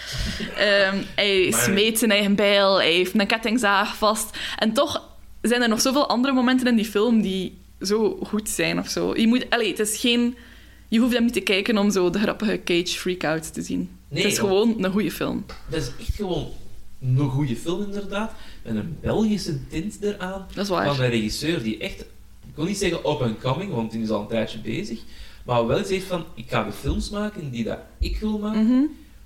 Ehm, 0.55 0.97
hij 1.15 1.47
Maar- 1.51 1.61
smeet 1.61 1.99
zijn 1.99 2.11
eigen 2.11 2.35
bijl, 2.35 2.75
hij 2.75 2.91
heeft 2.91 3.19
een 3.19 3.27
kettingzaag 3.27 3.95
vast. 3.97 4.37
En 4.57 4.73
toch 4.73 5.09
zijn 5.41 5.61
er 5.61 5.69
nog 5.69 5.81
zoveel 5.81 6.09
andere 6.09 6.33
momenten 6.33 6.67
in 6.67 6.75
die 6.75 6.85
film 6.85 7.21
die 7.21 7.57
zo 7.81 8.19
goed 8.23 8.49
zijn 8.49 8.79
of 8.79 8.89
zo. 8.89 9.15
Je 9.15 9.27
moet, 9.27 9.49
allee, 9.49 9.69
het 9.69 9.79
is 9.79 9.97
geen... 9.99 10.37
Je 10.87 10.99
hoeft 10.99 11.13
hem 11.13 11.23
niet 11.23 11.33
te 11.33 11.39
kijken 11.39 11.77
om 11.77 11.91
zo 11.91 12.09
de 12.09 12.19
grappige 12.19 12.61
Cage 12.63 12.87
freakouts 12.99 13.49
te 13.49 13.61
zien. 13.61 13.89
Nee, 14.09 14.23
het 14.23 14.31
is 14.31 14.39
want- 14.39 14.49
gewoon 14.49 14.83
een 14.83 14.91
goede 14.91 15.11
film. 15.11 15.45
Dat 15.69 15.81
is 15.81 15.91
echt 15.99 16.15
gewoon 16.15 16.47
een 17.01 17.29
goede 17.29 17.55
film, 17.55 17.83
inderdaad. 17.83 18.31
Met 18.63 18.75
een 18.75 18.97
Belgische 19.01 19.67
tint 19.67 19.97
eraan. 20.01 20.47
Dat 20.53 20.63
is 20.63 20.69
waar. 20.69 20.95
Van 20.95 21.03
een 21.03 21.09
regisseur 21.09 21.63
die 21.63 21.77
echt, 21.77 21.99
ik 22.47 22.55
wil 22.55 22.65
niet 22.65 22.77
zeggen 22.77 22.99
up 22.99 23.21
and 23.21 23.39
coming, 23.39 23.71
want 23.73 23.91
die 23.91 24.01
is 24.01 24.09
al 24.09 24.21
een 24.21 24.27
tijdje 24.27 24.59
bezig. 24.59 24.99
Maar 25.45 25.67
wel 25.67 25.83
heeft 25.83 26.05
van, 26.05 26.25
ik 26.35 26.45
ga 26.49 26.63
de 26.63 26.71
films 26.71 27.09
maken 27.09 27.51
die 27.51 27.63
dat 27.63 27.79
ik 27.99 28.17
wil 28.19 28.37
maken. 28.37 28.65
Mhm. 28.65 28.83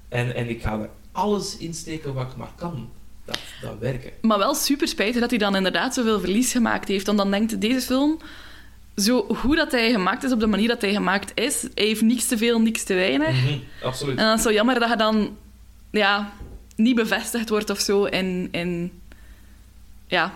En, 0.10 0.36
en 0.36 0.50
ik 0.50 0.62
ga 0.62 0.80
er 0.80 0.90
alles 1.12 1.58
insteken 1.58 2.14
wat 2.14 2.28
ik 2.32 2.36
maar 2.38 2.54
kan. 2.56 2.90
Dat, 3.26 3.40
dat 3.62 3.78
werken. 3.80 4.12
Maar 4.22 4.38
wel 4.38 4.56
super 4.56 4.88
spijtig 4.88 5.22
dat 5.22 5.30
hij 5.30 5.40
dan 5.40 5.56
inderdaad 5.56 5.94
zoveel 5.94 6.20
verlies 6.20 6.52
gemaakt 6.52 6.88
heeft. 6.88 7.06
Want 7.06 7.18
dan 7.18 7.32
denkt 7.32 7.62
deze 7.62 7.82
film, 7.82 8.18
zo 8.96 9.26
goed 9.36 9.56
dat 9.58 9.72
hij 9.72 9.92
gemaakt 9.92 10.24
is 10.24 10.32
op 10.32 10.40
de 10.40 10.48
manier 10.48 10.68
dat 10.68 10.82
hij 10.82 10.94
gemaakt 10.94 11.32
is, 11.40 11.62
hij 11.62 11.86
heeft 11.86 12.02
niks 12.02 12.26
te 12.26 12.38
veel, 12.38 12.60
niks 12.62 12.84
te 12.84 12.94
weinig. 12.94 13.44
Mhm, 13.44 13.58
absoluut. 13.84 14.18
En 14.18 14.24
dan 14.24 14.34
is 14.34 14.40
het 14.40 14.48
zo 14.50 14.54
jammer 14.54 14.80
dat 14.80 14.90
je 14.90 14.96
dan 14.96 15.38
ja, 15.92 16.34
niet 16.76 16.96
bevestigd 16.96 17.50
wordt 17.50 17.70
of 17.70 17.80
zo 17.80 18.04
in, 18.06 18.48
in, 18.52 18.92
ja, 20.08 20.34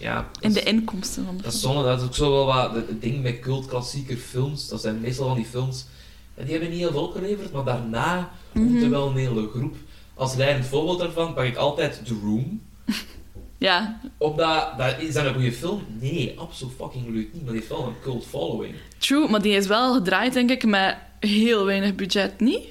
Ja, 0.00 0.28
in 0.40 0.52
de 0.52 0.62
inkomsten 0.62 1.24
van 1.24 1.36
de 1.36 1.42
Dat 1.42 1.52
is 1.52 1.60
film. 1.60 1.72
zonde, 1.72 1.88
dat 1.88 2.00
is 2.00 2.06
ook 2.06 2.14
zo 2.14 2.30
wel 2.30 2.44
wat 2.46 2.74
het 2.74 3.02
ding 3.02 3.22
met 3.22 3.40
cult-klassieker 3.40 4.16
films. 4.16 4.68
Dat 4.68 4.80
zijn 4.80 5.00
meestal 5.00 5.26
van 5.26 5.36
die 5.36 5.46
films, 5.46 5.86
en 6.34 6.42
die 6.44 6.52
hebben 6.52 6.70
niet 6.70 6.78
heel 6.80 6.90
veel 6.90 7.06
opgeleverd, 7.06 7.52
maar 7.52 7.64
daarna 7.64 8.30
komt 8.52 8.70
Mhm. 8.70 8.82
er 8.84 8.90
wel 8.90 9.08
een 9.08 9.16
hele 9.16 9.48
groep. 9.54 9.74
Als 10.14 10.34
leidend 10.34 10.66
voorbeeld 10.66 10.98
daarvan 10.98 11.34
pak 11.34 11.44
ik 11.44 11.56
altijd 11.56 12.00
The 12.06 12.14
Room. 12.22 12.60
Ja, 13.58 14.00
Omdat, 14.18 14.68
dat, 14.78 14.94
is 14.98 15.14
dat 15.14 15.24
een 15.24 15.34
goede 15.34 15.52
film? 15.52 15.86
Nee, 16.00 16.34
absoluut 16.38 16.72
fucking 16.78 17.08
niet, 17.14 17.34
maar 17.34 17.42
die 17.44 17.52
heeft 17.54 17.68
wel 17.68 17.86
een 17.86 17.94
cult 18.02 18.26
following. 18.26 18.74
true, 18.98 19.28
maar 19.28 19.42
die 19.42 19.56
is 19.56 19.66
wel 19.66 19.94
gedraaid, 19.94 20.32
denk 20.32 20.50
ik, 20.50 20.64
met 20.64 20.96
heel 21.20 21.64
weinig 21.64 21.94
budget, 21.94 22.40
niet? 22.40 22.62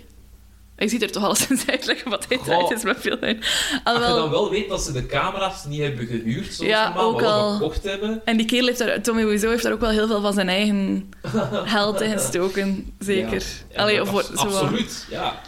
Ik 0.78 0.90
zie 0.90 1.00
er 1.00 1.12
toch 1.12 1.24
alles 1.24 1.48
in 1.48 1.60
uitleggen 1.70 2.10
wat 2.16 2.26
hij 2.30 2.38
draait 2.38 2.72
is 2.72 2.84
met 2.84 2.98
veel 3.00 3.20
weinig. 3.20 3.46
Als 3.84 3.98
je 3.98 4.02
dan 4.02 4.12
Alhoewel, 4.12 4.30
wel 4.30 4.50
weet 4.50 4.70
dat 4.70 4.82
ze 4.82 4.92
de 4.92 5.06
camera's 5.06 5.66
niet 5.66 5.82
hebben 5.82 6.08
gehuurd, 6.08 6.54
zoals 6.54 6.72
Ja, 6.72 6.94
ook 6.98 7.22
maar 7.22 7.30
al. 7.30 7.52
gekocht 7.54 7.84
hebben. 7.84 8.22
en 8.26 8.38
die 8.38 8.46
kerel 8.46 8.66
heeft 8.68 8.80
daar, 8.80 9.02
Tommy 9.02 9.26
Wiseau 9.26 9.52
heeft 9.52 9.64
daar 9.64 9.74
ook 9.74 9.80
wel 9.80 9.90
heel 9.90 10.08
veel 10.08 10.22
van 10.22 10.34
zijn 10.34 10.50
eigen 10.50 11.10
geld 11.66 12.02
in 12.02 12.12
gestoken, 12.12 12.94
zeker. 13.00 13.44
Ja, 13.72 13.82
Allee, 13.82 14.02
of 14.02 14.36
absoluut, 14.36 15.06
ja. 15.10 15.42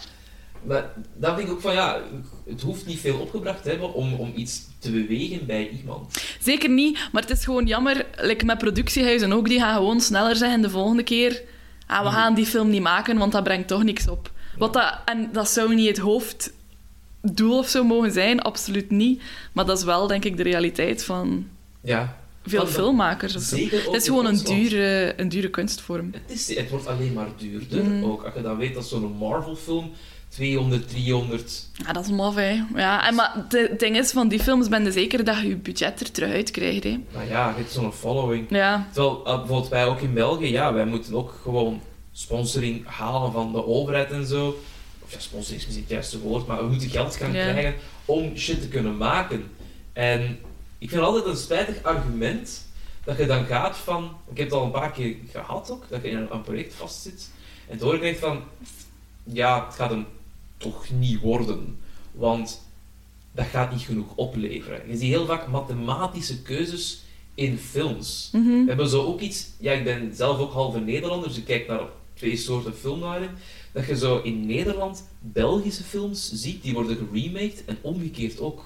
Maar 0.63 0.91
dan 1.13 1.36
denk 1.36 1.47
ik 1.47 1.53
ook 1.53 1.61
van, 1.61 1.73
ja, 1.73 1.99
het 2.50 2.62
hoeft 2.62 2.86
niet 2.86 3.00
veel 3.00 3.18
opgebracht 3.18 3.64
te 3.64 3.70
hebben 3.70 3.93
om, 3.93 4.14
om 4.14 4.32
iets 4.36 4.62
te 4.80 4.91
bewegen 4.91 5.46
bij 5.46 5.70
iemand. 5.70 6.22
Zeker 6.39 6.70
niet, 6.70 7.00
maar 7.12 7.22
het 7.22 7.32
is 7.32 7.43
gewoon 7.43 7.66
jammer. 7.66 8.06
Like 8.18 8.46
met 8.46 8.58
productiehuizen 8.58 9.34
ook, 9.34 9.48
die 9.48 9.60
gaan 9.60 9.76
gewoon 9.76 10.02
sneller 10.02 10.36
zeggen 10.36 10.62
de 10.62 10.70
volgende 10.70 11.04
keer. 11.04 11.41
Ah, 11.88 12.00
we 12.00 12.06
Mhm. 12.10 12.14
gaan 12.16 12.34
die 12.36 12.46
film 12.46 12.70
niet 12.70 12.82
maken, 12.82 13.18
want 13.18 13.32
dat 13.32 13.43
brengt 13.43 13.68
toch 13.68 13.84
niks 13.84 14.08
op. 14.08 14.32
Wat 14.58 14.74
dat, 14.74 14.93
en 15.06 15.30
dat 15.32 15.50
zou 15.50 15.76
niet 15.76 15.88
het 15.88 15.98
hoofddoel 15.98 17.58
of 17.58 17.68
zo 17.68 17.84
mogen 17.84 18.12
zijn, 18.12 18.41
absoluut 18.41 18.89
niet. 18.91 19.22
Maar 19.54 19.66
dat 19.66 19.78
is 19.78 19.84
wel, 19.84 20.08
denk 20.08 20.26
ik, 20.26 20.38
de 20.38 20.43
realiteit 20.43 21.04
van 21.04 21.48
Ja. 21.82 22.18
veel 22.46 22.68
filmmakers. 22.68 23.36
Of 23.36 23.41
zo. 23.41 23.56
Het 23.58 23.93
is 23.93 24.06
gewoon 24.06 24.26
een 24.26 24.43
dure, 24.43 25.14
een 25.18 25.30
dure 25.30 25.50
kunstvorm. 25.50 26.12
Het, 26.14 26.32
is, 26.38 26.56
het 26.56 26.70
wordt 26.70 26.88
alleen 26.88 27.14
maar 27.14 27.28
duurder. 27.38 27.84
Mhm. 27.84 28.04
Ook 28.04 28.24
als 28.24 28.34
je 28.34 28.41
dan 28.41 28.58
weet 28.58 28.74
dat 28.74 28.86
zo'n 28.88 29.16
Marvel-film 29.20 29.91
200, 30.36 30.89
300... 30.89 31.69
Ja, 31.73 31.93
dat 31.93 32.03
is 32.05 32.11
maf, 32.11 32.36
hè. 32.36 32.61
Ja, 32.75 33.07
en, 33.07 33.15
maar 33.15 33.45
het 33.49 33.79
ding 33.79 33.97
is, 33.97 34.11
van 34.11 34.27
die 34.27 34.39
films 34.39 34.69
ben 34.69 34.83
je 34.83 34.91
zeker 34.91 35.23
dat 35.23 35.39
je 35.41 35.47
je 35.47 35.55
budget 35.55 35.99
er 35.99 36.11
terug 36.11 36.31
uit 36.31 36.51
krijgt, 36.51 36.83
hè. 36.83 36.99
Nou 37.13 37.27
ja, 37.27 37.49
je 37.49 37.55
hebt 37.55 37.71
zo'n 37.71 37.93
following. 37.93 38.45
Ja, 38.49 38.88
Terwijl 38.91 39.25
eh, 39.25 39.38
bijvoorbeeld 39.38 39.69
wij 39.69 39.86
ook 39.86 39.99
in 39.99 40.13
België, 40.13 40.47
ja, 40.51 40.73
wij 40.73 40.86
moeten 40.86 41.13
ook 41.15 41.39
gewoon 41.41 41.81
sponsoring 42.11 42.88
halen 42.88 43.31
van 43.31 43.51
de 43.51 43.65
overheid 43.65 44.11
en 44.11 44.25
zo. 44.25 44.57
Of 45.03 45.11
ja, 45.11 45.19
sponsoring 45.19 45.59
is 45.59 45.65
misschien 45.65 45.83
het 45.83 45.93
juiste 45.93 46.19
woord, 46.19 46.47
maar 46.47 46.57
we 46.57 46.69
moeten 46.69 46.89
geld 46.89 47.15
gaan 47.15 47.33
Ja. 47.33 47.51
krijgen 47.51 47.75
om 48.05 48.38
shit 48.38 48.61
te 48.61 48.67
kunnen 48.67 48.97
maken. 48.97 49.43
En 49.93 50.39
ik 50.77 50.89
vind 50.89 51.01
altijd 51.01 51.25
een 51.25 51.38
spijtig 51.38 51.83
argument 51.83 52.65
dat 53.03 53.17
je 53.17 53.25
dan 53.25 53.45
gaat 53.45 53.77
van... 53.77 54.03
Ik 54.31 54.38
heb 54.38 54.45
het 54.49 54.55
al 54.55 54.63
een 54.65 54.71
paar 54.71 54.91
keer 54.91 55.15
gehad 55.31 55.71
ook, 55.71 55.86
dat 55.89 56.01
je 56.01 56.09
in 56.09 56.17
een, 56.17 56.27
een 56.33 56.41
project 56.41 56.73
vastzit. 56.73 57.29
En 57.67 58.01
echt 58.01 58.19
van... 58.19 58.41
Ja, 59.23 59.65
het 59.65 59.75
gaat 59.75 59.89
hem 59.89 60.05
toch 60.72 60.89
niet 60.89 61.20
worden. 61.20 61.78
Want 62.11 62.61
dat 63.32 63.45
gaat 63.45 63.72
niet 63.72 63.82
genoeg 63.82 64.16
opleveren. 64.16 64.82
Je 64.88 64.97
ziet 64.97 65.09
heel 65.09 65.26
vaak 65.26 65.47
mathematische 65.47 66.41
keuzes 66.41 67.01
in 67.36 67.57
films. 67.57 68.30
Mhm. 68.32 68.47
We 68.47 68.68
hebben 68.68 68.89
zo 68.89 69.03
ook 69.03 69.20
iets... 69.20 69.47
Ja, 69.59 69.72
ik 69.72 69.84
ben 69.84 70.16
zelf 70.16 70.39
ook 70.39 70.53
halve 70.53 70.80
Nederlander, 70.80 71.28
dus 71.28 71.38
ik 71.38 71.45
kijk 71.45 71.68
naar 71.68 71.82
twee 72.13 72.38
soorten 72.38 72.76
film 72.76 72.99
daarin. 72.99 73.30
Dat 73.72 73.86
je 73.86 73.97
zo 73.97 74.22
in 74.22 74.45
Nederland 74.45 75.03
Belgische 75.20 75.84
films 75.84 76.32
ziet, 76.34 76.63
die 76.63 76.74
worden 76.74 76.97
geremaked 76.97 77.66
en 77.66 77.78
omgekeerd 77.82 78.39
ook. 78.39 78.63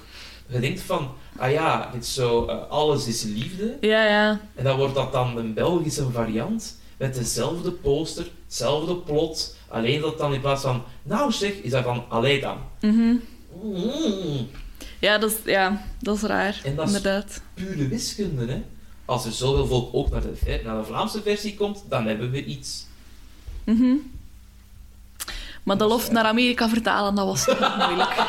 Je 0.47 0.59
denkt 0.59 0.81
van, 0.81 1.11
ah 1.37 1.51
ja, 1.51 1.89
dit 1.93 2.05
zo, 2.05 2.45
eh, 2.45 2.69
alles 2.69 3.07
is 3.07 3.23
liefde. 3.23 3.77
Ja, 3.81 4.05
ja. 4.05 4.41
En 4.55 4.63
dan 4.63 4.77
wordt 4.77 4.95
dat 4.95 5.11
dan 5.11 5.37
een 5.37 5.53
Belgische 5.53 6.11
variant 6.11 6.77
met 6.97 7.13
dezelfde 7.13 7.71
poster, 7.71 8.31
hetzelfde 8.45 8.95
plot. 8.95 9.55
Alleen 9.69 10.01
dat 10.01 10.17
dan 10.17 10.33
in 10.33 10.41
plaats 10.41 10.61
van, 10.61 10.83
nou 11.03 11.31
zeg, 11.31 11.51
is 11.51 11.71
dat 11.71 11.83
van, 11.83 12.05
allee 12.09 12.41
dan. 12.41 12.57
Mhm. 12.81 13.15
Mm, 13.63 14.49
Ja, 14.99 15.17
dat 15.17 15.31
is, 15.31 15.37
ja, 15.45 15.85
dat 15.99 16.15
is 16.15 16.21
raar. 16.21 16.61
En 16.63 16.75
dat 16.75 16.89
is- 16.89 16.95
Inderdaad. 16.95 17.41
pure 17.53 17.87
wiskunde, 17.87 18.45
hè. 18.45 18.61
Als 19.05 19.25
er 19.25 19.31
zoveel 19.31 19.65
volk 19.67 19.89
ook 19.93 20.09
naar 20.09 20.21
de, 20.21 20.61
naar 20.63 20.77
de 20.77 20.83
Vlaamse 20.83 21.21
versie 21.21 21.55
komt, 21.55 21.83
dan 21.89 22.05
hebben 22.05 22.31
we 22.31 22.43
iets. 22.45 22.85
Mhm. 23.63 23.93
Maar 25.63 25.77
de 25.77 25.85
loft 25.85 26.11
naar 26.11 26.23
Amerika 26.25 26.69
vertalen, 26.69 27.15
dat 27.15 27.25
was 27.25 27.45
toch 27.45 27.75
moeilijk. 27.87 28.15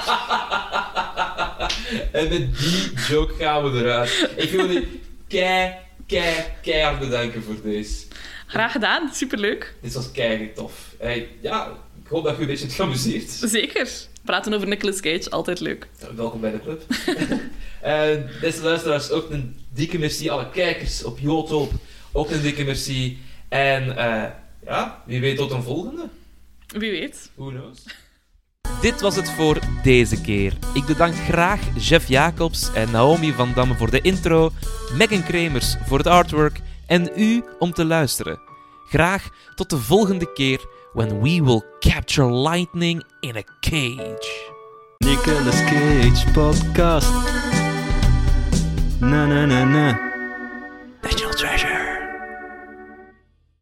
En 2.13 2.29
met 2.29 2.59
die 2.59 2.93
joke 3.09 3.35
gaan 3.39 3.73
we 3.73 3.79
eruit. 3.81 4.31
Ik 4.37 4.51
wil 4.51 4.67
jullie 4.67 5.01
kei, 5.29 5.75
kei, 6.07 6.45
keihard 6.63 6.99
bedanken 6.99 7.43
voor 7.43 7.55
deze. 7.63 8.05
Graag 8.47 8.73
gedaan, 8.73 9.11
superleuk. 9.15 9.75
Dit 9.83 9.93
was 9.95 10.11
keihard 10.11 10.55
tof. 10.55 10.90
Hey, 11.01 11.29
ja, 11.41 11.73
ik 12.03 12.09
hoop 12.09 12.25
dat 12.25 12.35
je 12.35 12.41
een 12.41 12.47
beetje 12.47 12.65
hebt 12.65 12.77
geamuseerd. 12.77 13.31
Zeker. 13.31 13.91
Praten 14.25 14.53
over 14.53 14.69
Nicolas 14.69 15.01
Cage, 15.01 15.31
altijd 15.31 15.61
leuk. 15.61 15.89
Welkom 16.17 16.41
bij 16.41 16.51
de 16.51 16.61
club. 16.61 16.83
En 17.81 18.31
beste 18.41 18.63
luisteraars, 18.63 19.11
ook 19.11 19.31
een 19.31 19.57
dikke 19.73 19.99
merci. 19.99 20.31
Alle 20.31 20.51
kijkers 20.51 21.05
op 21.05 21.19
YouTube, 21.19 21.69
ook 22.13 22.31
een 22.31 22.43
dikke 22.43 22.65
merci. 22.65 23.19
En 23.49 23.97
eh, 23.97 24.31
ja, 24.65 25.03
wie 25.07 25.21
weet 25.21 25.37
tot 25.37 25.51
een 25.51 25.63
volgende. 25.63 26.09
Wie 26.67 26.91
weet. 26.91 27.31
Who 27.35 27.49
knows? 27.49 27.85
Dit 28.83 29.01
was 29.01 29.17
het 29.17 29.31
voor 29.31 29.59
deze 29.83 30.21
keer. 30.21 30.53
Ik 30.75 30.85
bedank 30.87 31.15
graag 31.15 31.61
Jeff 31.89 32.09
Jacobs 32.09 32.73
en 32.73 32.91
Naomi 32.91 33.33
van 33.33 33.53
Damme 33.55 33.75
voor 33.75 33.91
de 33.91 34.01
intro, 34.01 34.51
Megan 34.97 35.23
Kremers 35.23 35.77
voor 35.87 35.99
het 35.99 36.07
artwork 36.07 36.61
en 36.87 37.11
u 37.17 37.45
om 37.59 37.73
te 37.73 37.85
luisteren. 37.85 38.41
Graag 38.89 39.29
tot 39.55 39.71
de 39.71 39.79
volgende 39.79 40.33
keer 40.33 40.61
when 40.93 41.21
we 41.21 41.41
will 41.41 41.63
capture 41.81 42.27
lightning 42.27 43.03
in 43.23 43.37
a 43.37 43.45
cage. 43.63 44.29
Nicolas 45.03 45.61
Cage 45.71 46.25
podcast. 46.35 47.11
Na 49.01 49.27
na 49.27 49.47
na 49.47 49.65
na. 49.65 49.87
National 51.03 51.33
treasure. 51.35 51.70